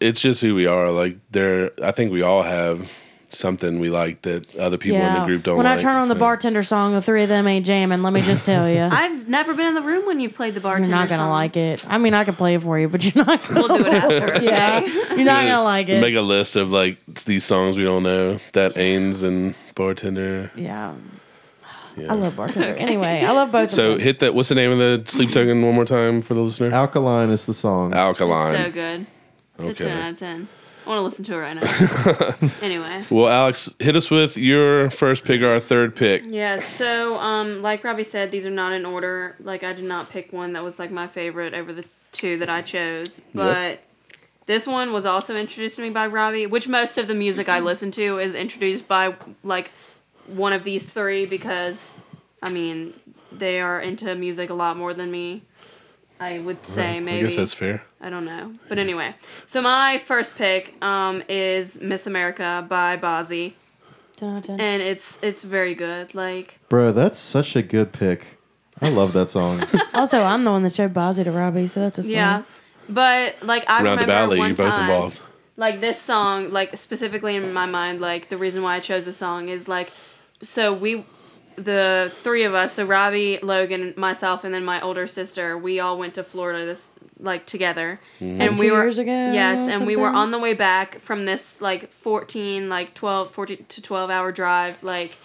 it's 0.00 0.20
just 0.20 0.40
who 0.40 0.54
we 0.54 0.66
are. 0.66 0.90
Like 0.90 1.18
there, 1.30 1.70
I 1.82 1.92
think 1.92 2.10
we 2.12 2.22
all 2.22 2.42
have 2.42 2.90
something 3.32 3.78
we 3.80 3.90
like 3.90 4.22
that 4.22 4.54
other 4.56 4.76
people 4.76 4.98
in 5.00 5.14
the 5.14 5.24
group 5.24 5.42
don't. 5.44 5.56
Like. 5.56 5.64
When 5.64 5.70
like, 5.72 5.78
I 5.78 5.82
turn 5.82 5.96
on 5.96 6.08
the 6.08 6.14
so- 6.14 6.18
bartender 6.20 6.62
song, 6.62 6.92
the 6.92 7.02
three 7.02 7.22
of 7.22 7.28
them 7.28 7.46
ain't 7.46 7.64
jamming. 7.66 8.02
Let 8.02 8.12
me 8.12 8.22
just 8.22 8.44
tell 8.44 8.68
you, 8.68 8.80
I've 8.90 9.28
never 9.28 9.54
been 9.54 9.66
in 9.66 9.74
the 9.74 9.82
room 9.82 10.06
when 10.06 10.20
you've 10.20 10.34
played 10.34 10.54
the 10.54 10.60
bartender. 10.60 10.88
you're 10.88 10.98
not 10.98 11.08
gonna 11.08 11.22
song. 11.22 11.30
like 11.30 11.56
it. 11.56 11.84
I 11.88 11.98
mean, 11.98 12.14
I 12.14 12.24
can 12.24 12.34
play 12.34 12.54
it 12.54 12.62
for 12.62 12.78
you, 12.78 12.88
but 12.88 13.02
you're 13.04 13.24
not. 13.24 13.42
Gonna 13.42 13.60
We'll 13.68 13.78
do 13.78 13.86
it 13.86 13.94
after. 13.94 14.34
Okay? 14.34 14.44
Yeah, 14.44 14.80
you're 15.14 15.24
not 15.24 15.44
gonna 15.44 15.62
like 15.62 15.88
it. 15.88 16.00
Make 16.00 16.14
a 16.14 16.20
list 16.20 16.56
of 16.56 16.70
like 16.70 16.98
these 17.24 17.44
songs 17.44 17.76
we 17.76 17.84
don't 17.84 18.02
know 18.02 18.38
that 18.52 18.74
Ains 18.74 19.22
and 19.22 19.54
bartender. 19.74 20.50
yeah. 20.56 20.94
Yeah. 21.96 22.12
I 22.12 22.14
love 22.14 22.36
bartender. 22.36 22.74
Anyway, 22.76 23.22
I 23.24 23.32
love 23.32 23.50
both. 23.50 23.70
So 23.72 23.90
of 23.92 23.98
them. 23.98 24.00
hit 24.04 24.20
that. 24.20 24.32
What's 24.32 24.48
the 24.48 24.54
name 24.54 24.70
of 24.70 24.78
the 24.78 25.02
sleep 25.10 25.32
token 25.32 25.60
one 25.60 25.74
more 25.74 25.84
time 25.84 26.22
for 26.22 26.34
the 26.34 26.40
listener? 26.40 26.70
Alkaline 26.70 27.30
is 27.30 27.46
the 27.46 27.52
song. 27.52 27.92
Alkaline. 27.92 28.54
So 28.54 28.70
good. 28.70 29.06
It's 29.58 29.66
a 29.66 29.70
Okay. 29.70 29.84
10 29.86 29.98
out 29.98 30.10
of 30.12 30.18
10. 30.18 30.48
Want 30.90 30.98
to 30.98 31.02
listen 31.04 31.24
to 31.26 31.34
it 31.34 31.38
right 31.38 31.54
now. 31.54 32.50
anyway. 32.62 33.04
Well, 33.10 33.28
Alex, 33.28 33.72
hit 33.78 33.94
us 33.94 34.10
with 34.10 34.36
your 34.36 34.90
first 34.90 35.22
pick, 35.22 35.40
or 35.40 35.46
our 35.52 35.60
third 35.60 35.94
pick. 35.94 36.24
Yeah, 36.26 36.58
so 36.58 37.16
um, 37.18 37.62
like 37.62 37.84
Robbie 37.84 38.02
said, 38.02 38.30
these 38.30 38.44
are 38.44 38.50
not 38.50 38.72
in 38.72 38.84
order. 38.84 39.36
Like 39.38 39.62
I 39.62 39.72
did 39.72 39.84
not 39.84 40.10
pick 40.10 40.32
one 40.32 40.52
that 40.54 40.64
was 40.64 40.80
like 40.80 40.90
my 40.90 41.06
favorite 41.06 41.54
over 41.54 41.72
the 41.72 41.84
two 42.10 42.38
that 42.38 42.50
I 42.50 42.62
chose. 42.62 43.20
But 43.32 43.56
Yes. 43.56 43.78
this 44.46 44.66
one 44.66 44.92
was 44.92 45.06
also 45.06 45.36
introduced 45.36 45.76
to 45.76 45.82
me 45.82 45.90
by 45.90 46.08
Robbie, 46.08 46.48
which 46.48 46.66
most 46.66 46.98
of 46.98 47.06
the 47.06 47.14
music 47.14 47.48
I 47.48 47.60
listen 47.60 47.92
to 47.92 48.18
is 48.18 48.34
introduced 48.34 48.88
by 48.88 49.14
like 49.44 49.70
one 50.26 50.52
of 50.52 50.64
these 50.64 50.86
three 50.86 51.24
because 51.24 51.92
I 52.42 52.50
mean 52.50 52.94
they 53.30 53.60
are 53.60 53.80
into 53.80 54.12
music 54.16 54.50
a 54.50 54.54
lot 54.54 54.76
more 54.76 54.92
than 54.92 55.12
me. 55.12 55.44
I 56.20 56.38
would 56.38 56.66
say 56.66 56.96
I 56.98 57.00
maybe. 57.00 57.20
I 57.26 57.28
guess 57.28 57.36
that's 57.36 57.54
fair. 57.54 57.82
I 58.00 58.10
don't 58.10 58.24
know. 58.26 58.54
But 58.68 58.78
anyway, 58.78 59.14
so 59.46 59.60
my 59.62 59.98
first 59.98 60.34
pick 60.36 60.80
um, 60.82 61.22
is 61.28 61.80
Miss 61.80 62.06
America 62.06 62.64
by 62.68 62.96
Bazzi, 62.98 63.54
Dun-dun. 64.16 64.60
and 64.60 64.82
it's 64.82 65.18
it's 65.22 65.42
very 65.42 65.74
good. 65.74 66.14
Like 66.14 66.58
Bro, 66.68 66.92
that's 66.92 67.18
such 67.18 67.56
a 67.56 67.62
good 67.62 67.92
pick. 67.92 68.38
I 68.82 68.88
love 68.90 69.12
that 69.14 69.30
song. 69.30 69.64
also, 69.94 70.22
I'm 70.22 70.44
the 70.44 70.50
one 70.50 70.62
that 70.62 70.72
showed 70.74 70.92
Bazzi 70.94 71.24
to 71.24 71.30
Robbie, 71.32 71.66
so 71.66 71.80
that's 71.80 71.98
a 71.98 72.02
slam. 72.02 72.12
yeah, 72.14 72.42
but 72.88 73.36
like 73.42 73.64
I 73.68 73.82
Round 73.82 73.98
the 74.00 74.04
remember 74.04 74.06
Valley, 74.12 74.38
one 74.38 74.50
you 74.50 74.56
both 74.56 74.70
time, 74.72 74.80
involved. 74.90 75.20
like 75.56 75.80
this 75.80 76.00
song, 76.00 76.50
like 76.50 76.76
specifically 76.76 77.36
in 77.36 77.52
my 77.52 77.66
mind, 77.66 78.00
like 78.00 78.28
the 78.28 78.36
reason 78.38 78.62
why 78.62 78.76
I 78.76 78.80
chose 78.80 79.04
the 79.06 79.12
song 79.12 79.48
is 79.48 79.68
like, 79.68 79.90
so 80.42 80.72
we, 80.72 81.04
the 81.56 82.12
three 82.22 82.44
of 82.44 82.54
us, 82.54 82.74
so 82.74 82.84
Robbie, 82.84 83.38
Logan, 83.42 83.94
myself, 83.96 84.44
and 84.44 84.54
then 84.54 84.64
my 84.64 84.80
older 84.80 85.06
sister, 85.06 85.56
we 85.58 85.78
all 85.80 85.98
went 85.98 86.14
to 86.14 86.24
Florida 86.24 86.64
this 86.64 86.86
like 87.18 87.44
together, 87.44 88.00
Mm-hmm. 88.18 88.40
and 88.40 88.50
Like 88.52 88.60
we 88.60 88.70
were 88.70 88.82
years 88.82 88.96
ago 88.98 89.10
yes, 89.32 89.58
and 89.72 89.86
we 89.86 89.94
were 89.96 90.08
on 90.08 90.30
the 90.30 90.38
way 90.38 90.54
back 90.54 91.00
from 91.00 91.26
this 91.26 91.60
like 91.60 91.90
fourteen, 91.92 92.68
like 92.68 92.94
12, 92.94 93.32
14 93.32 93.66
to 93.68 93.82
twelve 93.82 94.10
hour 94.10 94.32
drive, 94.32 94.82
like. 94.82 95.16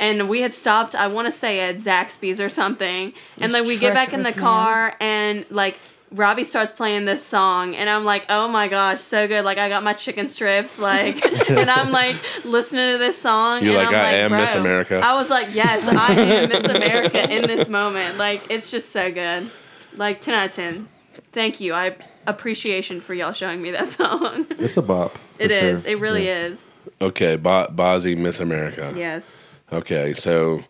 And 0.00 0.28
we 0.28 0.40
had 0.40 0.52
stopped, 0.52 0.96
I 0.96 1.06
want 1.06 1.26
to 1.26 1.32
say 1.32 1.60
at 1.60 1.76
Zaxby's 1.76 2.40
or 2.40 2.48
something. 2.48 3.12
And 3.38 3.52
like 3.52 3.64
we 3.64 3.78
get 3.78 3.94
back 3.94 4.12
in 4.12 4.20
the 4.24 4.32
treacherous, 4.32 4.36
man. 4.36 4.42
car 4.64 4.96
and 5.00 5.46
like 5.50 5.78
Robbie 6.12 6.44
starts 6.44 6.70
playing 6.72 7.06
this 7.06 7.24
song 7.26 7.74
and 7.74 7.90
I'm 7.90 8.04
like, 8.04 8.24
oh 8.28 8.46
my 8.46 8.68
gosh, 8.68 9.00
so 9.00 9.26
good. 9.26 9.44
Like 9.44 9.58
I 9.58 9.68
got 9.68 9.82
my 9.82 9.94
chicken 9.94 10.28
strips, 10.28 10.78
like 10.78 11.24
and 11.50 11.68
I'm 11.70 11.90
like 11.90 12.16
listening 12.44 12.92
to 12.92 12.98
this 12.98 13.18
song. 13.20 13.64
You're 13.64 13.78
and 13.80 13.86
like, 13.86 13.88
I'm 13.88 13.94
"I 13.94 14.12
am 14.14 14.30
bro. 14.30 14.38
Miss 14.38 14.54
America." 14.54 15.00
I 15.00 15.14
was 15.14 15.28
like, 15.30 15.52
yes, 15.54 15.86
I 15.88 16.12
am 16.12 16.48
Miss 16.50 16.64
America 16.64 17.28
in 17.30 17.42
this 17.48 17.68
moment. 17.68 18.16
Like 18.16 18.42
it's 18.48 18.70
just 18.70 18.90
so 18.90 19.10
good. 19.10 19.50
Like 19.96 20.20
ten 20.20 20.34
out 20.34 20.50
of 20.50 20.54
ten. 20.54 20.88
Thank 21.32 21.58
you. 21.60 21.74
I 21.74 21.96
appreciation 22.26 23.00
for 23.00 23.12
y'all 23.14 23.32
showing 23.32 23.60
me 23.60 23.70
that 23.72 23.88
song. 23.98 24.46
It's 24.50 24.76
a 24.76 24.82
bop. 24.82 25.18
for 25.34 25.42
It 25.42 25.50
is. 25.50 25.82
sure. 25.82 25.92
It 25.92 25.98
really 26.00 26.26
Yeah. 26.26 26.46
is. 26.46 26.68
Okay, 27.00 27.34
Bo- 27.36 27.68
Bazzi, 27.74 28.16
Miss 28.16 28.38
America. 28.40 28.92
Yes. 28.96 29.34
Okay, 29.72 30.14
so 30.14 30.62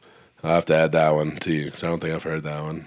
I 0.43 0.49
have 0.55 0.65
to 0.67 0.75
add 0.77 0.93
that 0.93 1.15
one 1.15 1.37
to 1.39 1.53
you 1.53 1.65
because 1.67 1.85
I 1.85 1.89
don't 1.89 2.01
think 2.01 2.15
I've 2.15 2.23
heard 2.23 2.45
that 2.45 2.63
one, 2.63 2.87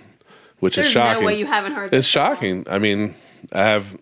which 0.60 0.76
There's 0.76 0.88
is 0.88 0.94
shocking. 0.94 1.22
no 1.22 1.28
way 1.28 1.40
you 1.40 1.46
haven't 1.46 1.74
heard. 1.74 1.86
it's 1.86 1.92
this 1.92 2.08
song. 2.08 2.34
shocking. 2.36 2.66
I 2.70 2.80
mean, 2.80 3.16
I 3.52 3.60
have 3.64 3.98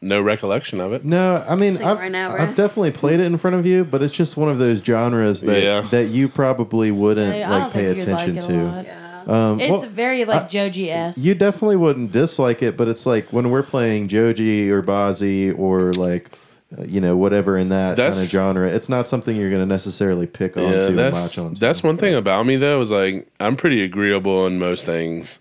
no 0.00 0.20
recollection 0.20 0.80
of 0.80 0.92
it. 0.92 1.04
No, 1.04 1.44
I 1.48 1.54
mean 1.56 1.78
I've, 1.82 1.98
right 1.98 2.12
now, 2.12 2.36
I've 2.36 2.54
definitely 2.54 2.92
played 2.92 3.18
it 3.20 3.24
in 3.24 3.38
front 3.38 3.56
of 3.56 3.64
you, 3.66 3.84
but 3.84 4.02
it's 4.02 4.12
just 4.12 4.36
one 4.36 4.48
of 4.50 4.58
those 4.58 4.80
genres 4.80 5.40
that 5.42 5.62
Yeah. 5.62 5.80
that 5.90 6.08
you 6.08 6.28
probably 6.28 6.90
wouldn't 6.90 7.34
I, 7.34 7.42
I 7.42 7.48
like 7.48 7.62
don't 7.62 7.72
pay 7.72 7.86
think 7.94 7.98
you'd 8.00 8.08
like 8.08 8.28
attention 8.28 8.50
to. 8.82 8.84
Yeah. 8.86 9.02
Um, 9.26 9.58
It's 9.58 9.70
well, 9.72 9.80
very 9.90 10.24
like 10.24 10.42
I- 10.44 10.46
Joji 10.48 10.90
s. 10.90 11.18
you 11.18 11.34
definitely 11.34 11.76
wouldn't 11.76 12.12
dislike 12.12 12.62
it, 12.62 12.76
but 12.76 12.86
it's 12.88 13.06
like 13.06 13.32
when 13.32 13.50
we're 13.50 13.64
playing 13.64 14.06
Joji 14.08 14.70
or 14.70 14.82
Bazzi 14.82 15.58
or 15.58 15.92
like 15.94 16.30
uh, 16.78 16.82
you 16.84 17.00
know 17.00 17.16
whatever 17.16 17.56
in 17.56 17.68
that 17.70 17.96
That's- 17.96 18.16
kind 18.18 18.24
of 18.26 18.30
genre, 18.30 18.68
it's 18.68 18.88
not 18.88 19.08
something 19.08 19.34
you're 19.34 19.50
going 19.50 19.62
to 19.62 19.66
necessarily 19.66 20.26
pick 20.28 20.54
Yeah, 20.56 20.62
onto 20.64 20.78
and 20.88 20.98
that's 20.98 21.16
latch 21.16 21.38
onto. 21.38 21.58
that's 21.58 21.82
one 21.82 21.96
thing 21.96 22.14
about 22.14 22.46
me 22.46 22.56
though 22.56 22.80
is 22.80 22.90
like 22.92 23.26
I'm 23.40 23.56
pretty 23.56 23.82
agreeable 23.82 24.46
in 24.46 24.58
most 24.60 24.84
things. 24.86 25.38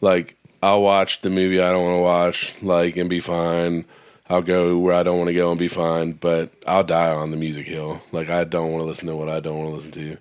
Like 0.00 0.36
I'll 0.62 0.82
watch 0.82 1.20
the 1.20 1.30
movie 1.30 1.60
I 1.60 1.70
don't 1.72 1.84
want 1.84 1.96
to 1.96 2.02
watch, 2.02 2.54
like 2.62 2.96
and 2.96 3.08
be 3.10 3.20
fine. 3.20 3.84
I'll 4.28 4.42
go 4.42 4.76
where 4.78 4.94
I 4.94 5.04
don't 5.04 5.18
want 5.18 5.28
to 5.28 5.34
go 5.34 5.50
and 5.50 5.58
be 5.58 5.68
fine, 5.68 6.12
but 6.12 6.52
I'll 6.66 6.82
die 6.82 7.12
on 7.12 7.30
the 7.30 7.36
music 7.36 7.66
hill. 7.66 8.02
Like 8.12 8.28
I 8.28 8.44
don't 8.44 8.72
want 8.72 8.82
to 8.82 8.86
listen 8.86 9.06
to 9.06 9.16
what 9.16 9.28
I 9.28 9.40
don't 9.40 9.56
want 9.58 9.70
to 9.70 9.74
listen 9.76 9.92
to, 9.92 10.16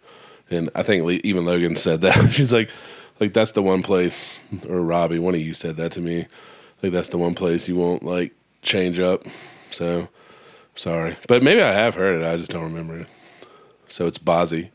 and 0.50 0.70
I 0.76 0.84
think 0.84 1.10
even 1.26 1.46
Logan 1.46 1.76
said 1.76 2.02
that. 2.02 2.30
She's 2.32 2.54
like, 2.54 2.70
like 3.20 3.34
that's 3.34 3.52
the 3.52 3.64
one 3.64 3.82
place, 3.82 4.40
or 4.70 4.82
Robbie, 4.82 5.20
one 5.20 5.34
of 5.34 5.42
you 5.42 5.54
said 5.54 5.78
that 5.78 5.92
to 5.94 6.02
me. 6.02 6.28
Like 6.84 6.92
that's 6.92 7.08
the 7.08 7.18
one 7.18 7.34
place 7.34 7.68
you 7.68 7.76
won't 7.76 8.04
like 8.04 8.34
change 8.62 9.00
up. 9.00 9.24
So 9.72 10.08
sorry, 10.76 11.18
but 11.28 11.42
maybe 11.42 11.62
I 11.62 11.72
have 11.72 11.96
heard 11.96 12.22
it. 12.22 12.26
I 12.26 12.38
just 12.38 12.52
don't 12.52 12.64
remember 12.64 13.00
it. 13.00 13.08
So 13.88 14.06
it's 14.06 14.18
Bazzi. 14.20 14.70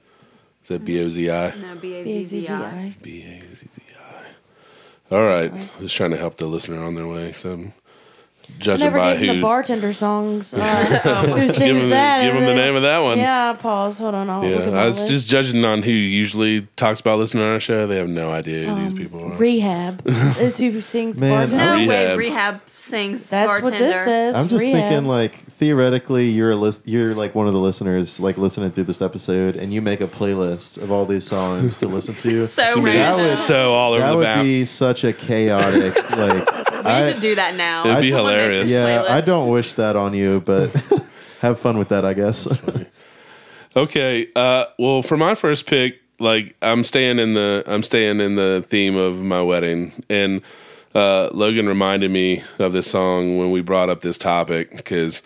Is 0.62 0.68
that 0.68 0.84
B 0.84 1.00
O 1.00 1.08
Z 1.08 1.30
I? 1.30 1.54
No, 1.54 1.76
B 1.76 1.94
A 1.94 2.04
Z 2.04 2.24
Z 2.24 2.48
I. 2.48 2.50
B-A-Z-Z-I. 2.50 2.96
B 3.02 3.22
A 3.22 3.56
Z 3.56 3.68
Z 3.74 3.82
I. 3.96 3.99
All 5.10 5.22
right, 5.22 5.52
just 5.80 5.96
trying 5.96 6.12
to 6.12 6.16
help 6.16 6.36
the 6.36 6.46
listener 6.46 6.84
on 6.84 6.94
their 6.94 7.06
way. 7.08 7.32
So 7.32 7.72
judging 8.58 8.84
never 8.84 8.98
by 8.98 9.12
gave 9.14 9.20
him 9.22 9.28
who. 9.28 9.34
the 9.36 9.40
bartender 9.42 9.92
songs. 9.92 10.54
Uh, 11.10 11.26
who 11.26 11.48
sings 11.48 11.58
give 11.58 11.76
him, 11.76 11.90
that? 11.90 12.22
give 12.22 12.34
him 12.34 12.44
the 12.44 12.54
name 12.54 12.76
of 12.76 12.82
that 12.82 12.98
one. 12.98 13.18
Yeah, 13.18 13.52
pause. 13.54 13.98
Hold 13.98 14.14
on. 14.14 14.28
I'll 14.30 14.44
Yeah, 14.44 14.70
my 14.70 14.82
I 14.82 14.86
was 14.86 14.98
list. 14.98 15.08
just 15.10 15.28
judging 15.28 15.64
on 15.64 15.82
who 15.82 15.90
usually 15.90 16.62
talks 16.76 17.00
about 17.00 17.18
listening 17.18 17.42
on 17.44 17.52
our 17.52 17.60
show. 17.60 17.86
They 17.86 17.96
have 17.96 18.08
no 18.08 18.30
idea 18.30 18.66
who 18.66 18.72
Um, 18.72 18.88
these 18.96 18.98
people 19.06 19.24
are. 19.24 19.36
Rehab 19.36 20.02
is 20.06 20.58
who 20.58 20.80
sings 20.80 21.20
Man, 21.20 21.30
bartender. 21.50 21.64
No 21.64 21.72
Rehab. 21.74 21.88
way, 21.88 22.16
rehab 22.16 22.60
sings 22.74 23.28
That's 23.30 23.48
bartender. 23.48 23.70
what 23.70 23.78
this 23.78 24.04
says. 24.04 24.34
I'm 24.34 24.48
just 24.48 24.64
Rehab. 24.64 24.80
thinking 24.90 25.04
like 25.08 25.44
theoretically 25.52 26.28
you're 26.28 26.52
a 26.52 26.56
list 26.56 26.86
you're 26.86 27.14
like 27.14 27.34
one 27.34 27.46
of 27.46 27.52
the 27.52 27.58
listeners 27.58 28.18
like 28.20 28.38
listening 28.38 28.70
through 28.70 28.84
this 28.84 29.02
episode 29.02 29.56
and 29.56 29.72
you 29.74 29.82
make 29.82 30.00
a 30.00 30.08
playlist 30.08 30.78
of 30.82 30.90
all 30.90 31.04
these 31.06 31.26
songs 31.26 31.76
to 31.76 31.86
listen 31.86 32.14
to. 32.16 32.46
So 32.46 32.74
To 32.74 32.80
me, 32.82 32.96
random. 32.96 33.36
so 33.36 33.72
all 33.74 33.92
over 33.92 34.00
that 34.00 34.10
the 34.10 34.16
would 34.16 34.22
map. 34.22 34.42
be 34.42 34.64
such 34.64 35.04
a 35.04 35.12
chaotic 35.12 35.94
like 36.12 36.46
We 36.56 36.59
I, 36.86 37.06
need 37.06 37.14
to 37.14 37.20
do 37.20 37.34
that 37.34 37.54
now. 37.54 37.86
It'd 37.86 38.00
be 38.00 38.10
Someone 38.10 38.32
make 38.32 38.40
hilarious. 38.40 38.68
this 38.68 38.76
yeah, 38.76 39.04
I 39.08 39.20
don't 39.20 39.48
wish 39.48 39.74
that 39.74 39.96
on 39.96 40.14
you, 40.14 40.40
but 40.40 40.70
have 41.40 41.58
fun 41.60 41.78
with 41.78 41.88
that, 41.88 42.04
I 42.04 42.14
guess. 42.14 42.46
Okay. 43.76 44.28
Uh, 44.34 44.64
well, 44.78 45.02
for 45.02 45.16
my 45.16 45.34
first 45.34 45.66
pick, 45.66 46.00
like 46.18 46.56
I'm 46.60 46.84
staying 46.84 47.18
in 47.18 47.34
the 47.34 47.62
I'm 47.66 47.82
staying 47.82 48.20
in 48.20 48.34
the 48.34 48.64
theme 48.68 48.96
of 48.96 49.20
my 49.20 49.42
wedding, 49.42 49.92
and 50.08 50.42
uh, 50.94 51.28
Logan 51.32 51.66
reminded 51.66 52.10
me 52.10 52.42
of 52.58 52.72
this 52.72 52.90
song 52.90 53.38
when 53.38 53.50
we 53.50 53.60
brought 53.60 53.88
up 53.88 54.00
this 54.02 54.18
topic 54.18 54.76
because 54.76 55.22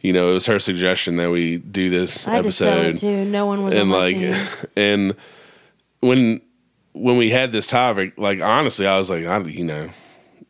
you 0.00 0.12
know, 0.12 0.30
it 0.30 0.34
was 0.34 0.46
her 0.46 0.60
suggestion 0.60 1.16
that 1.16 1.30
we 1.30 1.58
do 1.58 1.90
this 1.90 2.26
I 2.28 2.34
had 2.36 2.44
to 2.44 2.52
sell 2.52 2.78
episode 2.78 2.94
it 2.94 2.98
too. 3.00 3.24
No 3.24 3.46
one 3.46 3.64
was 3.64 3.74
on 3.74 3.80
and 3.80 3.90
my 3.90 3.98
like 3.98 4.16
team. 4.16 4.46
and 4.76 5.16
when 6.00 6.40
when 6.92 7.16
we 7.16 7.30
had 7.30 7.52
this 7.52 7.66
topic 7.66 8.14
like 8.16 8.40
honestly 8.40 8.86
i 8.86 8.98
was 8.98 9.10
like 9.10 9.24
i 9.24 9.38
you 9.40 9.64
know 9.64 9.90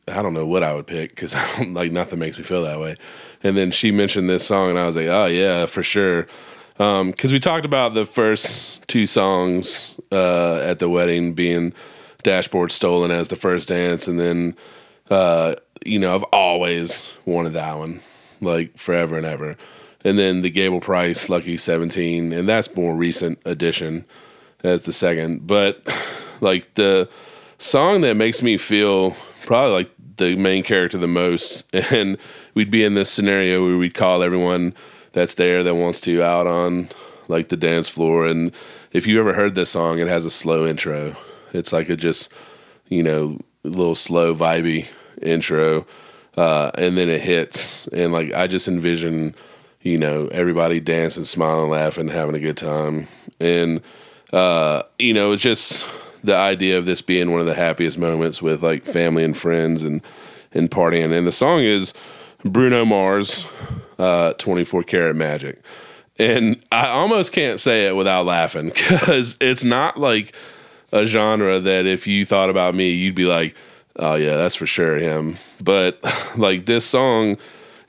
i 0.08 0.22
don't 0.22 0.34
know 0.34 0.46
what 0.46 0.62
i 0.62 0.74
would 0.74 0.86
pick 0.86 1.10
because 1.10 1.34
like 1.68 1.92
nothing 1.92 2.18
makes 2.18 2.38
me 2.38 2.44
feel 2.44 2.62
that 2.62 2.80
way. 2.80 2.96
And 3.42 3.56
then 3.56 3.70
she 3.70 3.90
mentioned 3.90 4.28
this 4.28 4.46
song 4.46 4.70
and 4.70 4.78
i 4.78 4.86
was 4.86 4.96
like 4.96 5.06
oh 5.06 5.26
yeah 5.26 5.66
for 5.66 5.82
sure. 5.82 6.26
Because 6.76 7.32
we 7.32 7.40
talked 7.40 7.64
about 7.64 7.94
the 7.94 8.04
first 8.04 8.86
two 8.86 9.04
songs 9.04 9.96
uh, 10.12 10.58
at 10.58 10.78
the 10.78 10.88
wedding 10.88 11.34
being 11.34 11.72
dashboard 12.22 12.70
stolen 12.70 13.10
as 13.10 13.28
the 13.28 13.36
first 13.36 13.66
dance 13.68 14.06
and 14.06 14.20
then 14.20 14.56
uh, 15.10 15.56
you 15.84 15.98
know 15.98 16.14
i've 16.14 16.22
always 16.24 17.14
wanted 17.24 17.52
that 17.52 17.76
one 17.76 18.00
like 18.40 18.76
forever 18.76 19.16
and 19.16 19.26
ever. 19.26 19.56
And 20.04 20.18
then 20.18 20.42
the 20.42 20.50
gable 20.50 20.80
price 20.80 21.28
lucky 21.28 21.56
17 21.56 22.32
and 22.32 22.48
that's 22.48 22.74
more 22.74 22.94
recent 22.94 23.38
addition 23.44 24.04
as 24.62 24.82
the 24.82 24.92
second. 24.92 25.46
But 25.46 25.82
like 26.40 26.74
the 26.74 27.08
song 27.58 28.00
that 28.02 28.14
makes 28.14 28.42
me 28.42 28.56
feel 28.56 29.16
probably 29.44 29.72
like 29.72 29.90
the 30.18 30.36
main 30.36 30.62
character 30.62 30.98
the 30.98 31.06
most 31.06 31.64
and 31.92 32.18
we'd 32.54 32.70
be 32.70 32.84
in 32.84 32.94
this 32.94 33.10
scenario 33.10 33.64
where 33.64 33.78
we'd 33.78 33.94
call 33.94 34.22
everyone 34.22 34.74
that's 35.12 35.34
there 35.34 35.62
that 35.62 35.74
wants 35.74 36.00
to 36.00 36.22
out 36.22 36.46
on 36.46 36.88
like 37.28 37.48
the 37.48 37.56
dance 37.56 37.88
floor 37.88 38.26
and 38.26 38.52
if 38.92 39.06
you 39.06 39.18
ever 39.18 39.34
heard 39.34 39.54
this 39.54 39.70
song 39.70 39.98
it 39.98 40.08
has 40.08 40.24
a 40.24 40.30
slow 40.30 40.66
intro. 40.66 41.16
It's 41.52 41.72
like 41.72 41.88
a 41.88 41.96
just 41.96 42.30
you 42.88 43.02
know 43.02 43.38
little 43.64 43.94
slow 43.94 44.34
vibey 44.34 44.86
intro 45.22 45.86
uh, 46.36 46.70
and 46.74 46.96
then 46.96 47.08
it 47.08 47.20
hits 47.20 47.86
and 47.88 48.12
like 48.12 48.32
i 48.32 48.46
just 48.46 48.68
envision 48.68 49.34
you 49.82 49.98
know 49.98 50.28
everybody 50.28 50.80
dancing 50.80 51.24
smiling 51.24 51.70
laughing 51.70 52.08
having 52.08 52.34
a 52.34 52.40
good 52.40 52.56
time 52.56 53.08
and 53.40 53.80
uh, 54.32 54.82
you 54.98 55.12
know 55.12 55.32
it's 55.32 55.42
just 55.42 55.86
the 56.22 56.36
idea 56.36 56.78
of 56.78 56.86
this 56.86 57.02
being 57.02 57.30
one 57.30 57.40
of 57.40 57.46
the 57.46 57.54
happiest 57.54 57.98
moments 57.98 58.42
with 58.42 58.62
like 58.62 58.84
family 58.84 59.24
and 59.24 59.36
friends 59.36 59.82
and 59.84 60.02
and 60.52 60.70
partying. 60.70 61.16
And 61.16 61.26
the 61.26 61.32
song 61.32 61.60
is 61.60 61.92
bruno 62.44 62.84
mars 62.84 63.46
uh, 63.98 64.32
24 64.34 64.82
karat 64.84 65.16
magic. 65.16 65.62
And 66.18 66.62
i 66.72 66.88
almost 66.88 67.32
can't 67.32 67.60
say 67.60 67.86
it 67.86 67.96
without 67.96 68.26
laughing 68.26 68.66
because 68.68 69.36
it's 69.40 69.64
not 69.64 69.98
like 69.98 70.34
a 70.92 71.06
genre 71.06 71.60
that 71.60 71.86
if 71.86 72.06
you 72.06 72.24
thought 72.24 72.50
about 72.50 72.74
me 72.74 72.90
you'd 72.90 73.14
be 73.14 73.26
like 73.26 73.54
oh 73.96 74.14
yeah 74.14 74.36
that's 74.36 74.54
for 74.54 74.66
sure 74.66 74.98
him. 74.98 75.38
But 75.60 75.98
like 76.36 76.66
this 76.66 76.86
song 76.86 77.36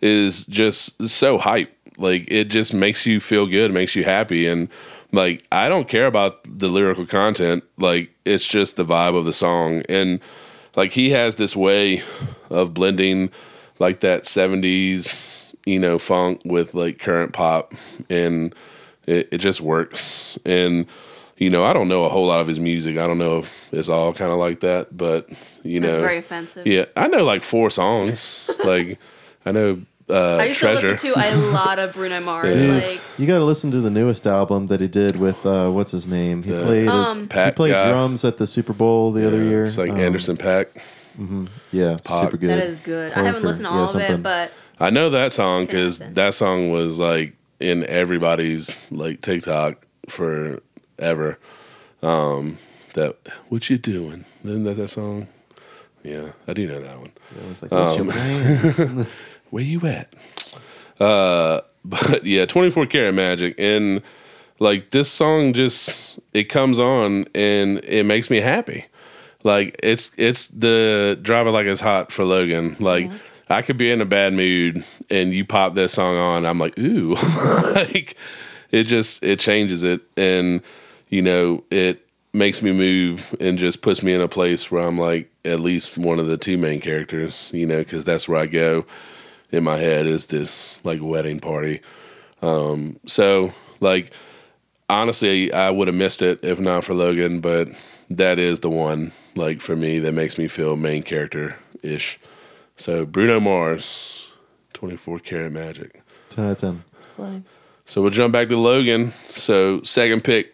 is 0.02 0.46
just 0.46 1.08
so 1.08 1.38
hype. 1.38 1.76
Like 1.98 2.26
it 2.30 2.46
just 2.46 2.74
makes 2.74 3.06
you 3.06 3.20
feel 3.20 3.46
good 3.46 3.72
makes 3.72 3.96
you 3.96 4.04
happy. 4.04 4.48
And 4.48 4.70
like 5.12 5.43
i 5.51 5.68
don't 5.70 5.88
care 5.88 6.05
about 6.07 6.39
the 6.45 6.68
lyrical 6.68 7.05
content. 7.05 7.64
Like 7.78 8.12
it's 8.26 8.45
just 8.45 8.76
the 8.76 8.86
vibe 8.86 9.16
of 9.18 9.26
the 9.26 9.34
song. 9.34 9.82
And 9.89 10.20
like 10.76 10.91
he 10.91 11.10
has 11.12 11.36
this 11.36 11.55
way 11.55 12.03
of 12.49 12.74
blending 12.74 13.32
like 13.80 14.01
that 14.01 14.24
70s 14.24 15.55
you 15.66 15.80
know 15.80 15.97
funk 15.97 16.41
with 16.45 16.74
like 16.74 16.99
current 16.99 17.34
pop. 17.34 17.74
And 18.10 18.53
it, 19.07 19.30
it 19.32 19.38
just 19.39 19.62
works. 19.62 20.38
And 20.45 20.86
you 21.38 21.49
know 21.49 21.64
i 21.64 21.72
don't 21.74 21.88
know 21.88 22.03
a 22.03 22.10
whole 22.10 22.28
lot 22.28 22.41
of 22.41 22.47
his 22.47 22.60
music. 22.60 22.97
I 22.97 23.07
don't 23.07 23.18
know 23.18 23.39
if 23.39 23.51
it's 23.72 23.89
all 23.89 24.14
kind 24.14 24.32
of 24.32 24.38
like 24.38 24.60
that 24.60 24.95
but 24.95 25.30
you 25.64 25.80
That's 25.80 25.93
know. 25.93 26.01
very 26.01 26.18
offensive. 26.20 26.68
yeah 26.68 26.86
i 26.95 27.07
know 27.07 27.24
like 27.24 27.43
four 27.43 27.70
songs. 27.72 28.49
Like 28.64 28.99
i 29.45 29.51
know 29.51 29.82
uh 30.10 30.38
I 30.38 30.45
used 30.45 30.60
treasure 30.60 30.95
to 30.97 31.07
listen 31.14 31.14
to 31.14 31.38
a 31.38 31.51
lot 31.51 31.78
of 31.80 31.93
Bruno 31.93 32.20
Mars. 32.30 32.55
Yeah. 32.55 32.74
Like, 32.74 33.01
You 33.18 33.28
got 33.28 33.38
to 33.39 33.45
listen 33.45 33.70
to 33.72 33.82
the 33.82 33.89
newest 33.89 34.26
album 34.26 34.68
that 34.68 34.82
he 34.82 34.88
did 34.88 35.16
with 35.18 35.45
uh, 35.45 35.70
what's 35.70 35.91
his 35.91 36.07
name? 36.07 36.43
He 36.43 36.51
The- 36.51 36.64
played 36.64 36.88
a- 36.88 36.91
Um, 36.91 37.22
he 37.22 37.28
Pat 37.28 37.55
played 37.55 37.72
guy. 37.74 37.89
drums 37.89 38.24
at 38.26 38.38
the 38.38 38.47
Super 38.47 38.74
Bowl 38.74 39.12
the 39.12 39.26
other 39.28 39.43
year. 39.43 39.66
it's 39.66 39.78
like 39.78 39.91
Um, 39.91 39.99
Anderson 39.99 40.38
.Paak 40.38 40.68
Yeah, 41.72 41.97
Pop. 42.03 42.24
super 42.26 42.38
good. 42.38 42.49
that 42.49 42.60
is 42.60 42.78
good. 42.78 43.12
I 43.14 43.18
haven't 43.24 43.34
Parker. 43.43 43.47
listened 43.47 43.66
to 43.66 43.72
Yeah, 43.72 43.78
all 43.78 43.84
of 43.84 43.89
something. 43.91 44.12
it, 44.16 44.24
but 44.24 44.51
I 44.80 44.89
know 44.89 45.10
that 45.10 45.32
song 45.34 45.66
because 45.66 45.99
Interesting. 45.99 46.14
that 46.16 46.34
song 46.34 46.72
was 46.72 46.99
like 46.99 47.36
in 47.60 47.86
everybody's 47.86 48.72
like 48.89 49.22
TikTok 49.22 49.86
forever. 50.07 51.38
Um, 52.01 52.57
that 52.93 53.18
what 53.49 53.70
you 53.70 53.78
doing? 53.78 54.26
Isn't 54.45 54.64
that 54.64 54.78
that 54.78 54.88
song? 54.89 55.28
Yeah, 56.01 56.32
I 56.47 56.53
do 56.53 56.66
know 56.66 56.80
that 56.80 56.97
one. 56.97 57.12
I 57.45 57.49
was 57.49 57.62
like, 57.62 57.72
what's 57.72 57.97
Um, 57.97 58.05
your 58.05 58.14
plans? 58.14 58.80
Where 59.50 59.64
you 59.64 59.86
at? 59.86 60.14
Uh, 61.00 61.62
but 61.86 62.26
yeah, 62.26 62.45
twenty 62.45 62.70
four 62.70 62.86
karat 62.86 63.14
magic 63.14 63.56
and 63.58 64.02
like 64.60 64.91
this 64.91 65.10
song 65.10 65.54
just 65.54 66.20
it 66.34 66.45
comes 66.45 66.80
on 66.80 67.26
and 67.34 67.80
it 67.84 68.06
makes 68.06 68.30
me 68.30 68.41
happy. 68.41 68.86
Like 69.43 69.80
it's 69.82 70.12
it's 70.18 70.50
the 70.50 71.18
driving 71.22 71.54
like 71.54 71.66
it's 71.66 71.82
hot 71.82 72.12
for 72.12 72.26
Logan. 72.26 72.76
Like 72.80 73.10
I 73.50 73.62
could 73.62 73.78
be 73.78 73.89
in 73.89 74.02
a 74.02 74.06
bad 74.06 74.34
mood 74.34 74.84
and 75.10 75.34
you 75.34 75.45
pop 75.45 75.74
that 75.76 75.89
song 75.89 76.18
on, 76.18 76.45
I'm 76.45 76.60
like, 76.60 76.78
ooh, 76.78 77.16
like 77.74 78.16
it 78.72 78.84
just 78.84 79.24
it 79.24 79.39
changes 79.39 79.82
it 79.82 80.02
and 80.18 80.62
you 81.08 81.22
know 81.22 81.64
it 81.72 82.06
makes 82.34 82.62
me 82.62 82.72
move 82.72 83.36
and 83.39 83.58
just 83.58 83.82
puts 83.82 84.04
me 84.04 84.14
in 84.14 84.22
a 84.22 84.28
place 84.28 84.70
where 84.70 84.84
I'm 84.84 85.00
like 85.00 85.32
at 85.45 85.62
least 85.62 85.97
one 85.97 86.20
of 86.20 86.28
the 86.28 86.38
two 86.38 86.58
main 86.58 86.82
characters, 86.82 87.50
you 87.54 87.66
know, 87.66 87.80
because 87.80 88.04
that's 88.04 88.28
where 88.28 88.41
I 88.41 88.45
go 88.45 88.86
in 89.52 89.64
my 89.64 89.78
head 89.78 90.06
is 90.06 90.28
this 90.28 90.80
like 90.84 91.00
wedding 91.02 91.39
party. 91.39 91.82
Um, 92.41 93.00
so 93.06 93.52
like 93.80 94.14
honestly, 94.89 95.52
I 95.54 95.70
would 95.70 95.88
have 95.88 95.95
missed 95.95 96.22
it 96.22 96.39
if 96.43 96.60
not 96.60 96.84
for 96.84 96.93
Logan, 96.93 97.39
but 97.41 97.70
that 98.10 98.39
is 98.39 98.60
the 98.62 98.70
one 98.70 99.12
like 99.36 99.62
for 99.62 99.76
me 99.76 100.00
that 100.00 100.14
makes 100.14 100.38
me 100.38 100.47
feel 100.47 100.76
main 100.76 101.04
character 101.04 101.58
ish. 101.84 102.20
So 102.78 103.06
Bruno 103.06 103.39
Mars, 103.39 104.30
twenty 104.74 104.95
four 104.97 105.20
karat 105.20 105.52
magic. 105.52 106.02
10 106.30 106.45
out 106.45 106.52
of 106.52 106.58
10. 107.18 107.43
So 107.86 108.02
we'll 108.02 108.12
jump 108.12 108.32
back 108.32 108.50
to 108.50 108.56
Logan. 108.58 109.14
So 109.32 109.82
second 109.82 110.24
pick, 110.24 110.54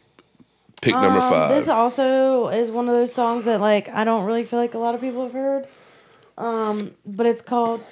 pick 0.81 0.93
number 0.95 1.19
Um, 1.19 1.29
five. 1.29 1.49
This 1.49 1.67
also 1.67 2.47
is 2.47 2.71
one 2.71 2.87
of 2.87 2.95
those 2.95 3.13
songs 3.13 3.43
that 3.45 3.59
like 3.59 3.89
I 3.89 4.05
don't 4.05 4.23
really 4.25 4.45
feel 4.45 4.57
like 4.57 4.73
a 4.73 4.77
lot 4.79 4.95
of 4.95 5.01
people 5.01 5.23
have 5.23 5.33
heard. 5.33 5.67
Um, 6.37 6.91
but 7.05 7.25
it's 7.25 7.41
called 7.41 7.83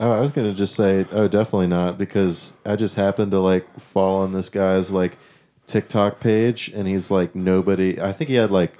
Oh, 0.00 0.10
I 0.12 0.20
was 0.20 0.32
gonna 0.32 0.54
just 0.54 0.74
say, 0.74 1.04
oh, 1.12 1.28
definitely 1.28 1.66
not, 1.66 1.98
because 1.98 2.54
I 2.64 2.74
just 2.76 2.94
happened 2.96 3.30
to 3.32 3.38
like 3.38 3.78
fall 3.78 4.22
on 4.22 4.32
this 4.32 4.48
guy's 4.48 4.90
like 4.90 5.18
TikTok 5.66 6.20
page, 6.20 6.70
and 6.74 6.88
he's 6.88 7.10
like 7.10 7.34
nobody. 7.34 8.00
I 8.00 8.12
think 8.12 8.28
he 8.30 8.36
had 8.36 8.50
like, 8.50 8.72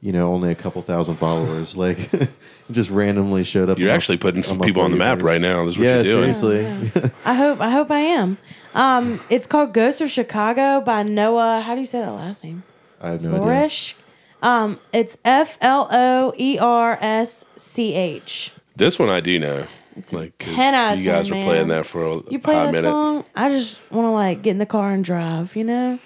you 0.00 0.10
know, 0.10 0.32
only 0.32 0.50
a 0.50 0.54
couple 0.54 0.80
thousand 0.82 1.16
followers. 1.16 1.76
Like, 1.84 2.10
just 2.70 2.88
randomly 2.88 3.44
showed 3.44 3.68
up. 3.68 3.78
You're 3.78 3.88
on 3.90 3.92
my- 3.92 3.96
actually 3.96 4.16
putting 4.16 4.42
some 4.42 4.58
people 4.58 4.80
on 4.82 4.90
the 4.90 4.96
map 4.96 5.18
page. 5.18 5.24
right 5.24 5.40
now. 5.40 5.64
That's 5.66 5.76
what 5.76 5.84
Yeah, 5.86 5.96
you're 6.02 6.22
doing. 6.22 6.32
seriously. 6.32 7.12
I 7.26 7.34
hope 7.34 7.60
I 7.60 7.70
hope 7.70 7.90
I 7.90 7.98
am. 8.00 8.38
Um, 8.74 9.20
it's 9.28 9.46
called 9.46 9.74
Ghost 9.74 10.00
of 10.00 10.10
Chicago 10.10 10.80
by 10.80 11.02
Noah. 11.02 11.60
How 11.60 11.74
do 11.74 11.80
you 11.82 11.86
say 11.86 12.00
that 12.00 12.10
last 12.10 12.42
name? 12.42 12.62
I 13.02 13.10
have 13.10 13.22
no 13.22 13.30
idea. 13.34 13.40
Floersch. 13.42 13.94
Um, 14.42 14.80
it's 14.94 15.18
F 15.26 15.58
L 15.60 15.88
O 15.92 16.32
E 16.38 16.58
R 16.58 16.96
S 17.02 17.44
C 17.56 17.92
H. 17.94 18.50
This 18.76 18.98
one 18.98 19.10
I 19.10 19.20
do 19.20 19.38
know. 19.38 19.66
It's 19.96 20.12
a 20.12 20.18
Like 20.18 20.38
'cause 20.38 20.54
10 20.54 20.74
out 20.74 20.98
of 20.98 21.04
you 21.04 21.10
guys 21.10 21.28
10, 21.28 21.38
were 21.38 21.44
playing 21.44 21.68
man. 21.68 21.78
that 21.78 21.86
for 21.86 22.04
a 22.04 22.14
You 22.30 22.38
play 22.38 22.54
hot 22.54 22.64
that 22.66 22.72
minute. 22.72 22.88
song? 22.88 23.24
I 23.36 23.48
just 23.48 23.80
want 23.90 24.06
to 24.06 24.10
like 24.10 24.42
get 24.42 24.50
in 24.52 24.58
the 24.58 24.66
car 24.66 24.90
and 24.90 25.04
drive. 25.04 25.54
You 25.56 25.64
know, 25.64 25.98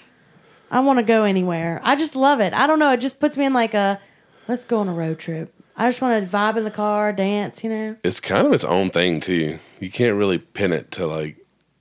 I 0.71 0.81
want 0.81 0.99
to 0.99 1.03
go 1.03 1.25
anywhere. 1.25 1.81
I 1.83 1.97
just 1.97 2.15
love 2.15 2.41
it. 2.41 2.53
I 2.53 2.67
don't 2.67 2.79
know. 2.79 2.93
It 2.93 2.99
just 3.01 3.19
puts 3.21 3.37
me 3.37 3.45
in 3.47 3.53
like 3.53 3.75
a 3.75 3.99
let's 4.47 4.65
go 4.65 4.81
on 4.81 4.89
a 4.89 4.93
road 4.95 5.19
trip. 5.19 5.55
I 5.77 5.89
just 5.89 6.03
want 6.03 6.23
to 6.23 6.37
vibe 6.37 6.57
in 6.57 6.65
the 6.65 6.71
car, 6.71 7.13
dance. 7.13 7.63
You 7.65 7.71
know. 7.71 7.97
It's 8.05 8.21
kind 8.21 8.47
of 8.47 8.53
its 8.53 8.65
own 8.65 8.91
thing 8.91 9.21
too. 9.21 9.59
You 9.81 9.91
can't 9.91 10.17
really 10.17 10.39
pin 10.39 10.73
it 10.73 10.91
to 10.93 11.07
like 11.07 11.37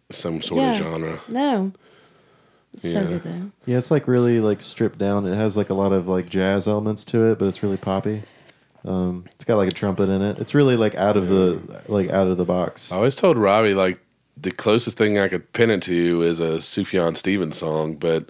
some 0.10 0.41
sort 0.41 0.62
Yeah. 0.62 0.72
of 0.72 0.78
genre. 0.78 1.20
No. 1.28 1.72
It's 2.74 2.84
so 2.84 3.01
Yeah. 3.01 3.03
good 3.05 3.24
though. 3.24 3.51
Yeah, 3.66 3.78
it's 3.80 3.89
like 3.91 4.08
really 4.08 4.39
like 4.39 4.62
stripped 4.62 4.99
down. 4.99 5.26
It 5.26 5.36
has 5.36 5.58
like 5.58 5.70
a 5.70 5.74
lot 5.74 5.91
of 5.91 6.08
like 6.08 6.30
jazz 6.30 6.68
elements 6.68 7.03
to 7.05 7.24
it, 7.32 7.39
but 7.39 7.45
it's 7.47 7.64
really 7.64 7.78
poppy. 7.78 8.24
Um, 8.86 9.26
it's 9.32 9.44
got 9.44 9.58
like 9.58 9.68
a 9.70 9.74
trumpet 9.74 10.10
in 10.10 10.22
it. 10.22 10.40
It's 10.40 10.54
really 10.54 10.76
like 10.78 10.96
out 10.96 11.18
of 11.18 11.28
the 11.28 11.82
like 11.88 12.10
out 12.10 12.28
of 12.28 12.38
the 12.38 12.46
box. 12.46 12.92
I 12.92 12.96
always 12.96 13.16
told 13.16 13.38
Robbie 13.38 13.74
like 13.74 14.00
the 14.36 14.52
closest 14.52 14.98
thing 14.98 15.18
I 15.18 15.28
could 15.28 15.52
pin 15.54 15.70
it 15.72 15.82
to 15.84 16.22
is 16.22 16.40
a 16.40 16.58
Sufjan 16.58 17.18
Stevens 17.18 17.58
song, 17.58 17.96
but 17.96 18.30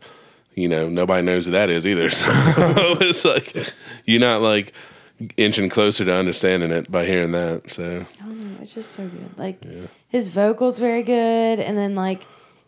you 0.56 0.68
know 0.68 0.90
nobody 0.90 1.24
knows 1.26 1.46
who 1.46 1.52
that 1.52 1.70
is 1.70 1.86
either. 1.86 2.10
So 2.10 2.24
it's 3.02 3.26
like 3.26 3.56
you're 4.06 4.20
not 4.20 4.42
like 4.42 4.74
inching 5.36 5.70
closer 5.70 6.06
to 6.06 6.14
understanding 6.14 6.72
it 6.72 6.92
by 6.92 7.06
hearing 7.06 7.32
that. 7.32 7.72
So 7.72 8.06
I 8.22 8.26
don't 8.26 8.40
know. 8.40 8.62
It's 8.62 8.74
just 8.74 8.92
so 8.92 9.08
good. 9.08 9.38
Like 9.38 9.64
his 10.08 10.30
vocals 10.30 10.80
very 10.80 11.04
good, 11.04 11.60
and 11.60 11.78
then 11.78 11.96
like 11.96 12.26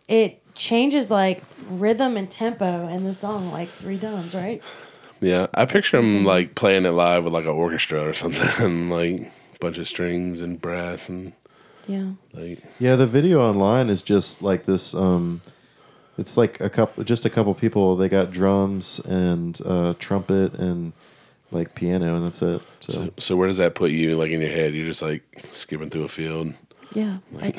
it 0.08 0.42
changes 0.56 1.10
like 1.10 1.42
rhythm 1.70 2.18
and 2.18 2.30
tempo 2.30 2.88
in 2.88 3.04
the 3.04 3.14
song 3.14 3.52
like 3.52 3.70
three 3.70 3.98
times, 3.98 4.34
right? 4.34 4.62
Yeah, 5.22 5.48
I 5.54 5.66
picture 5.66 6.00
him 6.00 6.26
like 6.26 6.56
playing 6.56 6.86
it 6.86 6.92
live 6.92 7.24
with 7.24 7.34
like 7.34 7.46
an 7.46 7.52
orchestra 7.52 8.08
or 8.08 8.14
something, 8.14 8.90
like 8.90 9.22
a 9.22 9.60
bunch 9.60 9.78
of 9.78 9.88
strings 9.88 10.42
and 10.42 10.62
brass 10.62 11.10
and 11.10 11.34
Yeah. 11.88 12.12
Like, 12.34 12.64
Yeah, 12.80 12.96
the 12.96 13.08
video 13.08 13.42
online 13.42 13.90
is 13.90 14.02
just 14.02 14.42
like 14.42 14.66
this. 14.66 14.94
Um, 14.94 15.42
it's 16.18 16.36
like 16.38 16.60
a 16.60 16.70
couple, 16.70 17.04
just 17.04 17.26
a 17.26 17.30
couple 17.30 17.54
people. 17.54 17.96
They 17.96 18.10
got 18.10 18.32
drums 18.32 19.00
and 19.00 19.60
uh, 19.66 19.94
trumpet 20.00 20.54
and 20.54 20.94
like 21.52 21.76
piano, 21.76 22.16
and 22.16 22.26
that's 22.26 22.42
it. 22.42 22.62
So, 22.82 22.94
so, 22.94 23.14
so 23.18 23.36
where 23.36 23.48
does 23.48 23.58
that 23.58 23.76
put 23.76 23.92
you? 23.92 24.16
Like 24.18 24.32
in 24.32 24.42
your 24.42 24.52
head, 24.52 24.74
you're 24.74 24.86
just 24.86 25.02
like 25.02 25.24
skipping 25.52 25.90
through 25.90 26.04
a 26.04 26.10
field. 26.10 26.54
Yeah. 26.94 27.18
Like 27.32 27.58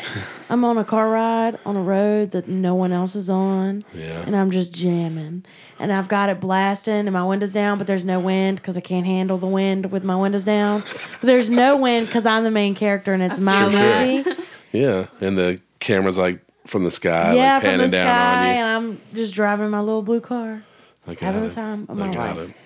I'm 0.49 0.64
on 0.64 0.76
a 0.78 0.85
car 0.85 1.09
ride 1.09 1.59
on 1.64 1.76
a 1.76 1.83
road 1.83 2.33
that 2.33 2.49
no 2.49 2.74
one 2.74 2.91
else 2.93 3.14
is 3.14 3.31
on. 3.31 3.85
Yeah. 3.95 4.22
And 4.26 4.35
I'm 4.35 4.51
just 4.51 4.72
jamming. 4.72 5.45
And 5.78 5.93
I've 5.93 6.09
got 6.09 6.28
it 6.28 6.41
blasting 6.41 6.95
and 7.07 7.12
my 7.12 7.24
windows 7.24 7.53
down, 7.53 7.78
but 7.78 7.87
there's 7.87 8.05
no 8.05 8.18
wind 8.20 8.57
because 8.59 8.76
I 8.76 8.81
can't 8.81 9.07
handle 9.07 9.39
the 9.39 9.47
wind 9.47 9.93
with 9.93 10.03
my 10.05 10.16
windows 10.16 10.45
down. 10.45 10.83
But 11.20 11.26
there's 11.26 11.49
no 11.49 11.76
wind 11.76 12.07
because 12.07 12.26
I'm 12.26 12.43
the 12.45 12.51
main 12.51 12.74
character 12.74 13.14
and 13.14 13.22
it's 13.22 13.39
my 13.39 13.70
Sure, 13.70 13.72
sure. 13.72 14.07
movie. 14.24 14.43
Yeah, 14.72 15.07
and 15.20 15.39
the 15.39 15.61
camera's 15.78 16.18
like 16.18 16.41
from 16.66 16.85
the 16.85 16.91
sky, 16.91 17.35
yeah, 17.35 17.55
like 17.55 17.62
from 17.62 17.70
panning 17.70 17.91
the 17.91 17.97
down 17.97 18.07
sky, 18.07 18.37
on 18.41 18.47
you. 18.47 18.53
and 18.61 18.68
I'm 18.68 19.01
just 19.16 19.35
driving 19.35 19.70
my 19.70 19.81
little 19.81 20.03
blue 20.03 20.20
car. 20.20 20.62
I 21.07 21.14
got 21.14 21.20
having 21.20 21.43
the 21.49 21.51
time 21.55 21.87
of 21.89 21.99
I 22.01 22.07
my 22.07 22.14
got 22.14 22.37
life. 22.37 22.51
it. 22.51 22.57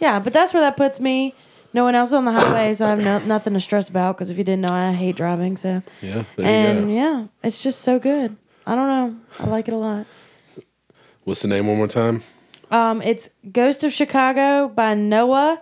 Yeah, 0.00 0.18
but 0.18 0.32
that's 0.32 0.52
where 0.54 0.62
that 0.62 0.76
puts 0.76 0.98
me. 1.00 1.34
No 1.74 1.84
one 1.84 1.94
else 1.94 2.12
on 2.12 2.24
the 2.26 2.32
highway, 2.32 2.74
so 2.74 2.86
I 2.86 2.90
have 2.90 3.02
no, 3.02 3.18
nothing 3.20 3.54
to 3.54 3.60
stress 3.60 3.88
about. 3.88 4.16
Because 4.16 4.28
if 4.30 4.36
you 4.38 4.44
didn't 4.44 4.60
know, 4.62 4.72
I 4.72 4.92
hate 4.92 5.16
driving. 5.16 5.56
So, 5.56 5.82
Yeah, 6.02 6.24
there 6.36 6.46
and 6.46 6.80
you 6.80 6.86
go. 6.86 6.92
yeah, 6.92 7.26
it's 7.42 7.62
just 7.62 7.80
so 7.80 7.98
good. 7.98 8.36
I 8.66 8.74
don't 8.74 8.88
know. 8.88 9.16
I 9.40 9.46
like 9.48 9.68
it 9.68 9.74
a 9.74 9.76
lot. 9.78 10.06
What's 11.24 11.42
the 11.42 11.48
name 11.48 11.66
one 11.66 11.76
more 11.78 11.88
time? 11.88 12.22
Um, 12.70 13.00
it's 13.02 13.28
Ghost 13.52 13.84
of 13.84 13.92
Chicago 13.92 14.68
by 14.68 14.94
Noah, 14.94 15.60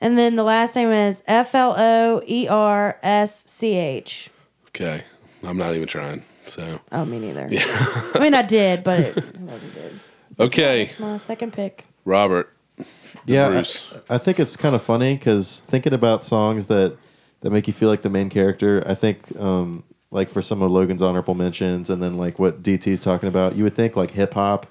and 0.00 0.16
then 0.18 0.36
the 0.36 0.42
last 0.42 0.76
name 0.76 0.90
is 0.92 1.22
F 1.26 1.54
L 1.54 1.74
O 1.78 2.22
E 2.26 2.46
R 2.48 2.98
S 3.02 3.44
C 3.46 3.74
H. 3.74 4.30
Okay, 4.68 5.04
I'm 5.42 5.56
not 5.56 5.74
even 5.74 5.88
trying. 5.88 6.22
So 6.46 6.80
Oh, 6.92 7.04
me 7.04 7.18
neither. 7.18 7.48
Yeah. 7.50 7.64
I 8.14 8.18
mean, 8.20 8.34
I 8.34 8.42
did, 8.42 8.82
but 8.84 9.00
it, 9.00 9.16
it 9.18 9.36
wasn't 9.40 9.74
good. 9.74 10.00
okay, 10.38 10.82
It's 10.84 10.98
my 10.98 11.16
second 11.16 11.52
pick. 11.52 11.86
Robert. 12.04 12.52
Yeah. 13.26 13.62
I, 14.10 14.14
I 14.14 14.18
think 14.18 14.38
it's 14.40 14.56
kind 14.56 14.74
of 14.74 14.82
funny 14.82 15.14
because 15.16 15.60
thinking 15.66 15.92
about 15.92 16.24
songs 16.24 16.66
that 16.66 16.96
that 17.42 17.50
make 17.50 17.66
you 17.66 17.72
feel 17.72 17.88
like 17.88 18.02
the 18.02 18.10
main 18.10 18.28
character. 18.30 18.82
I 18.86 18.94
think 18.94 19.34
um, 19.38 19.84
like 20.10 20.28
for 20.28 20.42
some 20.42 20.60
of 20.62 20.70
Logan's 20.70 21.02
honorable 21.02 21.34
mentions, 21.34 21.88
and 21.90 22.02
then 22.02 22.16
like 22.16 22.38
what 22.38 22.62
DT's 22.62 23.00
talking 23.00 23.28
about, 23.28 23.56
you 23.56 23.64
would 23.64 23.74
think 23.74 23.96
like 23.96 24.10
hip 24.12 24.34
hop 24.34 24.66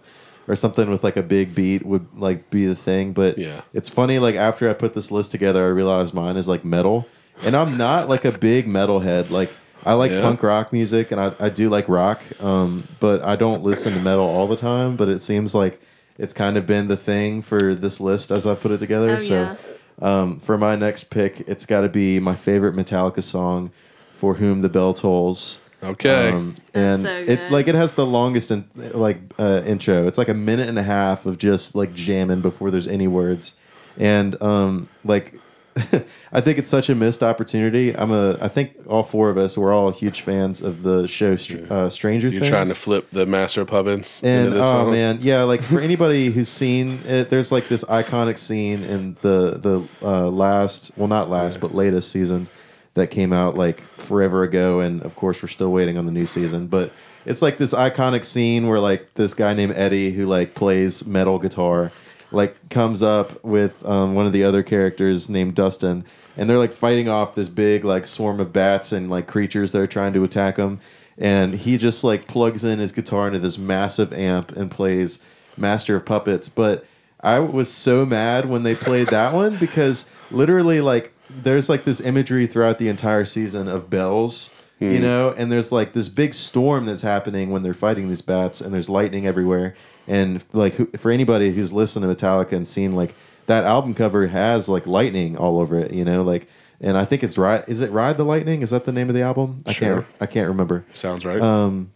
or 0.48 0.56
something 0.56 0.90
with 0.90 1.04
like 1.04 1.16
a 1.16 1.22
big 1.24 1.54
beat 1.56 1.86
would 1.86 2.08
like 2.16 2.50
be 2.50 2.66
the 2.66 2.76
thing. 2.76 3.14
But 3.14 3.38
Yeah. 3.38 3.62
it's 3.74 3.90
funny. 3.90 4.20
Like 4.20 4.36
after 4.36 4.70
I 4.70 4.74
put 4.74 4.94
this 4.96 5.12
list 5.12 5.32
together, 5.32 5.64
I 5.66 5.70
realized 5.70 6.14
mine 6.14 6.38
is 6.38 6.48
like 6.48 6.64
metal, 6.66 7.08
and 7.44 7.56
I'm 7.56 7.78
not 7.78 8.10
like 8.10 8.26
a 8.26 8.32
big 8.38 8.68
metal 8.68 9.00
head. 9.00 9.32
Like 9.32 9.52
I 9.86 9.94
like 9.94 10.12
Yeah. 10.12 10.22
punk 10.22 10.44
rock 10.44 10.74
music, 10.74 11.12
and 11.12 11.22
I, 11.22 11.32
I 11.40 11.50
do 11.50 11.70
like 11.70 11.88
rock, 11.88 12.22
um, 12.42 12.88
but 13.00 13.24
I 13.24 13.36
don't 13.36 13.64
listen 13.64 13.94
to 13.94 14.00
metal 14.00 14.26
all 14.26 14.46
the 14.46 14.58
time. 14.58 14.96
But 14.96 15.08
it 15.10 15.22
seems 15.22 15.56
like 15.56 15.82
it's 16.20 16.34
kind 16.34 16.58
of 16.58 16.68
been 16.68 16.90
the 16.90 16.98
thing 16.98 17.42
for 17.42 17.74
this 17.74 18.00
list 18.00 18.30
as 18.30 18.46
I 18.46 18.54
put 18.54 18.72
it 18.72 18.80
together. 18.80 19.16
Oh, 19.16 19.20
so 19.20 19.36
yeah. 19.42 19.56
um, 20.02 20.40
for 20.40 20.58
my 20.58 20.76
next 20.76 21.06
pick, 21.06 21.40
it's 21.48 21.66
got 21.66 21.82
to 21.82 21.90
be 21.90 22.20
my 22.20 22.36
favorite 22.36 22.76
Metallica 22.76 23.24
song, 23.24 23.72
"For 24.14 24.36
Whom 24.36 24.62
the 24.62 24.70
Bell 24.70 24.94
Tolls." 24.94 25.60
Okay, 25.82 26.30
Um, 26.30 26.58
and 26.74 27.04
so 27.04 27.16
it 27.16 27.50
like 27.50 27.70
it 27.70 27.76
has 27.76 27.94
the 27.94 28.06
longest 28.06 28.52
in, 28.52 28.66
like 28.76 29.20
uh, 29.40 29.62
intro. 29.66 30.08
It's 30.08 30.18
like 30.18 30.28
a 30.28 30.34
minute 30.34 30.68
and 30.68 30.78
a 30.78 30.84
half 30.84 31.26
of 31.26 31.38
just 31.38 31.74
like 31.74 31.94
jamming 31.94 32.42
before 32.42 32.70
there's 32.70 32.88
any 32.88 33.08
words, 33.08 33.54
and 33.98 34.40
um, 34.42 34.90
like 35.06 35.40
I 36.32 36.42
think 36.42 36.58
it's 36.60 36.70
such 36.72 36.90
a 36.90 36.96
missed 36.96 37.24
opportunity. 37.24 37.96
I'm 37.96 38.12
a 38.12 38.38
I 38.42 38.48
think 38.48 38.72
all 38.88 39.04
four 39.04 39.30
of 39.30 39.38
us 39.38 39.58
we're 39.58 39.74
all 39.74 39.92
huge 39.92 40.22
fans 40.22 40.62
of 40.62 40.84
the 40.84 41.08
show 41.08 41.34
uh, 41.70 41.90
Stranger 41.90 42.30
you're 42.30 42.40
Things. 42.42 42.50
trying 42.50 42.68
to 42.68 42.76
flip 42.76 43.08
the 43.12 43.26
Master 43.26 43.62
of 43.62 43.68
Puppets 43.68 44.22
And 44.24 44.48
into 44.48 44.58
this 44.58 44.66
oh 44.66 44.72
song. 44.72 44.92
man, 44.92 45.20
yeah, 45.22 45.44
like 45.44 45.62
for 45.62 45.80
anybody 45.90 46.30
who's 46.32 46.50
seen 46.50 47.00
it, 47.06 47.30
there's 47.30 47.52
like 47.52 47.68
this 47.68 47.84
iconic 47.86 48.38
scene 48.38 48.84
in 48.84 49.18
the 49.22 49.58
the 49.60 49.88
uh, 50.02 50.28
last, 50.30 50.92
well 50.98 51.08
not 51.08 51.30
last, 51.30 51.56
Yeah. 51.56 51.62
but 51.62 51.76
latest 51.76 52.12
season 52.12 52.48
that 52.96 53.08
came 53.08 53.32
out 53.32 53.56
like 53.56 53.82
forever 53.98 54.44
ago, 54.44 54.80
and 54.80 55.02
of 55.04 55.16
course 55.16 55.42
we're 55.42 55.48
still 55.50 55.72
waiting 55.72 55.98
on 55.98 56.06
the 56.06 56.12
new 56.12 56.26
season. 56.26 56.68
But 56.68 56.92
it's 57.26 57.42
like 57.42 57.58
this 57.58 57.74
iconic 57.74 58.26
scene 58.26 58.68
where 58.68 58.80
like 58.80 59.14
this 59.16 59.34
guy 59.34 59.54
named 59.54 59.74
Eddie 59.76 60.12
who 60.12 60.26
like 60.26 60.56
plays 60.56 61.06
metal 61.06 61.38
guitar, 61.38 61.92
like 62.32 62.70
comes 62.70 63.02
up 63.02 63.44
with 63.44 63.86
um, 63.86 64.16
one 64.16 64.26
of 64.26 64.34
the 64.34 64.44
other 64.44 64.64
characters 64.64 65.30
named 65.30 65.56
Dustin, 65.56 66.06
and 66.38 66.50
they're 66.50 66.58
like 66.58 66.74
fighting 66.74 67.10
off 67.10 67.36
this 67.36 67.50
big 67.50 67.84
like 67.84 68.06
swarm 68.06 68.40
of 68.40 68.54
bats 68.54 68.92
and 68.92 69.10
like 69.10 69.28
creatures 69.28 69.72
that 69.72 69.82
are 69.82 69.88
trying 69.88 70.14
to 70.14 70.24
attack 70.24 70.58
him 70.58 70.80
and 71.20 71.54
he 71.56 71.78
just 71.78 72.04
like 72.04 72.26
plugs 72.26 72.64
in 72.64 72.80
his 72.80 72.94
guitar 72.94 73.28
into 73.28 73.40
this 73.40 73.58
massive 73.58 74.14
amp 74.14 74.54
and 74.54 74.72
plays 74.72 75.20
Master 75.58 75.98
of 75.98 76.06
Puppets. 76.06 76.48
But 76.48 76.86
I 77.20 77.40
was 77.40 77.70
so 77.70 78.06
mad 78.06 78.48
when 78.48 78.64
they 78.64 78.74
played 78.74 79.10
that 79.10 79.34
one 79.36 79.58
because 79.58 80.10
literally 80.32 80.80
like 80.80 81.12
there's 81.30 81.68
like 81.70 81.84
this 81.84 82.00
imagery 82.00 82.48
throughout 82.48 82.80
the 82.80 82.88
entire 82.88 83.26
season 83.26 83.68
of 83.68 83.90
bells, 83.90 84.50
you 84.80 85.00
know, 85.02 85.32
and 85.38 85.52
there's 85.52 85.74
like 85.74 85.92
this 85.92 86.08
big 86.08 86.34
storm 86.34 86.86
that's 86.86 87.02
happening 87.02 87.50
when 87.50 87.64
they're 87.64 87.74
fighting 87.74 88.08
these 88.08 88.22
bats 88.22 88.62
and 88.62 88.74
there's 88.74 88.90
lightning 88.90 89.28
everywhere. 89.28 89.76
And 90.10 90.44
like 90.52 90.74
who, 90.74 90.88
for 90.98 91.12
anybody 91.12 91.54
who's 91.54 91.72
listened 91.72 92.04
to 92.04 92.14
Metallica 92.14 92.52
and 92.54 92.68
seen 92.68 92.92
like 92.94 93.16
that 93.46 93.64
album 93.64 93.94
cover 93.94 94.28
has 94.28 94.68
like 94.68 94.86
lightning 94.86 95.38
all 95.38 95.60
over 95.60 95.80
it, 95.80 95.94
you 95.94 96.04
know, 96.04 96.24
like 96.24 96.48
and 96.82 96.98
I 96.98 97.06
think 97.06 97.24
it's 97.24 97.38
ride. 97.38 97.64
Is 97.68 97.80
it 97.82 97.92
Ride 97.92 98.18
the 98.18 98.24
Lightning? 98.24 98.62
Is 98.62 98.70
that 98.72 98.86
the 98.86 98.92
name 98.92 99.08
of 99.10 99.16
the 99.16 99.22
album? 99.22 99.64
I 99.68 99.72
Sure. 99.74 100.02
can't. 100.02 100.06
I 100.22 100.26
can't 100.26 100.48
remember 100.50 100.84
Sounds 100.94 101.24
right. 101.26 101.40
um 101.42 101.92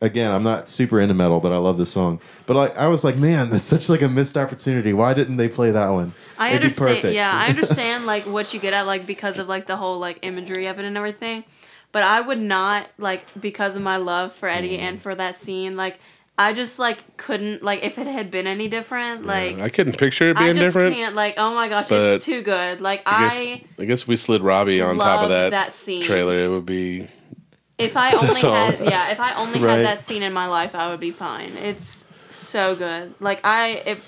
again 0.00 0.32
i'm 0.32 0.42
not 0.42 0.68
super 0.68 1.00
into 1.00 1.14
metal 1.14 1.38
but 1.38 1.52
i 1.52 1.56
love 1.56 1.78
this 1.78 1.92
song 1.92 2.18
but 2.46 2.56
like 2.56 2.76
i 2.76 2.88
was 2.88 3.04
like 3.04 3.14
man 3.14 3.50
that's 3.50 3.62
such 3.62 3.88
like 3.88 4.02
a 4.02 4.08
missed 4.08 4.36
opportunity 4.36 4.92
why 4.92 5.14
didn't 5.14 5.36
they 5.36 5.48
play 5.48 5.70
that 5.70 5.90
one 5.90 6.12
I 6.36 6.48
It'd 6.48 6.60
be 6.60 6.64
understand. 6.64 6.96
perfect. 6.96 7.14
Yeah, 7.14 7.30
I 7.32 7.46
understand 7.50 8.04
like 8.04 8.26
what 8.26 8.52
you 8.52 8.58
get 8.58 8.72
at 8.72 8.84
like 8.84 9.06
because 9.06 9.38
of 9.38 9.46
like 9.46 9.68
the 9.68 9.76
whole 9.76 10.00
like 10.00 10.18
imagery 10.22 10.66
of 10.66 10.80
it 10.80 10.84
and 10.84 10.96
everything. 10.96 11.44
But 11.92 12.02
I 12.02 12.20
would 12.20 12.40
not 12.40 12.88
like 12.98 13.22
because 13.40 13.76
of 13.76 13.82
my 13.82 13.96
love 13.98 14.34
for 14.34 14.48
Eddie 14.48 14.76
and 14.78 14.98
Mm. 14.98 15.02
for 15.02 15.14
that 15.14 15.36
scene. 15.36 15.76
Like 15.76 16.00
I 16.38 16.54
just 16.54 16.78
like 16.78 17.16
couldn't 17.18 17.62
like 17.62 17.82
if 17.82 17.98
it 17.98 18.06
had 18.06 18.30
been 18.30 18.46
any 18.46 18.68
different. 18.68 19.26
Like 19.26 19.58
I 19.58 19.68
couldn't 19.68 19.98
picture 19.98 20.30
it 20.30 20.38
being 20.38 20.50
I 20.50 20.52
just 20.54 20.64
different. 20.66 20.94
can't. 20.96 21.14
Like 21.14 21.34
oh 21.36 21.54
my 21.54 21.68
gosh, 21.68 21.90
it's 21.90 22.24
too 22.24 22.42
good. 22.42 22.80
Like 22.80 23.02
I 23.06 23.10
I, 23.16 23.28
guess, 23.56 23.60
I 23.78 23.84
guess 23.84 24.02
if 24.02 24.08
we 24.08 24.16
slid 24.16 24.40
Robbie 24.42 24.80
on 24.80 24.98
top 24.98 25.22
of 25.22 25.28
that, 25.28 25.50
that 25.50 25.74
scene. 25.74 26.02
trailer, 26.02 26.38
it 26.42 26.48
would 26.48 26.66
be 26.66 27.08
if 27.78 27.96
I 27.96 28.12
only 28.16 28.40
had 28.40 28.80
yeah 28.80 29.10
if 29.10 29.20
I 29.20 29.34
only 29.34 29.60
Right. 29.60 29.76
had 29.78 29.84
that 29.86 30.00
scene 30.00 30.22
in 30.22 30.32
my 30.32 30.46
life, 30.46 30.74
I 30.74 30.88
would 30.90 31.00
be 31.00 31.10
fine. 31.12 31.56
It's 31.56 32.04
so 32.30 32.74
good. 32.76 33.14
Like 33.20 33.40
I 33.44 33.82
if. 33.86 34.04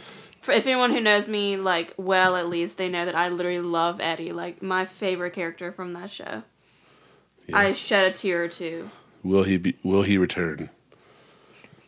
If 0.47 0.67
anyone 0.67 0.91
who 0.93 1.01
knows 1.01 1.27
me 1.27 1.57
like 1.57 1.95
well, 1.97 2.37
at 2.37 2.51
least 2.51 2.77
they 2.77 2.91
know 2.91 3.07
that 3.07 3.15
I 3.15 3.31
literally 3.31 3.61
love 3.61 3.99
Eddie, 3.99 4.31
like 4.31 4.61
my 4.63 4.85
favorite 4.85 5.31
character 5.33 5.73
from 5.73 5.95
that 5.95 6.11
show. 6.11 6.43
I 7.51 7.73
shed 7.73 8.13
a 8.13 8.15
tear 8.15 8.45
or 8.45 8.49
two. 8.49 8.91
will 9.23 9.45
he 9.45 9.57
be 9.57 9.77
will 9.83 10.03
he 10.03 10.19
return? 10.19 10.69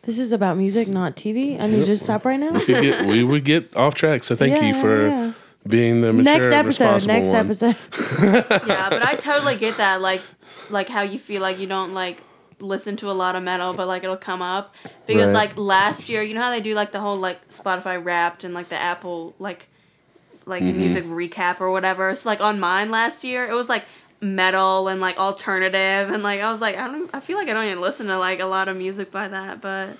This 0.07 0.17
is 0.17 0.31
about 0.31 0.57
music, 0.57 0.87
not 0.87 1.15
TV. 1.15 1.59
I 1.61 1.67
need 1.67 1.81
to 1.81 1.85
just 1.85 2.03
stop 2.05 2.25
right 2.25 2.39
now. 2.39 2.51
We 2.51 2.61
could 2.65 2.81
get 2.81 3.05
we 3.05 3.23
would 3.23 3.43
get 3.43 3.75
off 3.75 3.93
track. 3.93 4.23
So 4.23 4.35
thank 4.35 4.55
Yeah, 4.55 4.67
you 4.69 4.73
for 4.73 5.07
yeah. 5.09 5.33
being 5.67 5.99
the 6.01 6.13
mature, 6.13 6.23
Next 6.23 6.47
episode. 6.47 7.05
Next 7.05 7.27
one. 7.29 7.35
episode. 7.35 7.75
yeah, 8.21 8.87
but 8.89 9.05
I 9.05 9.15
totally 9.15 9.57
get 9.57 9.77
that. 9.77 9.99
Like, 10.01 10.21
like 10.69 10.87
how 10.89 11.01
you 11.01 11.19
feel 11.19 11.41
like 11.41 11.59
you 11.59 11.67
don't 11.67 11.93
like 11.93 12.23
listen 12.59 12.95
to 12.97 13.11
a 13.11 13.13
lot 13.13 13.35
of 13.35 13.43
metal, 13.43 13.73
but 13.73 13.85
like 13.87 14.03
it'll 14.03 14.15
come 14.17 14.41
up 14.41 14.73
because 15.05 15.27
Right. 15.31 15.49
like 15.49 15.57
last 15.57 16.07
year, 16.09 16.23
you 16.23 16.33
know 16.33 16.41
how 16.41 16.49
they 16.51 16.61
do 16.61 16.73
like 16.73 16.91
the 16.93 16.99
whole 17.01 17.17
like 17.17 17.45
Spotify 17.49 18.03
Wrapped 18.03 18.43
and 18.45 18.53
like 18.53 18.69
the 18.69 18.77
Apple 18.79 19.35
like 19.39 19.67
like 20.45 20.63
Mm-hmm. 20.63 20.77
music 20.79 21.03
recap 21.05 21.59
or 21.59 21.69
whatever. 21.69 22.15
So 22.15 22.29
like 22.29 22.39
on 22.39 22.61
mine 22.61 22.89
last 22.89 23.25
year, 23.25 23.45
it 23.45 23.53
was 23.53 23.67
like 23.67 23.83
metal 24.21 24.87
and 24.87 24.99
like 24.99 25.17
alternative 25.17 26.09
and 26.13 26.23
like 26.23 26.41
I 26.41 26.49
was 26.51 26.59
like 26.61 26.75
I 26.75 26.87
don't 26.87 27.09
I 27.13 27.19
feel 27.19 27.37
like 27.37 27.47
I 27.49 27.53
don't 27.53 27.65
even 27.65 27.81
listen 27.81 28.07
to 28.07 28.17
like 28.17 28.39
a 28.39 28.45
lot 28.45 28.67
of 28.67 28.75
music 28.77 29.11
by 29.11 29.27
that, 29.27 29.61
but 29.61 29.97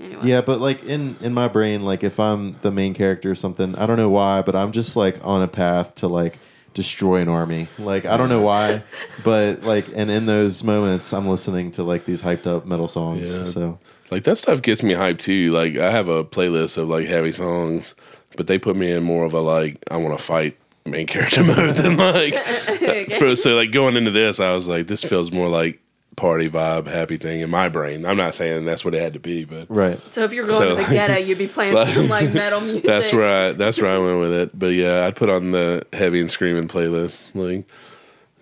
anyway. 0.00 0.20
yeah 0.26 0.40
but 0.40 0.60
like 0.60 0.82
in 0.84 1.16
in 1.20 1.32
my 1.34 1.46
brain 1.46 1.82
like 1.82 2.02
if 2.02 2.18
i'm 2.18 2.54
the 2.62 2.70
main 2.72 2.94
character 2.94 3.30
or 3.30 3.34
something 3.36 3.76
i 3.76 3.86
don't 3.86 3.96
know 3.96 4.10
why 4.10 4.42
but 4.42 4.56
i'm 4.56 4.72
just 4.72 4.96
like 4.96 5.16
on 5.22 5.40
a 5.40 5.46
path 5.46 5.94
to 5.94 6.08
like 6.08 6.36
destroy 6.74 7.20
an 7.20 7.28
army 7.28 7.68
like 7.78 8.04
i 8.04 8.16
don't 8.16 8.28
know 8.28 8.40
why 8.40 8.82
but 9.22 9.62
like 9.62 9.86
and 9.94 10.10
in 10.10 10.26
those 10.26 10.64
moments 10.64 11.12
i'm 11.12 11.28
listening 11.28 11.70
to 11.70 11.84
like 11.84 12.06
these 12.06 12.22
hyped 12.22 12.44
up 12.46 12.66
metal 12.66 12.88
songs 12.88 13.32
Yeah. 13.36 13.44
so 13.44 13.78
Like 14.10 14.24
that 14.24 14.36
stuff 14.36 14.60
gets 14.62 14.82
me 14.82 14.94
hyped 14.94 15.20
too. 15.20 15.50
Like 15.52 15.76
I 15.76 15.90
have 15.92 16.08
a 16.08 16.24
playlist 16.24 16.76
of 16.76 16.88
like 16.88 17.06
heavy 17.06 17.32
songs, 17.32 17.94
but 18.36 18.46
they 18.48 18.58
put 18.58 18.74
me 18.76 18.90
in 18.90 19.02
more 19.04 19.24
of 19.24 19.32
a 19.32 19.40
like 19.40 19.82
I 19.90 19.96
want 19.96 20.16
to 20.18 20.22
fight 20.22 20.56
main 20.86 21.06
character 21.06 21.42
mode 21.44 21.76
than 21.76 21.96
like 21.96 23.12
for 23.18 23.34
so 23.36 23.56
like 23.56 23.72
going 23.72 23.96
into 23.96 24.10
this, 24.10 24.40
I 24.40 24.52
was 24.52 24.68
like 24.68 24.86
this 24.86 25.02
feels 25.02 25.32
more 25.32 25.48
like 25.48 25.80
party 26.16 26.48
vibe, 26.48 26.86
happy 26.86 27.16
thing 27.16 27.40
in 27.40 27.50
my 27.50 27.68
brain. 27.68 28.06
I'm 28.06 28.16
not 28.16 28.34
saying 28.36 28.64
that's 28.66 28.84
what 28.84 28.94
it 28.94 29.00
had 29.02 29.14
to 29.14 29.18
be, 29.18 29.44
but 29.44 29.66
right 29.68 30.00
So 30.12 30.22
if 30.24 30.32
you're 30.32 30.46
going 30.46 30.58
So, 30.58 30.76
to 30.76 30.82
the 30.84 30.88
ghetto, 30.94 31.16
you'd 31.16 31.38
be 31.38 31.48
playing 31.48 31.74
like- 31.74 31.94
some 31.94 32.08
like 32.08 32.32
metal 32.32 32.60
music. 32.60 32.84
that's 32.84 33.12
where 33.12 33.48
I 33.48 33.52
that's 33.52 33.80
where 33.80 33.90
I 33.90 33.98
went 33.98 34.20
with 34.20 34.32
it. 34.32 34.56
But 34.58 34.74
yeah, 34.74 35.06
I'd 35.06 35.16
put 35.16 35.28
on 35.28 35.50
the 35.50 35.84
heavy 35.92 36.20
and 36.20 36.30
screaming 36.30 36.68
playlist 36.68 37.34
like 37.34 37.66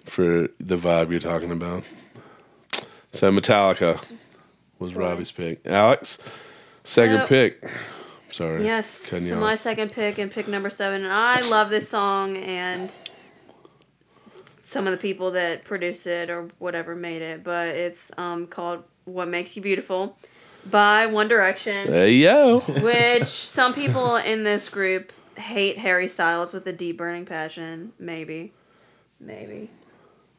for 0.04 0.48
the 0.60 0.76
vibe 0.76 1.10
you're 1.10 1.20
talking 1.20 1.50
about. 1.52 1.84
So 3.12 3.30
Metallica 3.30 4.02
was 4.78 4.94
Robbie's 4.94 5.30
pick. 5.30 5.60
Alex, 5.66 6.18
second 6.82 7.14
Yep. 7.14 7.24
Uh, 7.24 7.26
pick. 7.28 7.70
Sorry. 8.32 8.64
Yes. 8.64 9.06
you 9.12 9.28
So 9.28 9.36
my 9.36 9.54
second 9.54 9.92
pick 9.92 10.18
and 10.18 10.30
pick 10.30 10.48
number 10.48 10.70
seven, 10.70 11.04
and 11.04 11.12
I 11.12 11.40
love 11.48 11.70
this 11.70 11.88
song 11.88 12.36
and 12.36 12.96
some 14.66 14.86
of 14.86 14.90
the 14.92 14.96
people 14.96 15.30
that 15.32 15.64
produced 15.64 16.06
it 16.06 16.30
or 16.30 16.48
whatever 16.58 16.94
made 16.96 17.22
it, 17.22 17.44
but 17.44 17.68
it's 17.68 18.10
um 18.16 18.46
called 18.46 18.84
"What 19.04 19.28
Makes 19.28 19.54
You 19.56 19.62
Beautiful" 19.62 20.16
by 20.64 21.06
One 21.06 21.28
Direction, 21.28 21.88
Hey 21.88 22.12
yo. 22.14 22.60
which 22.60 23.24
some 23.26 23.74
people 23.74 24.16
in 24.16 24.44
this 24.44 24.68
group 24.68 25.12
hate 25.36 25.78
Harry 25.78 26.08
Styles 26.08 26.52
with 26.52 26.66
a 26.66 26.72
deep 26.72 26.96
burning 26.96 27.26
passion. 27.26 27.92
Maybe, 27.98 28.52
maybe. 29.20 29.70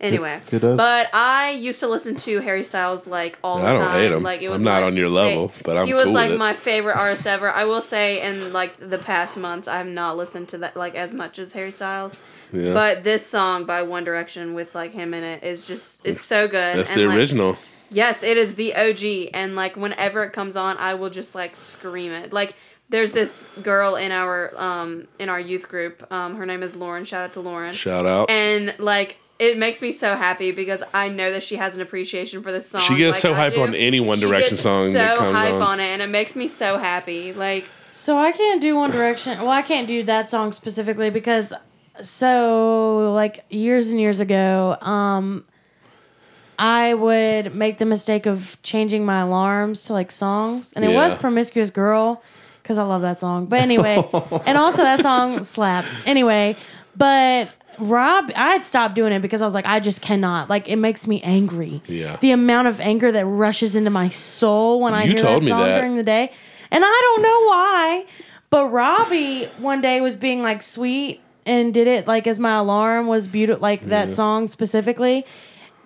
Anyway, 0.03 0.41
who 0.51 0.59
does? 0.59 0.77
but 0.77 1.07
I 1.13 1.51
used 1.51 1.79
to 1.79 1.87
listen 1.87 2.15
to 2.17 2.39
Harry 2.41 2.63
Styles 2.63 3.07
like 3.07 3.39
all 3.43 3.59
the 3.59 3.65
I 3.67 3.73
don't 3.73 3.81
time. 3.81 3.99
hate 3.99 4.11
him. 4.11 4.23
Like 4.23 4.41
it 4.41 4.49
was 4.49 4.59
I'm 4.61 4.65
not 4.65 4.81
my 4.81 4.87
on 4.87 4.95
your 4.97 5.09
level, 5.09 5.47
fa- 5.49 5.63
but 5.63 5.77
I'm 5.77 5.87
he 5.87 5.93
was 5.93 6.05
cool 6.05 6.13
like 6.13 6.29
with 6.29 6.35
it. 6.35 6.39
my 6.39 6.53
favorite 6.53 6.95
artist 6.97 7.25
ever. 7.25 7.49
I 7.49 7.63
will 7.63 7.81
say, 7.81 8.21
in 8.21 8.51
like 8.53 8.77
the 8.79 8.97
past 8.97 9.37
months, 9.37 9.67
I 9.67 9.77
have 9.77 9.87
not 9.87 10.17
listened 10.17 10.49
to 10.49 10.57
that 10.59 10.75
like 10.75 10.95
as 10.95 11.13
much 11.13 11.39
as 11.39 11.53
Harry 11.53 11.71
Styles. 11.71 12.15
Yeah. 12.51 12.73
But 12.73 13.03
this 13.03 13.25
song 13.25 13.65
by 13.65 13.81
One 13.81 14.03
Direction 14.03 14.53
with 14.53 14.75
like 14.75 14.91
him 14.93 15.13
in 15.13 15.23
it 15.23 15.43
is 15.43 15.63
just 15.63 15.99
it's 16.03 16.25
so 16.25 16.47
good. 16.47 16.77
That's 16.77 16.89
And, 16.91 16.99
the 16.99 17.07
like, 17.07 17.17
original. 17.17 17.57
Yes, 17.89 18.23
it 18.23 18.37
is 18.37 18.55
the 18.55 18.75
OG, 18.75 19.29
and 19.35 19.55
like 19.55 19.75
whenever 19.77 20.23
it 20.23 20.33
comes 20.33 20.55
on, 20.55 20.77
I 20.77 20.95
will 20.95 21.09
just 21.11 21.33
like 21.35 21.55
scream 21.55 22.11
it. 22.11 22.33
Like 22.33 22.55
there's 22.89 23.11
this 23.11 23.35
girl 23.61 23.95
in 23.95 24.11
our 24.11 24.51
um 24.59 25.07
in 25.19 25.29
our 25.29 25.39
youth 25.39 25.67
group. 25.69 26.11
Um, 26.11 26.35
her 26.35 26.45
name 26.45 26.61
is 26.63 26.75
Lauren. 26.75 27.05
Shout 27.05 27.23
out 27.25 27.33
to 27.33 27.39
Lauren. 27.39 27.73
Shout 27.73 28.05
out. 28.05 28.29
And 28.29 28.75
like 28.79 29.17
it 29.39 29.57
makes 29.57 29.81
me 29.81 29.91
so 29.91 30.15
happy 30.15 30.51
because 30.51 30.83
I 30.93 31.09
know 31.09 31.31
that 31.31 31.43
she 31.43 31.55
has 31.55 31.75
an 31.75 31.81
appreciation 31.81 32.41
for 32.43 32.51
this 32.51 32.69
song. 32.69 32.81
She 32.81 32.95
gets 32.95 33.15
like 33.15 33.21
so 33.21 33.33
I 33.33 33.35
hype 33.35 33.55
do. 33.55 33.63
on 33.63 33.73
any 33.75 33.99
One 33.99 34.17
She 34.19 34.25
Direction 34.25 34.51
gets 34.51 34.61
song 34.61 34.87
so 34.87 34.93
that 34.93 35.17
comes 35.17 35.35
hype 35.35 35.53
on. 35.55 35.61
on 35.61 35.79
it, 35.79 35.87
and 35.87 36.01
it 36.01 36.09
makes 36.09 36.35
me 36.35 36.47
so 36.47 36.77
happy. 36.77 37.33
Like 37.33 37.65
So 37.91 38.17
I 38.17 38.31
can't 38.31 38.61
do 38.61 38.75
One 38.75 38.91
Direction. 38.91 39.39
Well, 39.39 39.49
I 39.51 39.61
can't 39.61 39.87
do 39.87 40.03
that 40.03 40.29
song 40.29 40.51
specifically 40.51 41.09
because 41.09 41.53
so 42.01 43.11
like 43.13 43.43
years 43.49 43.89
and 43.89 43.99
years 43.99 44.19
ago, 44.19 44.77
um 44.81 45.45
I 46.59 46.93
would 46.93 47.55
make 47.55 47.79
the 47.79 47.85
mistake 47.85 48.25
of 48.25 48.57
changing 48.61 49.05
my 49.05 49.21
alarms 49.21 49.83
to 49.85 49.93
like 49.93 50.11
songs, 50.11 50.71
and 50.75 50.85
it 50.85 50.89
was 50.89 51.13
"Promiscuous 51.15 51.71
Girl" 51.71 52.21
because 52.61 52.77
I 52.77 52.83
love 52.83 53.01
that 53.01 53.19
song. 53.19 53.47
But 53.47 53.59
anyway, 53.59 54.07
and 54.45 54.57
also 54.57 54.83
that 54.83 55.01
song 55.01 55.43
slaps. 55.43 55.99
Anyway, 56.05 56.55
but 56.95 57.49
Rob, 57.79 58.31
I 58.35 58.51
had 58.53 58.63
stopped 58.63 58.95
doing 58.95 59.13
it 59.13 59.21
because 59.21 59.41
I 59.41 59.45
was 59.45 59.53
like, 59.53 59.65
I 59.65 59.79
just 59.79 60.01
cannot. 60.01 60.49
Like, 60.49 60.67
it 60.67 60.75
makes 60.77 61.07
me 61.07 61.21
angry. 61.21 61.81
Yeah. 61.87 62.17
The 62.21 62.31
amount 62.31 62.67
of 62.67 62.79
anger 62.79 63.11
that 63.11 63.25
rushes 63.25 63.75
into 63.75 63.89
my 63.89 64.09
soul 64.09 64.79
when 64.79 64.93
I 64.93 65.03
You 65.03 65.09
hear 65.13 65.23
that 65.23 65.43
song 65.43 65.59
that. 65.59 65.79
during 65.79 65.95
the 65.95 66.03
day, 66.03 66.31
and 66.71 66.83
I 66.85 66.99
don't 67.01 67.21
know 67.21 67.47
why. 67.47 68.05
But 68.49 68.67
Robbie 68.67 69.45
one 69.57 69.81
day 69.81 69.99
was 70.01 70.15
being 70.15 70.41
like 70.41 70.61
sweet 70.61 71.21
and 71.45 71.73
did 71.73 71.87
it 71.87 72.07
like 72.07 72.27
as 72.27 72.39
my 72.39 72.55
alarm 72.55 73.07
was 73.07 73.27
beautiful, 73.27 73.61
like 73.61 73.87
that 73.87 74.13
song 74.13 74.47
specifically, 74.47 75.25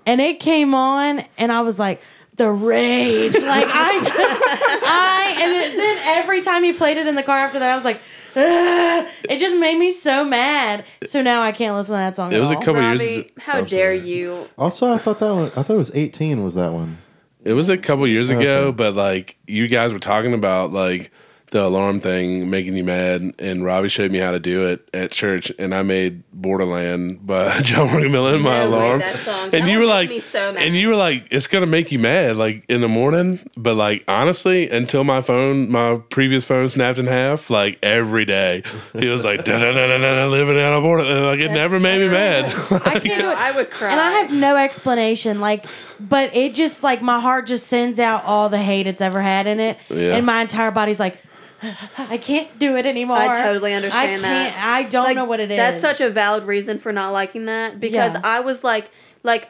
and 0.05 0.19
it 0.21 0.39
came 0.39 0.73
on, 0.75 1.23
and 1.37 1.51
I 1.51 1.61
was 1.61 1.79
like. 1.79 2.01
The 2.35 2.51
rage, 2.51 3.33
like 3.33 3.65
I 3.67 3.97
just, 3.97 4.13
I, 4.13 5.37
and 5.41 5.79
then 5.79 5.97
every 6.19 6.41
time 6.41 6.63
he 6.63 6.71
played 6.71 6.97
it 6.97 7.07
in 7.07 7.15
the 7.15 7.23
car 7.23 7.39
after 7.39 7.57
that, 7.57 7.71
I 7.71 7.73
was 7.73 7.83
like, 7.83 7.99
"Ugh." 8.37 9.07
it 9.29 9.39
just 9.39 9.57
made 9.57 9.77
me 9.77 9.91
so 9.91 10.23
mad. 10.23 10.85
So 11.05 11.21
now 11.21 11.41
I 11.41 11.51
can't 11.51 11.75
listen 11.75 11.93
to 11.93 11.97
that 11.97 12.15
song. 12.15 12.31
It 12.31 12.35
at 12.37 12.41
was 12.41 12.51
a 12.51 12.55
all. 12.55 12.61
couple 12.61 12.81
years. 12.81 13.01
Robbie, 13.01 13.31
how 13.39 13.53
I'm 13.59 13.65
dare 13.65 13.93
you? 13.93 14.47
Also, 14.57 14.91
I 14.91 14.97
thought 14.97 15.19
that 15.19 15.33
one. 15.33 15.51
I 15.55 15.63
thought 15.63 15.73
it 15.73 15.77
was 15.77 15.91
18. 15.93 16.43
Was 16.43 16.53
that 16.55 16.71
one? 16.73 16.97
It 17.43 17.53
was 17.53 17.69
a 17.69 17.77
couple 17.77 18.05
years 18.07 18.29
ago, 18.29 18.65
Okay. 18.67 18.75
but 18.75 18.93
like 18.95 19.37
you 19.47 19.67
guys 19.67 19.93
were 19.93 19.99
talking 19.99 20.33
about 20.33 20.71
like 20.71 21.11
the 21.51 21.63
alarm 21.65 22.01
thing 22.01 22.49
making 22.49 22.75
you 22.75 22.83
mad, 22.83 23.33
and 23.39 23.63
Robbie 23.63 23.89
showed 23.89 24.11
me 24.11 24.19
how 24.19 24.31
to 24.31 24.39
do 24.39 24.65
it 24.67 24.87
at 24.93 25.11
church, 25.11 25.51
and 25.57 25.73
I 25.73 25.81
made 25.81 26.23
Borderland 26.33 27.25
by 27.25 27.61
John 27.61 27.87
McMillan 27.89 28.41
my 28.41 28.59
No 28.65 28.69
way, 28.71 28.75
alarm. 28.77 28.99
that 28.99 29.15
song. 29.19 29.43
And 29.43 29.51
That 29.53 29.69
you 29.69 29.79
were 29.79 29.85
like, 29.85 30.21
so 30.23 30.55
and 30.55 30.75
you 30.75 30.89
were 30.89 30.95
like, 30.95 31.25
it's 31.31 31.47
gonna 31.47 31.65
make 31.65 31.91
you 31.91 31.99
mad, 31.99 32.35
like 32.37 32.65
in 32.67 32.81
the 32.81 32.87
morning. 32.87 33.39
But 33.57 33.75
like 33.75 34.03
honestly, 34.07 34.69
until 34.69 35.03
my 35.03 35.21
phone, 35.21 35.71
my 35.71 36.01
previous 36.09 36.43
phone 36.43 36.67
snapped 36.69 36.97
in 36.99 37.05
half, 37.05 37.49
like 37.49 37.79
every 37.81 38.25
day, 38.25 38.63
he 38.93 39.07
was 39.07 39.23
like, 39.23 39.43
da 39.45 39.57
da 39.57 39.71
da 39.71 39.87
da 39.87 39.97
da, 39.97 40.25
living 40.27 40.59
out 40.59 40.73
of 40.73 40.83
border, 40.83 41.03
and 41.03 41.25
like 41.25 41.39
it 41.39 41.51
never 41.51 41.79
made 41.79 42.01
me 42.01 42.09
mad. 42.09 42.45
I 42.71 42.99
can't 42.99 43.03
do 43.21 43.29
it. 43.31 43.37
I 43.37 43.51
would 43.55 43.69
cry. 43.71 43.91
And 43.91 43.99
I 44.01 44.11
have 44.11 44.31
no 44.31 44.57
explanation. 44.57 45.39
Like, 45.39 45.65
but 45.99 46.35
it 46.35 46.53
just 46.53 46.83
like 46.83 47.01
my 47.01 47.19
heart 47.19 47.47
just 47.47 47.67
sends 47.67 47.99
out 47.99 48.23
all 48.23 48.49
the 48.49 48.57
hate 48.57 48.87
it's 48.87 49.01
ever 49.01 49.21
had 49.21 49.47
in 49.47 49.59
it, 49.59 49.77
Yeah. 49.89 50.15
and 50.15 50.25
my 50.25 50.41
entire 50.41 50.71
body's 50.71 50.99
like, 50.99 51.17
I 51.97 52.17
can't 52.17 52.57
do 52.59 52.75
it 52.75 52.85
anymore. 52.85 53.17
I 53.17 53.41
totally 53.43 53.73
understand 53.73 54.25
I 54.25 54.29
that. 54.29 54.53
can't- 54.53 54.65
I 54.65 54.83
don't 54.83 55.03
Like, 55.05 55.15
know 55.15 55.25
what 55.25 55.39
it 55.39 55.49
is. 55.51 55.57
That's 55.57 55.81
such 55.81 56.01
a 56.01 56.09
valid 56.09 56.43
reason 56.43 56.77
for 56.79 56.91
not 56.91 57.11
liking 57.13 57.45
that 57.45 57.79
because 57.79 58.13
Yeah. 58.13 58.21
I 58.23 58.39
was 58.41 58.63
like, 58.63 58.91
like, 59.23 59.49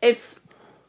if, 0.00 0.36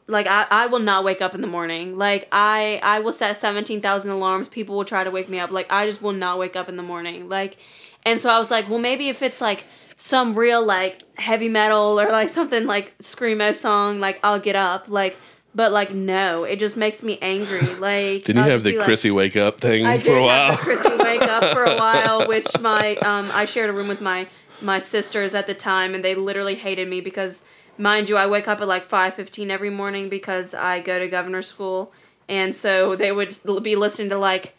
like, 0.06 0.26
I, 0.26 0.46
I 0.50 0.66
will 0.66 0.78
not 0.78 1.04
wake 1.04 1.20
up 1.20 1.34
in 1.34 1.40
the 1.40 1.46
morning. 1.46 1.98
Like, 1.98 2.28
I, 2.32 2.80
I 2.82 3.00
will 3.00 3.12
set 3.12 3.36
17,000 3.36 4.10
alarms. 4.10 4.48
People 4.48 4.76
will 4.76 4.84
try 4.84 5.04
to 5.04 5.10
wake 5.10 5.28
me 5.28 5.38
up. 5.38 5.50
Like, 5.50 5.66
I 5.70 5.86
just 5.88 6.00
will 6.00 6.12
not 6.12 6.38
wake 6.38 6.54
up 6.56 6.68
in 6.68 6.76
the 6.76 6.82
morning. 6.82 7.28
Like, 7.28 7.56
and 8.04 8.20
so 8.20 8.30
I 8.30 8.38
was 8.38 8.50
like, 8.50 8.68
well, 8.68 8.78
maybe 8.78 9.08
if 9.08 9.20
it's 9.22 9.40
like 9.40 9.64
some 9.96 10.34
real, 10.34 10.64
like, 10.64 11.02
heavy 11.18 11.48
metal 11.48 12.00
or 12.00 12.10
like 12.10 12.30
something 12.30 12.66
like 12.66 12.96
Screamo 12.98 13.54
song, 13.54 14.00
like, 14.00 14.18
I'll 14.22 14.40
get 14.40 14.56
up. 14.56 14.88
Like, 14.88 15.16
but 15.54 15.70
like, 15.72 15.92
no, 15.92 16.44
it 16.44 16.58
just 16.58 16.76
makes 16.76 17.02
me 17.02 17.18
angry. 17.20 17.60
Like, 17.78 18.24
Didn't 18.24 18.36
you 18.36 18.42
I'll 18.44 18.50
have 18.50 18.62
the 18.62 18.70
be 18.72 18.76
like- 18.78 18.84
Chrissy 18.86 19.10
wake 19.10 19.36
up 19.36 19.60
thing 19.60 19.84
I 19.84 19.98
for 19.98 20.04
did 20.06 20.18
a 20.18 20.22
while? 20.22 20.56
Chrissy 20.56 20.96
wake 20.96 21.22
up 21.22 21.52
for 21.52 21.64
a 21.64 21.76
while, 21.78 22.26
which 22.28 22.46
my 22.60 22.96
um 22.96 23.30
I 23.32 23.44
shared 23.44 23.68
a 23.70 23.72
room 23.72 23.88
with 23.88 24.00
my 24.00 24.28
my 24.60 24.78
sisters 24.78 25.34
at 25.34 25.46
the 25.46 25.54
time, 25.54 25.94
and 25.94 26.04
they 26.04 26.14
literally 26.14 26.54
hated 26.54 26.88
me 26.88 27.00
because, 27.00 27.42
mind 27.76 28.08
you, 28.08 28.16
I 28.16 28.26
wake 28.28 28.46
up 28.48 28.60
at 28.60 28.68
like 28.68 28.84
five 28.84 29.14
fifteen 29.14 29.50
every 29.50 29.70
morning 29.70 30.08
because 30.08 30.54
I 30.54 30.80
go 30.80 30.98
to 31.00 31.08
governor 31.08 31.42
school, 31.42 31.92
and 32.28 32.54
so 32.54 32.94
they 32.96 33.10
would 33.12 33.36
be 33.62 33.74
listening 33.76 34.08
to 34.10 34.18
like 34.18 34.54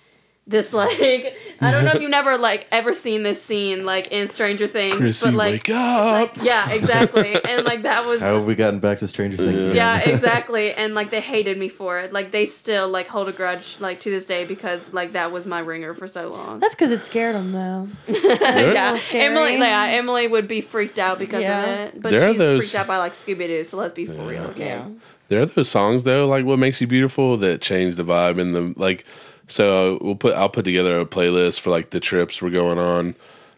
this 0.45 0.73
like 0.73 0.91
I 1.61 1.71
don't 1.71 1.85
know 1.85 1.91
if 1.91 2.01
you've 2.01 2.11
never 2.11 2.37
like 2.37 2.67
ever 2.69 2.93
seen 2.93 3.23
this 3.23 3.41
scene 3.41 3.85
like 3.85 4.07
in 4.07 4.27
Stranger 4.27 4.67
Things, 4.67 4.97
Chrissy, 4.97 5.27
but 5.27 5.33
like 5.35 5.51
wake 5.53 5.69
up! 5.69 6.35
like 6.35 6.45
yeah 6.45 6.69
exactly, 6.69 7.33
and 7.45 7.63
like 7.63 7.83
that 7.83 8.05
was 8.05 8.19
How 8.19 8.35
have 8.35 8.45
we 8.45 8.53
gotten 8.53 8.79
back 8.81 8.97
to 8.97 9.07
Stranger 9.07 9.37
Things? 9.37 9.63
again? 9.63 9.75
yeah, 9.77 9.99
exactly. 10.05 10.73
And 10.73 10.95
like 10.95 11.11
they 11.11 11.21
hated 11.21 11.57
me 11.57 11.69
for 11.69 11.99
it. 11.99 12.11
Like 12.11 12.31
they 12.31 12.45
still 12.45 12.89
like 12.89 13.07
hold 13.07 13.29
a 13.29 13.31
grudge 13.31 13.77
like 13.79 14.01
to 14.01 14.09
this 14.09 14.25
day 14.25 14.43
because 14.43 14.91
like 14.91 15.13
that 15.13 15.31
was 15.31 15.45
my 15.45 15.59
ringer 15.59 15.93
for 15.93 16.09
so 16.09 16.27
long. 16.27 16.59
That's 16.59 16.75
because 16.75 16.91
it 16.91 16.99
scared 16.99 17.35
them 17.35 17.53
though. 17.53 17.87
yeah. 18.07 18.99
Emily. 19.11 19.57
Yeah, 19.57 19.85
Emily 19.91 20.27
would 20.27 20.49
be 20.49 20.59
freaked 20.59 20.99
out 20.99 21.19
because 21.19 21.43
Yeah. 21.43 21.63
of 21.63 21.69
it. 21.95 22.01
But 22.01 22.11
There 22.11 22.27
are 22.27 22.31
she's 22.33 22.37
those- 22.39 22.63
freaked 22.63 22.75
out 22.75 22.87
by 22.87 22.97
like 22.97 23.13
Scooby 23.13 23.47
Doo. 23.47 23.63
So 23.63 23.77
let's 23.77 23.93
be 23.93 24.05
for 24.05 24.11
real. 24.27 24.43
Okay. 24.47 24.65
Yeah. 24.65 24.89
There 25.29 25.41
are 25.41 25.45
those 25.45 25.69
songs 25.69 26.03
though, 26.03 26.27
like 26.27 26.43
"What 26.43 26.59
Makes 26.59 26.81
You 26.81 26.87
Beautiful," 26.87 27.37
that 27.37 27.61
change 27.61 27.95
the 27.95 28.03
vibe 28.03 28.41
and 28.41 28.53
the 28.53 28.73
like. 28.77 29.05
So 29.53 29.99
we'll 30.01 30.15
put 30.15 30.33
I'll 30.35 30.49
put 30.49 30.65
together 30.65 30.99
a 30.99 31.05
playlist 31.05 31.59
for 31.59 31.69
like 31.69 31.91
the 31.91 31.99
trips 31.99 32.41
we're 32.41 32.49
going 32.49 32.79
on, 32.79 33.13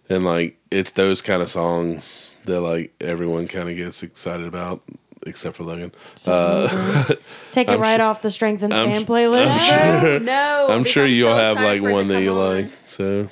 and 0.10 0.26
like 0.26 0.60
it's 0.70 0.92
those 0.92 1.22
kind 1.22 1.42
of 1.42 1.50
songs 1.50 2.36
that 2.44 2.60
like 2.60 2.94
everyone 3.00 3.48
kind 3.48 3.70
of 3.70 3.78
gets 3.78 4.04
excited 4.04 4.46
about, 4.46 4.82
except 5.26 5.56
for 5.56 5.64
Logan. 5.64 5.94
Uh, 6.28 7.06
Take 7.54 7.70
it 7.70 7.76
I'm 7.76 7.80
right 7.80 8.02
su- 8.02 8.04
off 8.04 8.22
the 8.22 8.30
strength 8.30 8.62
and 8.62 8.74
I'm 8.74 8.90
stand 8.90 9.08
playlist. 9.08 9.48
I'm 9.48 10.02
sure. 10.02 10.20
No, 10.20 10.68
I'm 10.70 10.80
because 10.80 10.92
sure 10.92 11.06
you'll 11.06 11.30
so 11.34 11.38
have 11.38 11.56
like 11.62 11.80
for 11.80 11.88
it 11.88 11.92
to 11.92 11.94
one 11.94 12.08
that 12.10 12.22
you 12.24 12.32
on. 12.34 12.56
like. 12.56 12.72
So, 12.84 13.30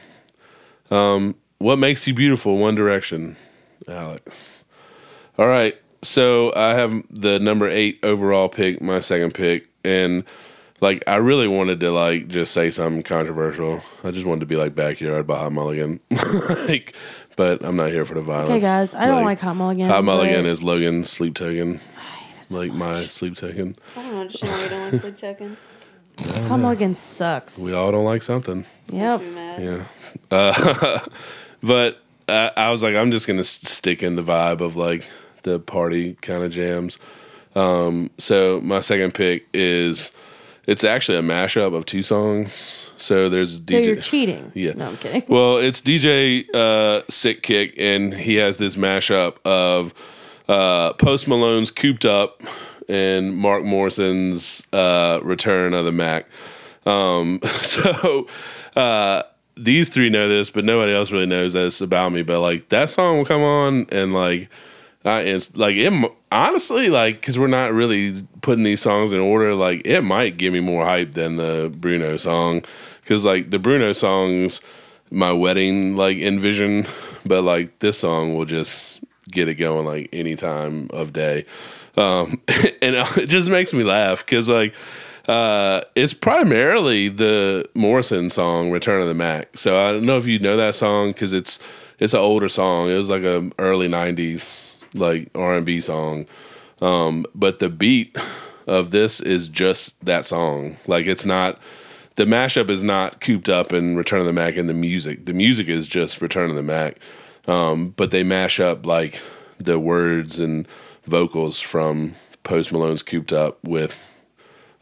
um, 0.89 1.35
what 1.57 1.77
makes 1.79 2.07
you 2.07 2.13
beautiful? 2.13 2.57
One 2.59 2.75
Direction, 2.75 3.35
Alex. 3.89 4.63
All 5.37 5.47
right, 5.47 5.75
so 6.01 6.53
I 6.55 6.75
have 6.75 6.93
the 7.09 7.39
number 7.39 7.67
eight 7.67 7.99
overall 8.03 8.47
pick, 8.47 8.81
my 8.81 9.01
second 9.01 9.33
pick, 9.33 9.67
and 9.83 10.23
like 10.81 11.03
I 11.07 11.15
really 11.15 11.47
wanted 11.47 11.79
to 11.81 11.91
like 11.91 12.27
just 12.27 12.53
say 12.53 12.69
something 12.69 13.03
controversial. 13.03 13.81
I 14.03 14.11
just 14.11 14.25
wanted 14.25 14.41
to 14.41 14.45
be 14.45 14.55
like 14.55 14.75
backyard 14.75 15.27
by 15.27 15.37
Hot 15.37 15.51
Mulligan, 15.51 15.99
like, 16.11 16.95
but 17.35 17.63
I'm 17.63 17.75
not 17.75 17.91
here 17.91 18.05
for 18.05 18.13
the 18.15 18.21
violence. 18.21 18.51
Okay, 18.51 18.59
guys, 18.59 18.93
I 18.95 19.07
don't 19.07 19.23
like 19.23 19.39
Hot 19.39 19.55
Mulligan. 19.55 19.89
Hot 19.89 20.03
Mulligan 20.03 20.45
is 20.45 20.63
Logan 20.63 21.05
sleep 21.05 21.35
token, 21.35 21.79
like 22.49 22.71
my 22.73 23.05
sleep 23.05 23.35
token. 23.35 23.75
I 23.95 24.03
don't 24.03 24.15
understand 24.15 24.53
why 24.53 24.63
you 24.63 24.69
don't 24.69 24.91
like 24.91 25.01
sleep 25.01 25.17
token. 25.17 25.57
Hot 26.47 26.57
Mulligan 26.57 26.95
sucks. 26.95 27.57
We 27.57 27.73
all 27.73 27.91
don't 27.91 28.05
like 28.05 28.23
something. 28.23 28.65
Yep. 28.91 29.21
Yeah. 29.59 29.83
Uh, 30.29 30.99
but 31.63 32.01
I, 32.27 32.51
I 32.55 32.69
was 32.71 32.83
like, 32.83 32.95
I'm 32.95 33.11
just 33.11 33.27
going 33.27 33.37
to 33.37 33.43
stick 33.43 34.03
in 34.03 34.15
the 34.15 34.23
vibe 34.23 34.61
of 34.61 34.75
like 34.75 35.05
the 35.43 35.59
party 35.59 36.13
kind 36.21 36.43
of 36.43 36.51
jams. 36.51 36.99
Um, 37.55 38.11
so 38.17 38.61
my 38.61 38.79
second 38.79 39.13
pick 39.13 39.47
is 39.53 40.11
it's 40.65 40.83
actually 40.83 41.17
a 41.17 41.21
mashup 41.21 41.73
of 41.75 41.85
two 41.85 42.03
songs. 42.03 42.91
So 42.97 43.27
there's 43.29 43.55
So 43.55 43.59
DJ. 43.61 43.85
you're 43.85 43.95
cheating. 43.97 44.51
Yeah. 44.55 44.73
No, 44.73 44.87
I'm 44.89 44.97
kidding. 44.97 45.23
Well, 45.27 45.57
it's 45.57 45.81
DJ 45.81 46.45
uh, 46.53 47.01
Sickick, 47.09 47.73
and 47.77 48.13
he 48.13 48.35
has 48.35 48.57
this 48.57 48.75
mashup 48.75 49.37
of 49.45 49.93
uh, 50.47 50.93
Post 50.93 51.27
Malone's 51.27 51.71
"Cooped 51.71 52.05
Up" 52.05 52.41
and 52.87 53.35
Mark 53.35 53.63
Morrison's 53.63 54.65
uh, 54.73 55.19
Return 55.23 55.73
of 55.73 55.85
the 55.85 55.91
Mack. 55.91 56.27
Um, 56.85 57.39
so 57.61 58.27
uh, 58.75 59.23
these 59.57 59.89
three 59.89 60.09
know 60.09 60.27
this, 60.29 60.49
but 60.49 60.63
nobody 60.65 60.93
else 60.93 61.11
really 61.11 61.25
knows 61.25 61.53
this 61.53 61.81
about 61.81 62.11
me. 62.11 62.23
But 62.23 62.39
like 62.41 62.69
that 62.69 62.89
song 62.89 63.17
will 63.17 63.25
come 63.25 63.41
on 63.41 63.87
and 63.91 64.13
like. 64.13 64.49
I, 65.05 65.21
it's 65.21 65.55
like 65.55 65.75
it 65.75 66.11
honestly 66.31 66.89
like 66.89 67.15
because 67.15 67.37
we're 67.37 67.47
not 67.47 67.73
really 67.73 68.25
putting 68.41 68.63
these 68.63 68.81
songs 68.81 69.11
in 69.11 69.19
order 69.19 69.53
like 69.53 69.81
it 69.85 70.01
might 70.01 70.37
give 70.37 70.53
me 70.53 70.61
more 70.61 70.85
hype 70.85 71.11
than 71.13 71.35
the 71.35 71.73
bruno 71.75 72.17
song. 72.17 72.63
Because 73.01 73.25
like 73.25 73.49
the 73.49 73.59
bruno 73.59 73.91
songs 73.93 74.61
my 75.11 75.31
wedding 75.31 75.95
like 75.95 76.17
envision 76.17 76.87
but 77.25 77.43
like 77.43 77.79
this 77.79 77.99
song 77.99 78.35
will 78.35 78.45
just 78.45 79.03
get 79.29 79.47
it 79.47 79.55
going 79.55 79.85
like 79.85 80.09
any 80.13 80.35
time 80.35 80.89
of 80.91 81.11
day. 81.11 81.45
Um 81.97 82.41
and 82.81 82.95
it 83.17 83.27
just 83.27 83.49
makes 83.49 83.73
me 83.73 83.83
laugh 83.83 84.25
because 84.25 84.47
like 84.47 84.73
uh 85.27 85.81
it's 85.95 86.13
primarily 86.13 87.09
the 87.09 87.69
morrison 87.73 88.29
song 88.29 88.71
return 88.71 89.01
of 89.01 89.07
the 89.09 89.13
mack. 89.13 89.57
So 89.57 89.77
i 89.77 89.91
don't 89.91 90.05
know 90.05 90.17
if 90.17 90.25
you 90.25 90.39
know 90.39 90.55
that 90.55 90.75
song 90.75 91.09
because 91.09 91.33
it's 91.33 91.59
it's 91.99 92.13
an 92.13 92.19
older 92.19 92.49
song. 92.49 92.89
It 92.89 92.97
was 92.97 93.09
like 93.09 93.23
a 93.23 93.51
early 93.59 93.87
90s 93.87 94.72
like 94.93 95.29
r&b 95.35 95.81
song 95.81 96.25
um 96.81 97.25
but 97.33 97.59
the 97.59 97.69
beat 97.69 98.15
of 98.67 98.91
this 98.91 99.19
is 99.19 99.47
just 99.47 100.03
that 100.05 100.25
song 100.25 100.77
like 100.87 101.05
it's 101.05 101.25
not 101.25 101.59
the 102.15 102.25
mashup 102.25 102.69
is 102.69 102.83
not 102.83 103.19
cooped 103.19 103.49
up 103.49 103.73
in 103.73 103.97
Return 103.97 104.19
of 104.19 104.27
the 104.27 104.33
Mack 104.33 104.55
and 104.55 104.69
the 104.69 104.73
music. 104.73 105.25
The 105.25 105.33
music 105.33 105.67
is 105.67 105.87
just 105.87 106.21
Return 106.21 106.49
of 106.49 106.55
the 106.55 106.61
Mack. 106.61 106.99
Um, 107.47 107.89
but 107.97 108.11
they 108.11 108.23
mash 108.23 108.59
up 108.59 108.85
like 108.85 109.19
the 109.59 109.79
words 109.79 110.39
and 110.39 110.67
vocals 111.05 111.59
from 111.59 112.15
Post 112.43 112.71
Malone's 112.71 113.03
Cooped 113.03 113.33
Up 113.33 113.57
with 113.63 113.95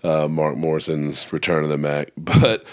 uh, 0.03 0.27
Mark 0.27 0.57
Morrison's 0.57 1.31
Return 1.31 1.63
of 1.63 1.69
the 1.69 1.77
Mack. 1.77 2.11
But 2.17 2.63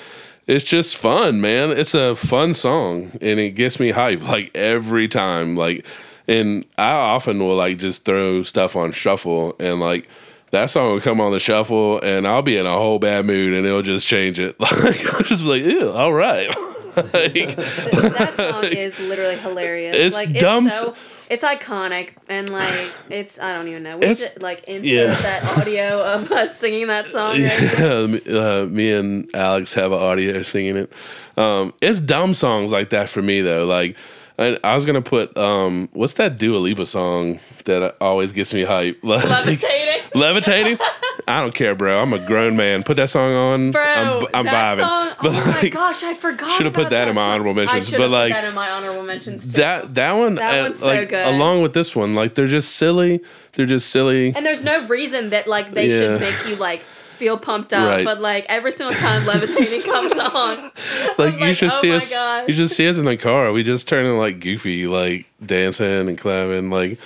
it's 0.47 0.65
just 0.65 0.97
fun, 0.97 1.41
man. 1.41 1.71
It's 1.71 1.95
a 1.95 2.15
fun 2.15 2.55
song 2.55 3.13
and 3.21 3.39
it 3.39 3.51
gets 3.51 3.79
me 3.79 3.91
hype 3.91 4.23
like 4.29 4.51
every 4.57 5.07
time. 5.07 5.57
Like, 5.57 5.87
and 6.29 6.65
I 6.77 6.91
often 6.93 7.39
will 7.41 7.57
like 7.57 7.79
just 7.79 8.05
throw 8.05 8.43
stuff 8.43 8.77
on 8.77 8.93
shuffle 8.93 9.57
and 9.59 9.81
like, 9.81 10.09
that 10.51 10.67
song 10.71 10.93
will 10.93 11.01
come 11.01 11.21
on 11.21 11.33
the 11.33 11.41
shuffle 11.41 12.01
and 12.01 12.27
I'll 12.29 12.43
be 12.43 12.57
in 12.57 12.67
a 12.67 12.73
whole 12.73 12.99
bad 12.99 13.25
mood 13.27 13.53
and 13.55 13.67
it'll 13.67 13.83
just 13.83 14.07
change 14.07 14.39
it. 14.39 14.57
Like 14.61 15.05
I'll 15.15 15.23
just 15.23 15.43
be 15.43 15.49
like, 15.49 15.63
ew, 15.65 15.91
all 15.91 16.13
right. 16.13 16.49
like, 16.97 17.57
that 17.57 18.33
song 18.37 18.65
is 18.73 18.99
literally 18.99 19.37
hilarious. 19.37 19.95
It's 19.97 20.17
like, 20.17 20.39
dumb 20.39 20.67
It's, 20.69 20.79
so, 20.81 20.95
it's 21.31 21.45
iconic 21.45 22.11
and 22.29 22.49
like 22.49 22.91
it's 23.11 23.39
I 23.39 23.53
don't 23.53 23.69
even 23.69 23.83
know. 23.83 23.99
We 23.99 24.07
It's- 24.07 24.33
should 24.33 24.43
like 24.43 24.65
insert 24.65 24.85
yeah. 24.87 25.15
that 25.15 25.59
audio 25.59 26.03
of 26.03 26.33
us 26.33 26.59
singing 26.59 26.87
that 26.89 27.09
song. 27.09 27.33
Right? 27.33 27.79
yeah, 27.79 28.07
me- 28.07 28.23
uh, 28.39 28.65
me 28.67 28.93
and 28.93 29.31
Alex 29.35 29.75
have 29.75 29.93
an 29.93 29.99
audio 30.01 30.43
singing 30.43 30.77
it. 30.77 30.93
Um, 31.37 31.75
it's 31.83 32.01
dumb 32.01 32.33
songs 32.35 32.73
like 32.73 32.91
that 32.91 33.09
for 33.11 33.21
me 33.23 33.43
though. 33.43 33.67
Like, 33.67 33.97
I, 34.39 34.57
I 34.63 34.75
was 34.77 34.85
gonna 34.85 35.03
put 35.03 35.37
um, 35.37 35.89
what's 35.93 36.13
that 36.15 36.39
Dua 36.39 36.59
Lipa 36.59 36.87
song 36.87 37.41
that 37.65 37.97
always 38.01 38.31
gets 38.33 38.55
me 38.55 38.63
hype? 38.65 38.99
Like, 39.05 39.25
Levitating. 39.25 40.03
levitating. 40.15 40.79
I 41.29 41.41
don't 41.41 41.55
care, 41.55 41.75
bro. 41.75 42.01
I'm 42.01 42.13
a 42.13 42.19
grown 42.19 42.57
man. 42.57 42.83
Put 42.85 42.97
that 42.99 43.11
song 43.11 43.33
on. 43.35 43.71
Bro, 43.73 43.83
I'm, 43.83 44.23
I'm 44.33 44.45
that 44.47 44.79
vibing. 44.79 44.81
song. 44.81 45.17
But 45.23 45.35
oh 45.35 45.45
my 45.63 45.69
gosh, 45.69 46.03
I 46.03 46.15
forgot. 46.15 46.51
should've 46.53 46.73
put 46.73 46.83
about 46.83 46.91
that 46.91 47.09
in 47.09 47.15
my 47.17 47.33
honorable 47.33 47.53
mentions, 47.55 47.91
but, 47.91 47.97
put 47.99 48.11
like, 48.11 48.33
that 48.33 48.45
in 48.45 48.55
my 48.55 48.71
honorable 48.71 49.03
mentions 49.03 49.45
too. 49.45 49.59
that 49.61 49.95
that 49.97 50.13
one, 50.13 50.37
That 50.37 50.61
uh, 50.61 50.69
one's 50.69 50.79
so 50.81 51.05
good. 51.07 51.27
along 51.27 51.63
with 51.63 51.75
this 51.75 51.95
one, 51.97 52.15
like 52.15 52.35
they're 52.35 52.47
just 52.47 52.77
silly. 52.77 53.21
They're 53.55 53.67
just 53.67 53.91
silly. 53.91 54.33
and 54.37 54.47
there's 54.47 54.63
no 54.63 54.87
reason 54.87 55.31
that 55.31 55.47
like 55.49 55.73
they 55.73 55.89
Yeah. 55.91 56.19
should 56.19 56.21
make 56.21 56.47
you 56.47 56.57
like 56.57 56.85
feel 57.19 57.37
pumped 57.37 57.73
up, 57.75 57.87
Right. 57.89 58.05
but 58.05 58.21
like 58.21 58.47
every 58.49 58.73
single 58.73 58.95
time 58.97 59.27
levitating 59.27 59.83
comes 59.93 60.13
on, 60.13 60.71
like 61.19 61.35
you 61.35 61.41
like, 61.41 61.57
should 61.57 61.71
oh 61.73 61.81
see 61.81 61.93
us 61.93 62.11
gosh. 62.11 62.49
you 62.49 62.55
should 62.55 62.71
see 62.71 62.89
us 62.89 62.97
in 62.97 63.05
the 63.05 63.17
car. 63.17 63.53
We 63.53 63.63
just 63.63 63.87
turn 63.89 64.07
in 64.07 64.17
like 64.17 64.41
goofy 64.41 64.87
like 64.87 65.27
dancing 65.45 66.09
and 66.09 66.17
clapping 66.17 66.71
like 66.71 66.99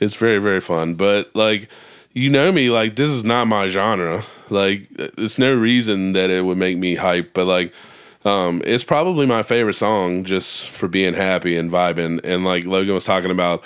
it's 0.00 0.14
very 0.16 0.38
very 0.38 0.60
fun. 0.60 0.94
But 0.94 1.34
like 1.34 1.68
you 2.12 2.30
know 2.30 2.50
me 2.52 2.70
like 2.70 2.96
this 2.96 3.10
is 3.10 3.24
not 3.24 3.46
my 3.46 3.68
genre. 3.68 4.24
Like 4.48 4.88
there's 5.16 5.38
no 5.38 5.52
reason 5.54 6.12
that 6.12 6.30
it 6.30 6.44
would 6.44 6.56
make 6.58 6.78
me 6.78 6.94
hype 6.94 7.34
but 7.34 7.46
like 7.46 7.72
um 8.24 8.62
it's 8.64 8.84
probably 8.84 9.26
my 9.26 9.42
favorite 9.42 9.74
song 9.74 10.24
just 10.24 10.66
for 10.68 10.88
being 10.88 11.14
happy 11.14 11.56
and 11.56 11.70
vibing. 11.70 12.20
And 12.24 12.44
like 12.44 12.64
logan 12.64 12.94
was 12.94 13.04
talking 13.04 13.30
about 13.30 13.62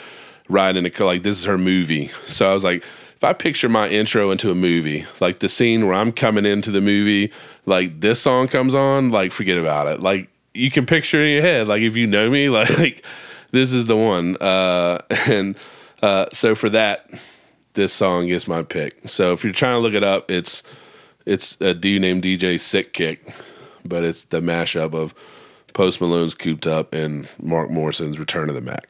riding 0.49 0.85
a 0.85 0.91
car 0.91 1.07
like 1.07 1.23
this 1.23 1.39
is 1.39 1.45
her 1.45 1.59
movie. 1.59 2.11
So 2.27 2.51
i 2.51 2.55
was 2.55 2.65
like 2.65 2.83
if 3.21 3.25
I 3.25 3.35
picture 3.35 3.69
my 3.69 3.87
intro 3.87 4.31
into 4.31 4.51
a 4.51 4.55
movie, 4.55 5.05
like 5.21 5.41
the 5.41 5.49
scene 5.51 5.87
where 5.87 5.95
I'm 5.95 6.11
coming 6.11 6.47
into 6.47 6.71
the 6.71 6.81
movie, 6.81 7.31
like 7.67 8.01
this 8.01 8.19
song 8.19 8.49
comes 8.49 8.75
on, 8.75 9.11
like 9.11 9.31
forget 9.31 9.59
about 9.59 9.89
it. 9.89 10.01
Like 10.01 10.31
you 10.55 10.71
can 10.71 10.87
picture 10.87 11.23
in 11.23 11.33
your 11.33 11.43
head. 11.43 11.69
Like 11.69 11.83
if 11.83 11.97
you 11.97 12.07
know 12.07 12.31
me, 12.31 12.49
like 12.49 13.05
this 13.51 13.75
is 13.75 13.85
the 13.85 13.97
one. 13.97 14.39
Uh, 14.39 15.03
and 15.27 15.55
uh, 16.01 16.29
so 16.33 16.55
for 16.55 16.71
that, 16.71 17.11
this 17.75 17.93
song 17.93 18.29
is 18.29 18.49
my 18.49 18.63
pick. 18.63 19.07
So 19.07 19.35
if 19.35 19.45
you're 19.45 19.53
trying 19.53 19.77
to 19.77 19.81
look 19.81 19.93
it 19.93 20.03
up, 20.03 20.31
it's 20.31 20.63
it's 21.27 21.61
a 21.61 21.75
dude 21.75 22.01
named 22.01 22.23
DJ 22.23 22.55
Sickick, 22.55 23.19
but 23.85 24.03
it's 24.03 24.25
the 24.25 24.41
mashup 24.41 24.95
of 24.95 25.15
Post 25.75 26.01
Malone's 26.01 26.33
Cooped 26.33 26.67
Up 26.67 26.95
and 26.95 27.29
Mark 27.39 27.69
Morrison's 27.69 28.19
Return 28.19 28.49
of 28.49 28.55
the 28.55 28.63
Mack. 28.63 28.89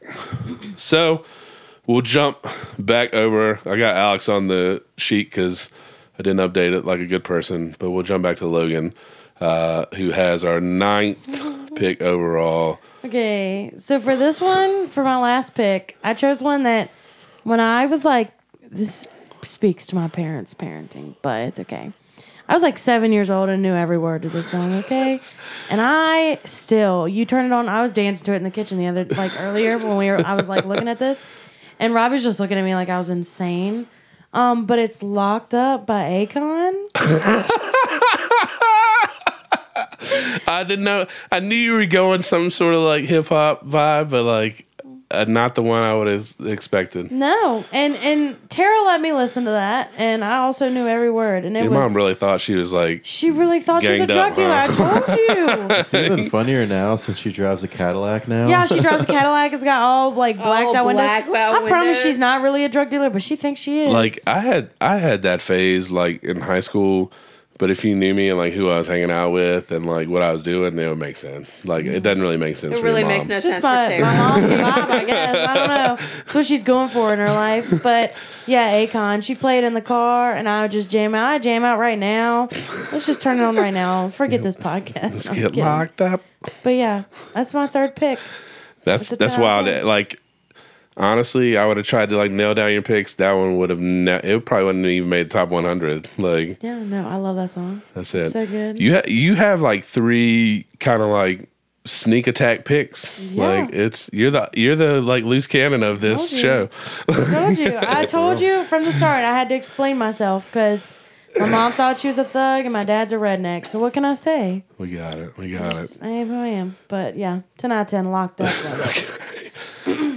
So 0.77 1.25
we'll 1.87 2.01
jump 2.01 2.45
back 2.77 3.13
over. 3.13 3.59
I 3.65 3.77
got 3.77 3.95
Alex 3.95 4.29
on 4.29 4.47
the 4.47 4.83
sheet 4.97 5.29
because 5.29 5.69
I 6.19 6.23
didn't 6.23 6.39
update 6.51 6.73
it 6.73 6.85
like 6.85 6.99
a 6.99 7.05
good 7.05 7.23
person, 7.23 7.75
but 7.79 7.91
we'll 7.91 8.03
jump 8.03 8.23
back 8.23 8.37
to 8.37 8.47
Logan, 8.47 8.93
uh, 9.39 9.85
who 9.95 10.11
has 10.11 10.43
our 10.43 10.59
ninth 10.59 11.73
pick 11.75 12.01
overall. 12.01 12.79
Okay, 13.03 13.73
so 13.77 13.99
for 13.99 14.15
this 14.15 14.39
one, 14.39 14.87
for 14.89 15.03
my 15.03 15.17
last 15.17 15.55
pick, 15.55 15.97
I 16.03 16.13
chose 16.13 16.41
one 16.41 16.63
that 16.63 16.91
when 17.43 17.59
I 17.59 17.87
was 17.87 18.05
like, 18.05 18.31
this 18.61 19.07
speaks 19.43 19.87
to 19.87 19.95
my 19.95 20.07
parents' 20.07 20.53
parenting, 20.53 21.15
but 21.21 21.41
it's 21.41 21.59
okay. 21.59 21.91
I 22.47 22.53
was 22.53 22.63
like 22.63 22.77
seven 22.77 23.13
years 23.13 23.29
old 23.29 23.49
and 23.49 23.61
knew 23.61 23.73
every 23.73 23.97
word 23.97 24.23
to 24.23 24.29
this 24.29 24.49
song, 24.49 24.73
okay? 24.75 25.21
And 25.69 25.79
I 25.81 26.37
still, 26.43 27.07
you 27.07 27.25
turn 27.25 27.45
it 27.45 27.51
on, 27.53 27.69
I 27.69 27.81
was 27.81 27.91
dancing 27.93 28.25
to 28.25 28.33
it 28.33 28.37
in 28.37 28.43
the 28.43 28.51
kitchen 28.51 28.77
the 28.77 28.87
other, 28.87 29.05
like 29.05 29.31
earlier 29.39 29.77
when 29.77 29.95
we 29.97 30.09
were, 30.09 30.23
I 30.25 30.33
was 30.33 30.49
like 30.49 30.65
looking 30.65 30.89
at 30.89 30.99
this, 30.99 31.23
and 31.81 31.93
Robbie's 31.95 32.23
just 32.23 32.39
looking 32.39 32.57
at 32.57 32.63
me 32.63 32.75
like 32.75 32.87
I 32.87 32.97
was 32.97 33.09
insane. 33.09 33.87
Um, 34.33 34.65
but 34.65 34.79
it's 34.79 35.03
Locked 35.03 35.53
Up 35.53 35.85
by 35.85 36.25
Akon. 36.25 36.73
I 40.47 40.63
didn't 40.65 40.85
know. 40.85 41.07
I 41.31 41.39
knew 41.39 41.55
you 41.55 41.73
were 41.73 41.85
going 41.85 42.21
some 42.21 42.49
sort 42.49 42.75
of 42.75 42.81
like 42.81 43.05
hip 43.05 43.27
hop 43.27 43.65
vibe, 43.65 44.11
but 44.11 44.23
like 44.23 44.67
uh, 45.13 45.25
not 45.27 45.55
the 45.55 45.61
one 45.63 45.81
I 45.83 45.93
would 45.93 46.07
have 46.07 46.33
expected. 46.45 47.11
No, 47.11 47.63
and 47.71 47.95
and 47.97 48.49
Tara 48.49 48.81
let 48.85 49.01
me 49.01 49.11
listen 49.13 49.45
to 49.45 49.51
that, 49.51 49.91
and 49.97 50.23
I 50.23 50.37
also 50.37 50.69
knew 50.69 50.87
every 50.87 51.11
word, 51.11 51.45
and 51.45 51.55
it 51.57 51.63
Your 51.63 51.71
was. 51.71 51.79
mom 51.79 51.93
really 51.93 52.15
thought 52.15 52.41
she 52.41 52.55
was 52.55 52.71
like, 52.73 53.01
She 53.03 53.31
really 53.31 53.59
thought 53.59 53.81
she 53.83 53.89
was 53.89 53.99
a 54.01 54.05
Ganged 54.07 54.11
drug 54.11 54.31
up, 54.31 54.35
dealer. 54.37 54.49
huh? 54.49 55.03
I 55.07 55.15
told 55.15 55.19
you. 55.69 55.75
It's 55.81 55.93
even 55.93 56.29
funnier 56.29 56.65
now 56.65 56.95
since 56.95 57.17
she 57.17 57.31
drives 57.31 57.63
a 57.63 57.67
Cadillac 57.67 58.27
now. 58.27 58.47
yeah, 58.47 58.65
she 58.65 58.79
drives 58.79 59.03
a 59.03 59.05
Cadillac. 59.07 59.53
It's 59.53 59.63
got 59.63 59.81
all 59.81 60.13
like 60.13 60.37
blacked 60.37 60.67
All 60.67 60.75
out 60.75 60.85
windows. 60.85 61.05
blacked 61.05 61.29
out 61.29 61.53
I 61.63 61.67
promise 61.67 61.97
windows. 61.97 62.03
she's 62.03 62.19
not 62.19 62.41
really 62.41 62.63
a 62.65 62.69
drug 62.69 62.89
dealer, 62.89 63.09
but 63.09 63.23
she 63.23 63.35
thinks 63.35 63.59
she 63.59 63.81
is. 63.81 63.91
like 63.93 64.19
I 64.27 64.39
had 64.39 64.71
I 64.79 64.97
had 64.97 65.21
that 65.23 65.41
phase 65.41 65.91
like 65.91 66.23
in 66.23 66.41
high 66.41 66.59
school. 66.61 67.11
But 67.61 67.69
if 67.69 67.85
you 67.85 67.95
knew 67.95 68.15
me 68.15 68.27
and 68.29 68.39
like 68.39 68.53
who 68.53 68.69
I 68.71 68.79
was 68.79 68.87
hanging 68.87 69.11
out 69.11 69.29
with 69.29 69.71
and 69.71 69.85
like 69.85 70.07
what 70.07 70.23
I 70.23 70.31
was 70.33 70.41
doing, 70.41 70.79
it 70.79 70.87
would 70.89 70.97
make 70.97 71.15
sense. 71.15 71.63
Like 71.63 71.85
it 71.85 71.99
doesn't 72.01 72.19
really 72.19 72.35
make 72.35 72.57
sense. 72.57 72.73
It 72.73 72.77
for 72.79 72.83
really 72.83 73.01
your 73.01 73.09
makes 73.09 73.27
no 73.27 73.35
It's 73.35 73.43
sense 73.43 73.53
just 73.53 73.61
for 73.61 73.67
my, 73.67 73.87
Tara. 73.87 74.01
my 74.01 74.17
mom's 74.17 74.51
vibe, 74.51 74.89
I 74.89 75.03
guess. 75.05 75.47
I 75.47 75.53
don't 75.53 75.67
know. 75.67 76.05
It's 76.25 76.33
what 76.33 76.45
she's 76.47 76.63
going 76.63 76.89
for 76.89 77.13
in 77.13 77.19
her 77.19 77.29
life. 77.31 77.71
But 77.83 78.15
yeah, 78.47 78.73
Akon. 78.83 79.23
She 79.23 79.35
played 79.35 79.63
in 79.63 79.75
the 79.75 79.81
car, 79.81 80.33
and 80.33 80.49
I 80.49 80.63
would 80.63 80.71
just 80.71 80.89
jam 80.89 81.13
out. 81.13 81.27
I 81.29 81.37
jam 81.37 81.63
out 81.63 81.77
right 81.77 81.99
now. 81.99 82.49
Let's 82.91 83.05
just 83.05 83.21
turn 83.21 83.39
it 83.39 83.43
on 83.43 83.55
right 83.55 83.69
now. 83.73 84.09
Forget 84.09 84.41
this 84.41 84.55
podcast. 84.55 85.13
Let's 85.13 85.29
I'm 85.29 85.35
get 85.35 85.43
kidding. 85.49 85.63
locked 85.63 86.01
up. 86.01 86.23
But 86.63 86.71
yeah, 86.71 87.03
that's 87.35 87.53
my 87.53 87.67
third 87.67 87.95
pick. 87.95 88.17
That's 88.85 89.03
It's 89.03 89.11
a 89.11 89.15
that's 89.17 89.37
wild. 89.37 89.67
Like 89.85 90.19
honestly, 90.97 91.57
I 91.57 91.65
would 91.65 91.77
have 91.77 91.85
tried 91.85 92.09
to 92.09 92.17
like 92.17 92.31
nail 92.31 92.53
down 92.53 92.71
your 92.71 92.81
picks. 92.81 93.13
That 93.15 93.33
one 93.33 93.57
would 93.57 93.69
have 93.69 93.79
ne- 93.79 94.21
it 94.23 94.45
probably 94.45 94.65
wouldn't 94.65 94.85
have 94.85 94.91
even 94.91 95.09
made 95.09 95.31
top 95.31 95.49
100. 95.49 96.07
Like 96.17 96.61
Yeah, 96.61 96.79
no, 96.79 97.07
I 97.07 97.15
love 97.15 97.35
that 97.37 97.49
song. 97.49 97.81
that's 97.93 98.13
it. 98.15 98.31
So 98.31 98.45
good. 98.45 98.79
You 98.79 98.95
ha- 98.95 99.07
you 99.07 99.35
have 99.35 99.61
like 99.61 99.83
three 99.83 100.67
kind 100.79 101.01
of 101.01 101.09
like 101.09 101.47
sneak 101.85 102.27
attack 102.27 102.63
picks. 102.65 103.31
Yeah. 103.31 103.43
Like 103.63 103.73
it's 103.73 104.09
you're 104.13 104.29
the 104.31 104.49
you're 104.53 104.75
the 104.75 105.01
like 105.01 105.23
loose 105.23 105.47
cannon 105.47 105.81
of 105.83 105.99
this 106.01 106.29
show. 106.37 106.69
told 107.07 107.57
you. 107.57 107.77
I 107.81 108.05
told 108.07 108.39
you 108.39 108.63
from 108.65 108.85
the 108.85 108.93
start. 108.93 109.23
I 109.23 109.33
had 109.37 109.49
to 109.49 109.55
explain 109.55 109.97
myself 109.97 110.45
because 110.45 110.89
my 111.39 111.47
mom 111.49 111.71
thought 111.77 111.97
she 111.97 112.07
was 112.07 112.17
a 112.17 112.23
thug 112.25 112.65
and 112.65 112.73
my 112.73 112.83
dad's 112.83 113.11
a 113.11 113.15
redneck. 113.15 113.65
So 113.65 113.79
what 113.79 113.93
can 113.93 114.05
I 114.05 114.13
say? 114.13 114.63
We 114.77 114.89
got 114.91 115.17
it. 115.17 115.35
We 115.37 115.51
got 115.51 115.75
it. 115.77 115.97
I 116.01 116.09
am 116.09 116.27
who 116.27 116.35
I 116.35 116.47
am. 116.47 116.75
But 116.87 117.15
yeah, 117.17 117.41
ten 117.57 117.71
out 117.71 117.81
of 117.81 117.87
ten, 117.87 118.11
locked 118.11 118.41
up. 118.41 118.53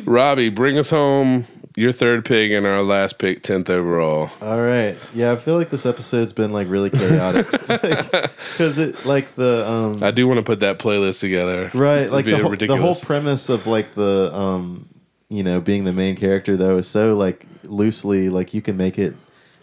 Robbie, 0.05 0.48
bring 0.48 0.78
us 0.78 0.90
home 0.90 1.46
your 1.76 1.92
third 1.92 2.24
pick 2.24 2.52
and 2.52 2.66
our 2.66 2.82
last 2.82 3.18
pick, 3.18 3.42
tenth 3.42 3.68
overall. 3.68 4.30
All 4.40 4.61
right. 4.61 4.96
Yeah, 5.12 5.32
I 5.32 5.36
feel 5.36 5.57
like 5.57 5.70
this 5.70 5.84
episode's 5.84 6.32
been 6.32 6.52
like 6.52 6.68
really 6.68 6.90
chaotic 6.90 7.50
because 7.50 8.78
it 8.78 9.05
like 9.05 9.34
the 9.34 9.68
um 9.68 10.02
I 10.02 10.11
do 10.11 10.28
want 10.28 10.38
to 10.38 10.44
put 10.44 10.61
that 10.61 10.78
playlist 10.78 11.20
together. 11.20 11.70
right 11.74 12.11
like 12.11 12.26
the 12.26 12.38
whole, 12.38 12.55
the 12.55 12.76
whole 12.76 12.94
premise 12.94 13.48
of 13.48 13.66
like 13.66 13.94
the 13.94 14.32
um 14.34 14.88
you 15.28 15.42
know 15.42 15.61
being 15.61 15.84
the 15.84 15.92
main 15.92 16.16
character 16.16 16.57
though 16.57 16.76
is 16.76 16.86
so 16.86 17.16
like 17.16 17.46
loosely 17.64 18.28
like 18.28 18.55
you 18.55 18.62
can 18.62 18.76
make 18.76 18.98
it 18.98 19.16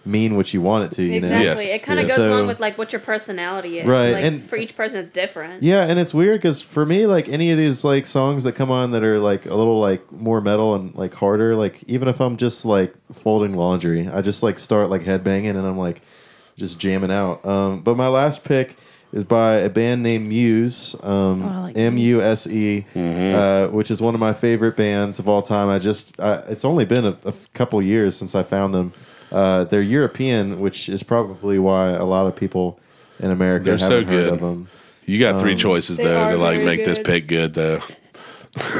mean 0.03 0.35
what 0.35 0.53
you 0.53 0.61
want 0.61 0.85
it 0.85 0.91
to. 0.95 1.03
You 1.03 1.13
Exactly. 1.17 1.37
know. 1.37 1.43
Yes, 1.51 1.59
It 1.61 1.83
kind 1.83 1.99
of 1.99 2.07
yes. 2.07 2.17
goes 2.17 2.25
So- 2.25 2.33
along 2.33 2.47
with 2.47 2.59
like 2.59 2.77
what 2.77 2.91
your 2.91 2.99
personality 3.01 3.79
is. 3.79 3.85
Right, 3.87 4.13
Like, 4.13 4.23
and- 4.23 4.49
for 4.49 4.55
each 4.55 4.75
person, 4.75 4.97
it's 4.97 5.11
different. 5.11 5.61
Yeah, 5.61 5.83
and 5.83 5.99
it's 5.99 6.13
weird 6.13 6.39
because 6.41 6.61
for 6.61 6.85
me, 6.85 7.05
like 7.05 7.29
any 7.29 7.51
of 7.51 7.57
these 7.57 7.83
like 7.83 8.05
songs 8.07 8.43
that 8.45 8.53
come 8.53 8.71
on 8.71 8.91
that 8.91 9.03
are 9.03 9.19
like 9.19 9.45
a 9.45 9.53
little 9.53 9.79
like 9.79 10.11
more 10.11 10.41
metal 10.41 10.73
and 10.75 10.95
like 10.95 11.13
harder, 11.13 11.55
like 11.55 11.83
even 11.87 12.07
if 12.07 12.19
I'm 12.19 12.37
just 12.37 12.65
like 12.65 12.93
folding 13.13 13.53
laundry, 13.53 14.07
I 14.07 14.21
just 14.21 14.41
like 14.41 14.57
start 14.57 14.89
like 14.89 15.03
headbanging 15.03 15.49
and 15.51 15.59
I'm 15.67 15.77
like 15.77 16.01
just 16.57 16.79
jamming 16.79 17.11
out. 17.11 17.45
Um, 17.45 17.81
but 17.81 17.95
my 17.95 18.07
last 18.07 18.43
pick 18.43 18.77
is 19.13 19.23
by 19.23 19.55
a 19.55 19.69
band 19.69 20.01
named 20.01 20.27
Muse, 20.29 20.95
um, 21.03 21.43
Oh, 21.43 21.47
I 21.47 21.59
like 21.63 21.77
M 21.77 21.97
U 21.97 22.21
S 22.23 22.47
E, 22.47 22.85
uh, 22.95 23.67
which 23.67 23.91
is 23.91 24.01
one 24.01 24.13
of 24.15 24.19
my 24.19 24.33
favorite 24.33 24.75
bands 24.77 25.19
of 25.19 25.27
all 25.27 25.41
time. 25.43 25.69
I 25.69 25.77
just 25.79 26.19
I, 26.19 26.35
it's 26.49 26.65
only 26.65 26.85
been 26.85 27.05
a, 27.05 27.17
a 27.25 27.33
couple 27.53 27.81
years 27.83 28.15
since 28.15 28.33
I 28.33 28.41
found 28.41 28.73
them. 28.73 28.93
Uh, 29.31 29.63
they're 29.65 29.81
European, 29.81 30.59
which 30.59 30.89
is 30.89 31.03
probably 31.03 31.57
why 31.59 31.89
a 31.89 32.03
lot 32.05 32.25
of 32.27 32.35
people 32.35 32.79
in 33.19 33.31
America 33.31 33.65
They're 33.65 33.77
so 33.77 33.89
haven't 34.01 34.07
heard 34.07 34.23
good. 34.25 34.33
of 34.33 34.39
them. 34.41 34.67
You 35.05 35.19
got 35.19 35.39
three 35.39 35.53
Um, 35.53 35.57
choices 35.57 35.97
They 35.97 36.03
though 36.03 36.21
are 36.21 36.31
to 36.31 36.37
like 36.37 36.55
very 36.57 36.65
make 36.65 36.85
this 36.85 36.97
good. 36.97 37.05
pick 37.05 37.27
good 37.27 37.53
though. 37.53 37.79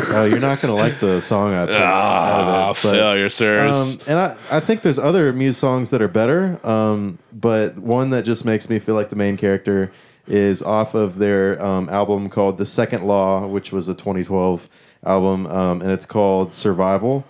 Oh, 0.10 0.26
you're 0.26 0.39
not 0.39 0.60
gonna 0.62 0.76
like 0.76 0.99
the 0.99 1.22
song 1.22 1.54
I 1.54 1.66
picked. 1.66 1.78
out 1.80 1.93
Ah, 1.93 2.70
of 2.72 2.78
it, 2.78 2.84
but, 2.84 2.91
failure, 2.91 3.30
sirs. 3.30 3.74
Um, 3.74 4.02
and 4.06 4.20
I, 4.20 4.36
I 4.52 4.60
think 4.60 4.82
there's 4.82 4.99
other 4.99 5.32
Muse 5.32 5.58
songs 5.58 5.91
that 5.91 6.02
are 6.02 6.10
better. 6.10 6.60
Um, 6.68 7.20
but 7.32 7.78
one 7.78 8.10
that 8.10 8.24
just 8.26 8.43
makes 8.43 8.70
me 8.70 8.80
feel 8.80 8.95
like 8.95 9.10
the 9.10 9.16
main 9.16 9.38
character 9.38 9.89
is 10.28 10.62
off 10.62 10.93
of 10.93 11.20
their 11.20 11.64
um, 11.64 11.88
album 11.88 12.30
called 12.30 12.58
The 12.58 12.66
Second 12.66 13.06
Law, 13.06 13.47
which 13.47 13.72
was 13.72 13.88
a 13.88 13.93
2012 13.93 14.68
album, 15.06 15.47
um, 15.47 15.82
and 15.82 15.89
it's 15.89 16.06
called 16.06 16.54
Survival. 16.54 17.24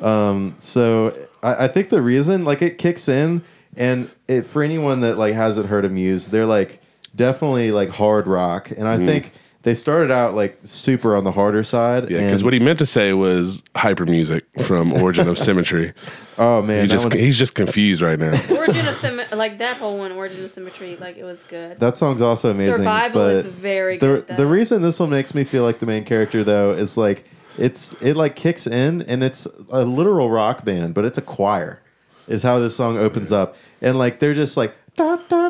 Um, 0.00 0.54
so 0.60 1.12
I, 1.42 1.64
I 1.64 1.68
think 1.68 1.88
the 1.90 2.02
reason, 2.02 2.44
like, 2.44 2.62
it 2.62 2.78
kicks 2.78 3.08
in, 3.08 3.42
and 3.76 4.10
it 4.28 4.46
for 4.46 4.62
anyone 4.62 5.00
that 5.00 5.16
like 5.18 5.34
hasn't 5.34 5.68
heard 5.68 5.84
of 5.84 5.92
Muse, 5.92 6.28
they're 6.28 6.46
like 6.46 6.80
definitely 7.14 7.70
like 7.70 7.90
hard 7.90 8.26
rock, 8.26 8.70
and 8.70 8.86
I 8.88 8.96
Mm. 8.98 9.06
think 9.06 9.32
they 9.62 9.74
started 9.74 10.10
out 10.10 10.34
like 10.34 10.58
super 10.64 11.14
on 11.14 11.24
the 11.24 11.32
harder 11.32 11.62
side. 11.62 12.08
yeah, 12.10 12.18
because 12.24 12.42
what 12.42 12.52
he 12.54 12.58
meant 12.58 12.78
to 12.78 12.86
say 12.86 13.12
was 13.12 13.62
hyper 13.76 14.06
music 14.06 14.44
from 14.62 14.92
Origin 14.92 15.28
of 15.28 15.38
Symmetry. 15.38 15.92
oh 16.38 16.62
man, 16.62 16.82
He 16.82 16.88
just 16.88 17.12
he's 17.12 17.38
just 17.38 17.54
confused 17.54 18.00
right 18.00 18.18
now. 18.18 18.32
Origin 18.56 18.88
of 18.88 18.96
Symmetry, 18.96 19.36
like 19.36 19.58
that 19.58 19.76
whole 19.76 19.98
one, 19.98 20.12
Origin 20.12 20.44
of 20.44 20.50
Symmetry, 20.50 20.96
like 20.96 21.16
it 21.18 21.24
was 21.24 21.42
good. 21.48 21.78
That 21.78 21.96
song's 21.96 22.22
also 22.22 22.50
amazing. 22.50 22.76
Survival 22.76 23.20
but 23.22 23.34
is 23.36 23.46
very 23.46 23.98
the 23.98 24.24
good. 24.26 24.36
the 24.36 24.46
reason 24.46 24.80
this 24.82 24.98
one 24.98 25.10
makes 25.10 25.34
me 25.34 25.44
feel 25.44 25.62
like 25.62 25.78
the 25.78 25.86
main 25.86 26.04
character 26.04 26.42
though 26.42 26.72
is 26.72 26.96
like 26.96 27.24
it's 27.58 27.92
it 28.00 28.16
like 28.16 28.36
kicks 28.36 28.66
in 28.66 29.02
and 29.02 29.22
it's 29.22 29.46
a 29.70 29.84
literal 29.84 30.30
rock 30.30 30.64
band, 30.64 30.94
but 30.94 31.04
it's 31.04 31.18
a 31.18 31.22
choir. 31.22 31.82
Is 32.26 32.44
how 32.44 32.60
this 32.60 32.76
song 32.76 32.96
opens 32.96 33.32
up, 33.32 33.56
and 33.80 33.98
like 33.98 34.20
they're 34.20 34.34
just 34.34 34.56
like 34.56 34.74
da 34.96 35.16
da 35.16 35.49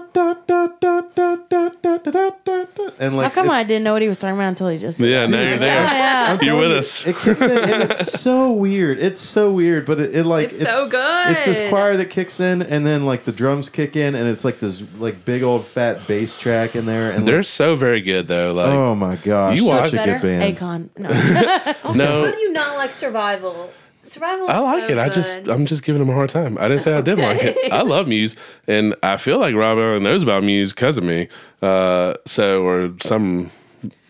and 2.99 3.17
like, 3.17 3.33
How 3.33 3.43
come 3.43 3.47
it, 3.47 3.53
I 3.53 3.63
didn't 3.63 3.85
know 3.85 3.93
what 3.93 4.03
he 4.03 4.09
was 4.09 4.19
talking 4.19 4.35
about 4.35 4.49
until 4.49 4.69
he 4.69 4.79
just 4.79 4.99
did? 4.99 5.09
Yeah, 5.11 5.27
now 5.27 5.49
you're 5.49 5.59
there. 5.59 5.85
Yeah, 5.85 6.35
yeah. 6.35 6.39
You're 6.43 6.59
with 6.59 6.73
us. 6.73 7.07
It 7.07 7.17
kicks 7.17 7.43
in, 7.43 7.51
and 7.51 7.91
it's 7.91 8.13
so 8.21 8.53
weird. 8.53 8.99
It's 8.99 9.21
so 9.21 9.53
weird, 9.53 9.87
but 9.87 10.01
it, 10.01 10.15
it 10.17 10.25
like 10.25 10.51
it's, 10.51 10.63
it's 10.63 10.71
so 10.71 10.89
good. 10.89 11.31
It's 11.31 11.45
this 11.45 11.69
choir 11.69 11.97
that 11.97 12.07
kicks 12.07 12.41
in, 12.41 12.63
and 12.63 12.87
then 12.87 13.07
like 13.07 13.25
the 13.25 13.33
drums 13.33 13.71
kick 13.71 13.97
in, 13.97 14.15
and 14.15 14.29
it's 14.29 14.45
like 14.45 14.61
this 14.61 14.83
like 14.99 15.25
big 15.25 15.43
old 15.43 15.67
fat 15.67 16.07
bass 16.07 16.37
track 16.37 16.75
in 16.75 16.87
there. 16.87 17.11
And 17.11 17.27
they're 17.27 17.39
like, 17.39 17.47
so 17.47 17.77
very 17.77 18.01
good 18.01 18.27
though. 18.29 18.53
Like, 18.53 18.67
oh 18.67 18.95
my 18.95 19.17
gosh, 19.17 19.57
you 19.57 19.67
watch 19.67 19.93
a 19.93 19.97
good 19.97 20.23
band. 20.23 20.57
Akon. 20.57 20.89
no, 20.99 21.09
no. 21.95 22.25
How 22.25 22.31
do 22.31 22.39
you 22.39 22.53
not 22.53 22.77
like 22.77 22.93
Survival? 22.93 23.71
Survival. 24.11 24.49
I 24.51 24.59
like 24.59 24.85
so 24.87 24.93
it. 24.93 24.99
I 24.99 25.09
just 25.09 25.37
I'm 25.49 25.67
just 25.67 25.83
giving 25.83 26.03
him 26.03 26.11
a 26.11 26.15
hard 26.15 26.31
time. 26.31 26.59
I 26.59 26.69
didn't 26.69 26.81
say 26.83 26.93
I 26.95 27.01
didn't 27.01 27.25
like 27.25 27.43
it. 27.43 27.73
I 27.73 27.83
love 27.83 28.09
Muse, 28.09 28.35
and 28.67 28.95
I 29.03 29.17
feel 29.19 29.39
like 29.39 29.55
Rob 29.55 29.79
Allen 29.79 30.03
knows 30.03 30.23
about 30.23 30.43
Muse 30.43 30.73
because 30.73 30.99
of 30.99 31.05
me. 31.05 31.29
Uh, 31.63 32.15
so 32.27 32.63
or 32.65 32.93
some, 33.03 33.51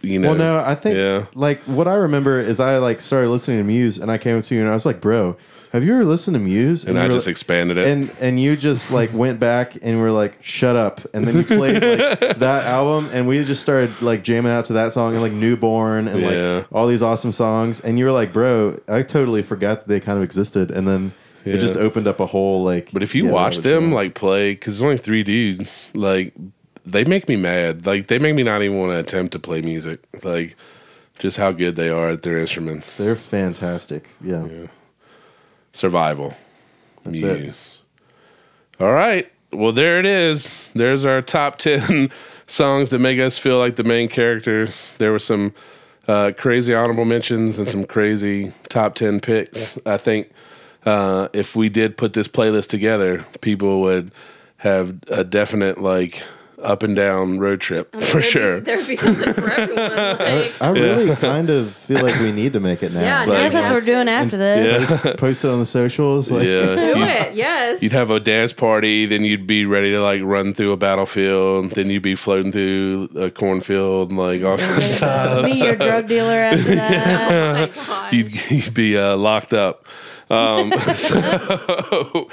you 0.00 0.18
know. 0.18 0.30
Well, 0.30 0.38
no, 0.38 0.58
I 0.58 0.74
think 0.74 0.96
Yeah. 0.96 1.26
like 1.34 1.60
what 1.64 1.86
I 1.86 1.94
remember 1.94 2.40
is 2.40 2.60
I 2.60 2.78
like 2.78 3.00
started 3.00 3.28
listening 3.30 3.58
to 3.58 3.64
Muse 3.64 3.98
and 3.98 4.10
I 4.10 4.16
came 4.18 4.38
up 4.38 4.44
to 4.44 4.54
you 4.54 4.60
and 4.62 4.70
I 4.70 4.72
was 4.72 4.86
like, 4.86 5.00
bro, 5.00 5.36
have 5.72 5.84
you 5.84 5.94
ever 5.94 6.04
listened 6.04 6.34
to 6.34 6.40
Muse? 6.40 6.84
and 6.84 6.96
you 6.96 7.02
I 7.02 7.08
just 7.08 7.26
like- 7.26 7.32
expanded 7.32 7.78
it. 7.78 7.86
and 7.86 8.10
and 8.20 8.40
you 8.40 8.56
just 8.56 8.90
like 8.90 9.12
went 9.12 9.38
back 9.40 9.76
and 9.82 10.00
were 10.00 10.10
like 10.10 10.42
shut 10.42 10.76
up 10.76 11.00
and 11.14 11.26
then 11.26 11.36
you 11.36 11.44
played 11.44 11.74
like 11.82 12.20
that 12.38 12.64
album 12.66 13.08
and 13.12 13.26
we 13.28 13.44
just 13.44 13.62
started 13.62 14.00
like 14.02 14.22
jamming 14.24 14.52
out 14.52 14.64
to 14.66 14.72
that 14.74 14.92
song 14.92 15.12
and 15.12 15.22
like 15.22 15.32
newborn 15.32 16.08
and 16.08 16.20
Yeah. 16.20 16.56
like 16.56 16.66
all 16.72 16.86
these 16.86 17.02
awesome 17.02 17.32
songs 17.32 17.80
and 17.80 17.98
you 17.98 18.04
were 18.04 18.12
like 18.12 18.32
bro 18.32 18.78
i 18.88 19.02
totally 19.02 19.42
forgot 19.42 19.80
that 19.80 19.88
they 19.88 20.00
kind 20.00 20.18
of 20.18 20.24
existed 20.24 20.70
and 20.70 20.86
then 20.88 21.12
it 21.44 21.58
just 21.58 21.76
opened 21.76 22.06
up 22.06 22.20
a 22.20 22.26
whole 22.26 22.62
like 22.62 22.90
But 22.92 23.02
if 23.02 23.14
you 23.14 23.24
yeah, 23.26 23.30
watch 23.32 23.58
them 23.58 23.92
like 23.92 24.14
play, 24.14 24.52
because 24.52 24.74
it's 24.76 24.84
only 24.84 24.98
three 24.98 25.22
dudes, 25.22 25.90
like 25.94 26.34
they 26.84 27.02
make 27.04 27.28
me 27.28 27.36
mad. 27.36 27.86
Like 27.86 28.08
they 28.08 28.18
make 28.18 28.34
me 28.34 28.42
not 28.42 28.60
even 28.62 28.76
want 28.78 28.92
to 28.92 28.98
attempt 28.98 29.32
to 29.32 29.38
play 29.38 29.62
music. 29.62 30.00
Like 30.22 30.54
just 31.18 31.38
how 31.38 31.52
good 31.52 31.76
they 31.76 31.88
are 31.88 32.10
at 32.10 32.22
their 32.24 32.36
instruments. 32.36 32.98
they're 32.98 33.16
fantastic 33.16 34.08
yeah, 34.22 34.46
Survival. 35.72 36.34
That's 37.04 37.20
it. 37.20 37.46
All 38.78 38.92
right. 38.92 39.30
Well, 39.52 39.72
there 39.72 39.98
it 39.98 40.06
is. 40.06 40.70
There's 40.74 41.04
our 41.04 41.22
top 41.22 41.58
10 41.58 42.10
songs 42.46 42.90
that 42.90 42.98
make 42.98 43.18
us 43.18 43.38
feel 43.38 43.58
like 43.58 43.76
the 43.76 43.84
main 43.84 44.08
characters. 44.08 44.94
There 44.98 45.12
were 45.12 45.18
some 45.18 45.54
uh, 46.08 46.32
crazy 46.36 46.74
honorable 46.74 47.04
mentions 47.04 47.58
and 47.58 47.68
some 47.68 47.84
crazy 47.84 48.52
top 48.68 48.94
10 48.94 49.20
picks. 49.20 49.78
I 49.86 49.96
think 49.96 50.30
uh, 50.84 51.28
if 51.32 51.54
we 51.54 51.68
did 51.68 51.96
put 51.96 52.12
this 52.14 52.28
playlist 52.28 52.68
together, 52.68 53.26
people 53.40 53.80
would 53.82 54.10
have 54.58 54.98
a 55.08 55.24
definite, 55.24 55.80
like, 55.80 56.22
up 56.62 56.82
and 56.82 56.94
down 56.96 57.38
road 57.38 57.60
trip 57.60 57.88
I 57.92 57.98
mean, 57.98 58.06
for 58.06 58.12
there'd 58.20 58.22
be- 58.24 58.30
sure. 58.30 58.60
There'd 58.60 58.86
be 58.86 58.96
something 58.96 59.32
for 59.34 59.50
everyone. 59.50 59.90
Like, 60.20 60.52
i 60.60 60.68
really 60.70 61.16
kind 61.16 61.50
of 61.50 61.74
feel 61.74 62.02
like 62.02 62.18
we 62.20 62.32
need 62.32 62.52
to 62.52 62.60
make 62.60 62.82
it 62.82 62.92
now 62.92 63.00
Yeah, 63.00 63.20
I 63.22 63.24
Like- 63.24 63.52
that's 63.52 63.54
what 63.54 63.72
we're 63.72 63.80
doing 63.80 64.08
after 64.08 64.36
this. 64.36 64.90
Yeah. 64.90 65.12
post 65.18 65.44
it 65.44 65.48
on 65.50 65.58
the 65.58 65.66
socials 65.66 66.30
like 66.30 66.46
Yeah. 66.46 66.74
do 66.74 66.86
You'd- 66.98 67.00
it. 67.10 67.34
Yes. 67.34 67.82
You'd 67.82 67.92
have 67.92 68.10
a 68.10 68.20
dance 68.20 68.52
party, 68.52 69.06
then 69.06 69.24
you'd 69.24 69.46
be 69.46 69.64
ready 69.66 69.90
to 69.92 70.00
like 70.00 70.22
run 70.22 70.52
through 70.54 70.72
a 70.72 70.76
battlefield, 70.76 71.72
then 71.72 71.88
you'd 71.90 72.02
be 72.02 72.14
floating 72.14 72.52
through 72.52 73.08
a 73.16 73.30
cornfield, 73.30 74.10
and 74.10 74.18
like 74.18 74.42
all 74.42 74.58
kinds 74.58 74.78
of 74.78 74.84
stuff. 74.90 75.44
Be 75.46 75.52
your 75.52 75.76
drug 75.76 76.08
dealer 76.08 76.32
after 76.32 76.74
that. 76.74 77.30
oh 77.32 77.52
my 77.78 77.86
god. 77.86 78.12
You'd, 78.12 78.50
you'd 78.50 78.74
be 78.74 78.96
uh, 78.98 79.16
locked 79.16 79.52
up. 79.52 79.86
Um, 80.28 80.72
so 80.94 82.28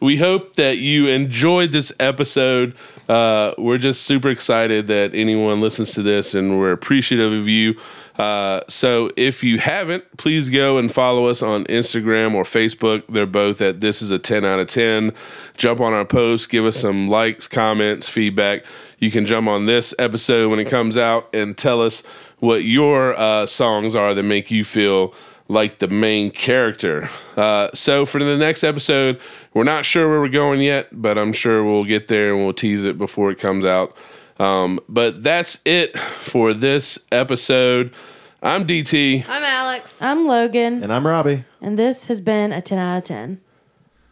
we 0.00 0.16
hope 0.16 0.56
that 0.56 0.78
you 0.78 1.06
enjoyed 1.08 1.72
this 1.72 1.92
episode. 2.00 2.74
Uh, 3.12 3.54
we're 3.58 3.76
just 3.76 4.04
super 4.04 4.30
excited 4.30 4.86
that 4.86 5.14
anyone 5.14 5.60
listens 5.60 5.92
to 5.92 6.02
this, 6.02 6.34
and 6.34 6.58
we're 6.58 6.72
appreciative 6.72 7.30
of 7.30 7.46
you. 7.46 7.78
Uh, 8.16 8.62
so 8.68 9.10
if 9.18 9.44
you 9.44 9.58
haven't, 9.58 10.16
please 10.16 10.48
go 10.48 10.78
and 10.78 10.90
follow 10.90 11.26
us 11.26 11.42
on 11.42 11.64
Instagram 11.64 12.34
or 12.34 12.42
Facebook. 12.42 13.06
They're 13.08 13.26
both 13.26 13.60
at 13.60 13.80
this 13.80 14.00
is 14.00 14.10
a 14.10 14.18
10 14.18 14.46
out 14.46 14.60
of 14.60 14.68
10. 14.68 15.12
Jump 15.58 15.78
on 15.78 15.92
our 15.92 16.06
posts, 16.06 16.46
give 16.46 16.64
us 16.64 16.78
some 16.78 17.10
likes, 17.10 17.46
comments, 17.46 18.08
feedback. 18.08 18.64
You 18.98 19.10
can 19.10 19.26
jump 19.26 19.46
on 19.46 19.66
this 19.66 19.94
episode 19.98 20.48
when 20.48 20.58
it 20.58 20.70
comes 20.70 20.96
out 20.96 21.28
and 21.34 21.58
tell 21.58 21.82
us 21.82 22.02
what 22.38 22.64
your 22.64 23.14
uh, 23.18 23.44
songs 23.44 23.94
are 23.94 24.14
that 24.14 24.22
make 24.22 24.50
you 24.50 24.64
feel 24.64 25.12
like 25.52 25.78
the 25.80 25.88
main 25.88 26.30
character. 26.30 27.10
Uh, 27.36 27.68
so 27.74 28.06
for 28.06 28.22
the 28.22 28.36
next 28.36 28.64
episode, 28.64 29.20
we're 29.52 29.64
not 29.64 29.84
sure 29.84 30.08
where 30.08 30.20
we're 30.20 30.28
going 30.28 30.60
yet, 30.60 30.88
but 30.92 31.18
I'm 31.18 31.32
sure 31.34 31.62
we'll 31.62 31.84
get 31.84 32.08
there 32.08 32.32
and 32.32 32.42
we'll 32.42 32.54
tease 32.54 32.84
it 32.84 32.96
before 32.96 33.30
it 33.30 33.38
comes 33.38 33.64
out. 33.64 33.94
Um, 34.38 34.80
but 34.88 35.22
that's 35.22 35.60
it 35.66 35.96
for 35.98 36.54
this 36.54 36.98
episode. 37.12 37.94
I'm 38.42 38.66
DT. 38.66 39.28
I'm 39.28 39.44
Alex. 39.44 40.00
I'm 40.02 40.26
Logan, 40.26 40.82
and 40.82 40.92
i'm 40.92 41.06
robbie 41.06 41.44
and 41.60 41.78
this 41.78 42.06
has 42.06 42.20
been 42.20 42.50
a 42.50 42.60
10 42.60 42.76
out 42.78 42.96
of 42.98 43.04
10. 43.04 43.40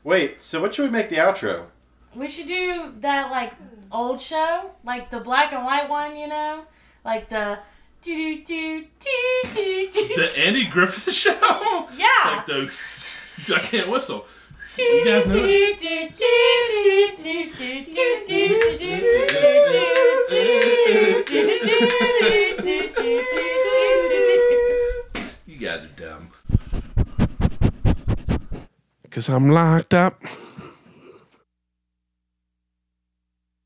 wait 0.05 0.41
so 0.41 0.61
what 0.61 0.73
should 0.75 0.85
we 0.85 0.91
make 0.91 1.09
the 1.09 1.17
outro 1.17 1.65
We 2.15 2.29
should 2.29 2.47
do 2.47 2.95
that 3.01 3.31
like 3.31 3.55
old 3.91 4.21
show, 4.21 4.71
like 4.85 5.11
the 5.11 5.19
black 5.21 5.53
and 5.53 5.65
white 5.65 5.89
one, 5.89 6.17
you 6.17 6.29
know, 6.29 6.65
like 7.05 7.29
the. 7.31 7.59
The 10.17 10.33
Andy 10.37 10.67
Griffith 10.67 11.13
Show. 11.13 11.89
Yeah. 11.97 12.43
the 12.47 12.71
I 13.55 13.59
can't 13.59 13.89
whistle. 13.91 14.27
You 14.79 15.05
guys 15.05 15.27
know 15.27 15.45
You 25.47 25.59
guys 25.59 25.85
are 25.85 25.89
dumb. 25.89 26.31
Cause 29.11 29.29
I'm 29.29 29.51
locked 29.51 29.93
up. 29.93 30.23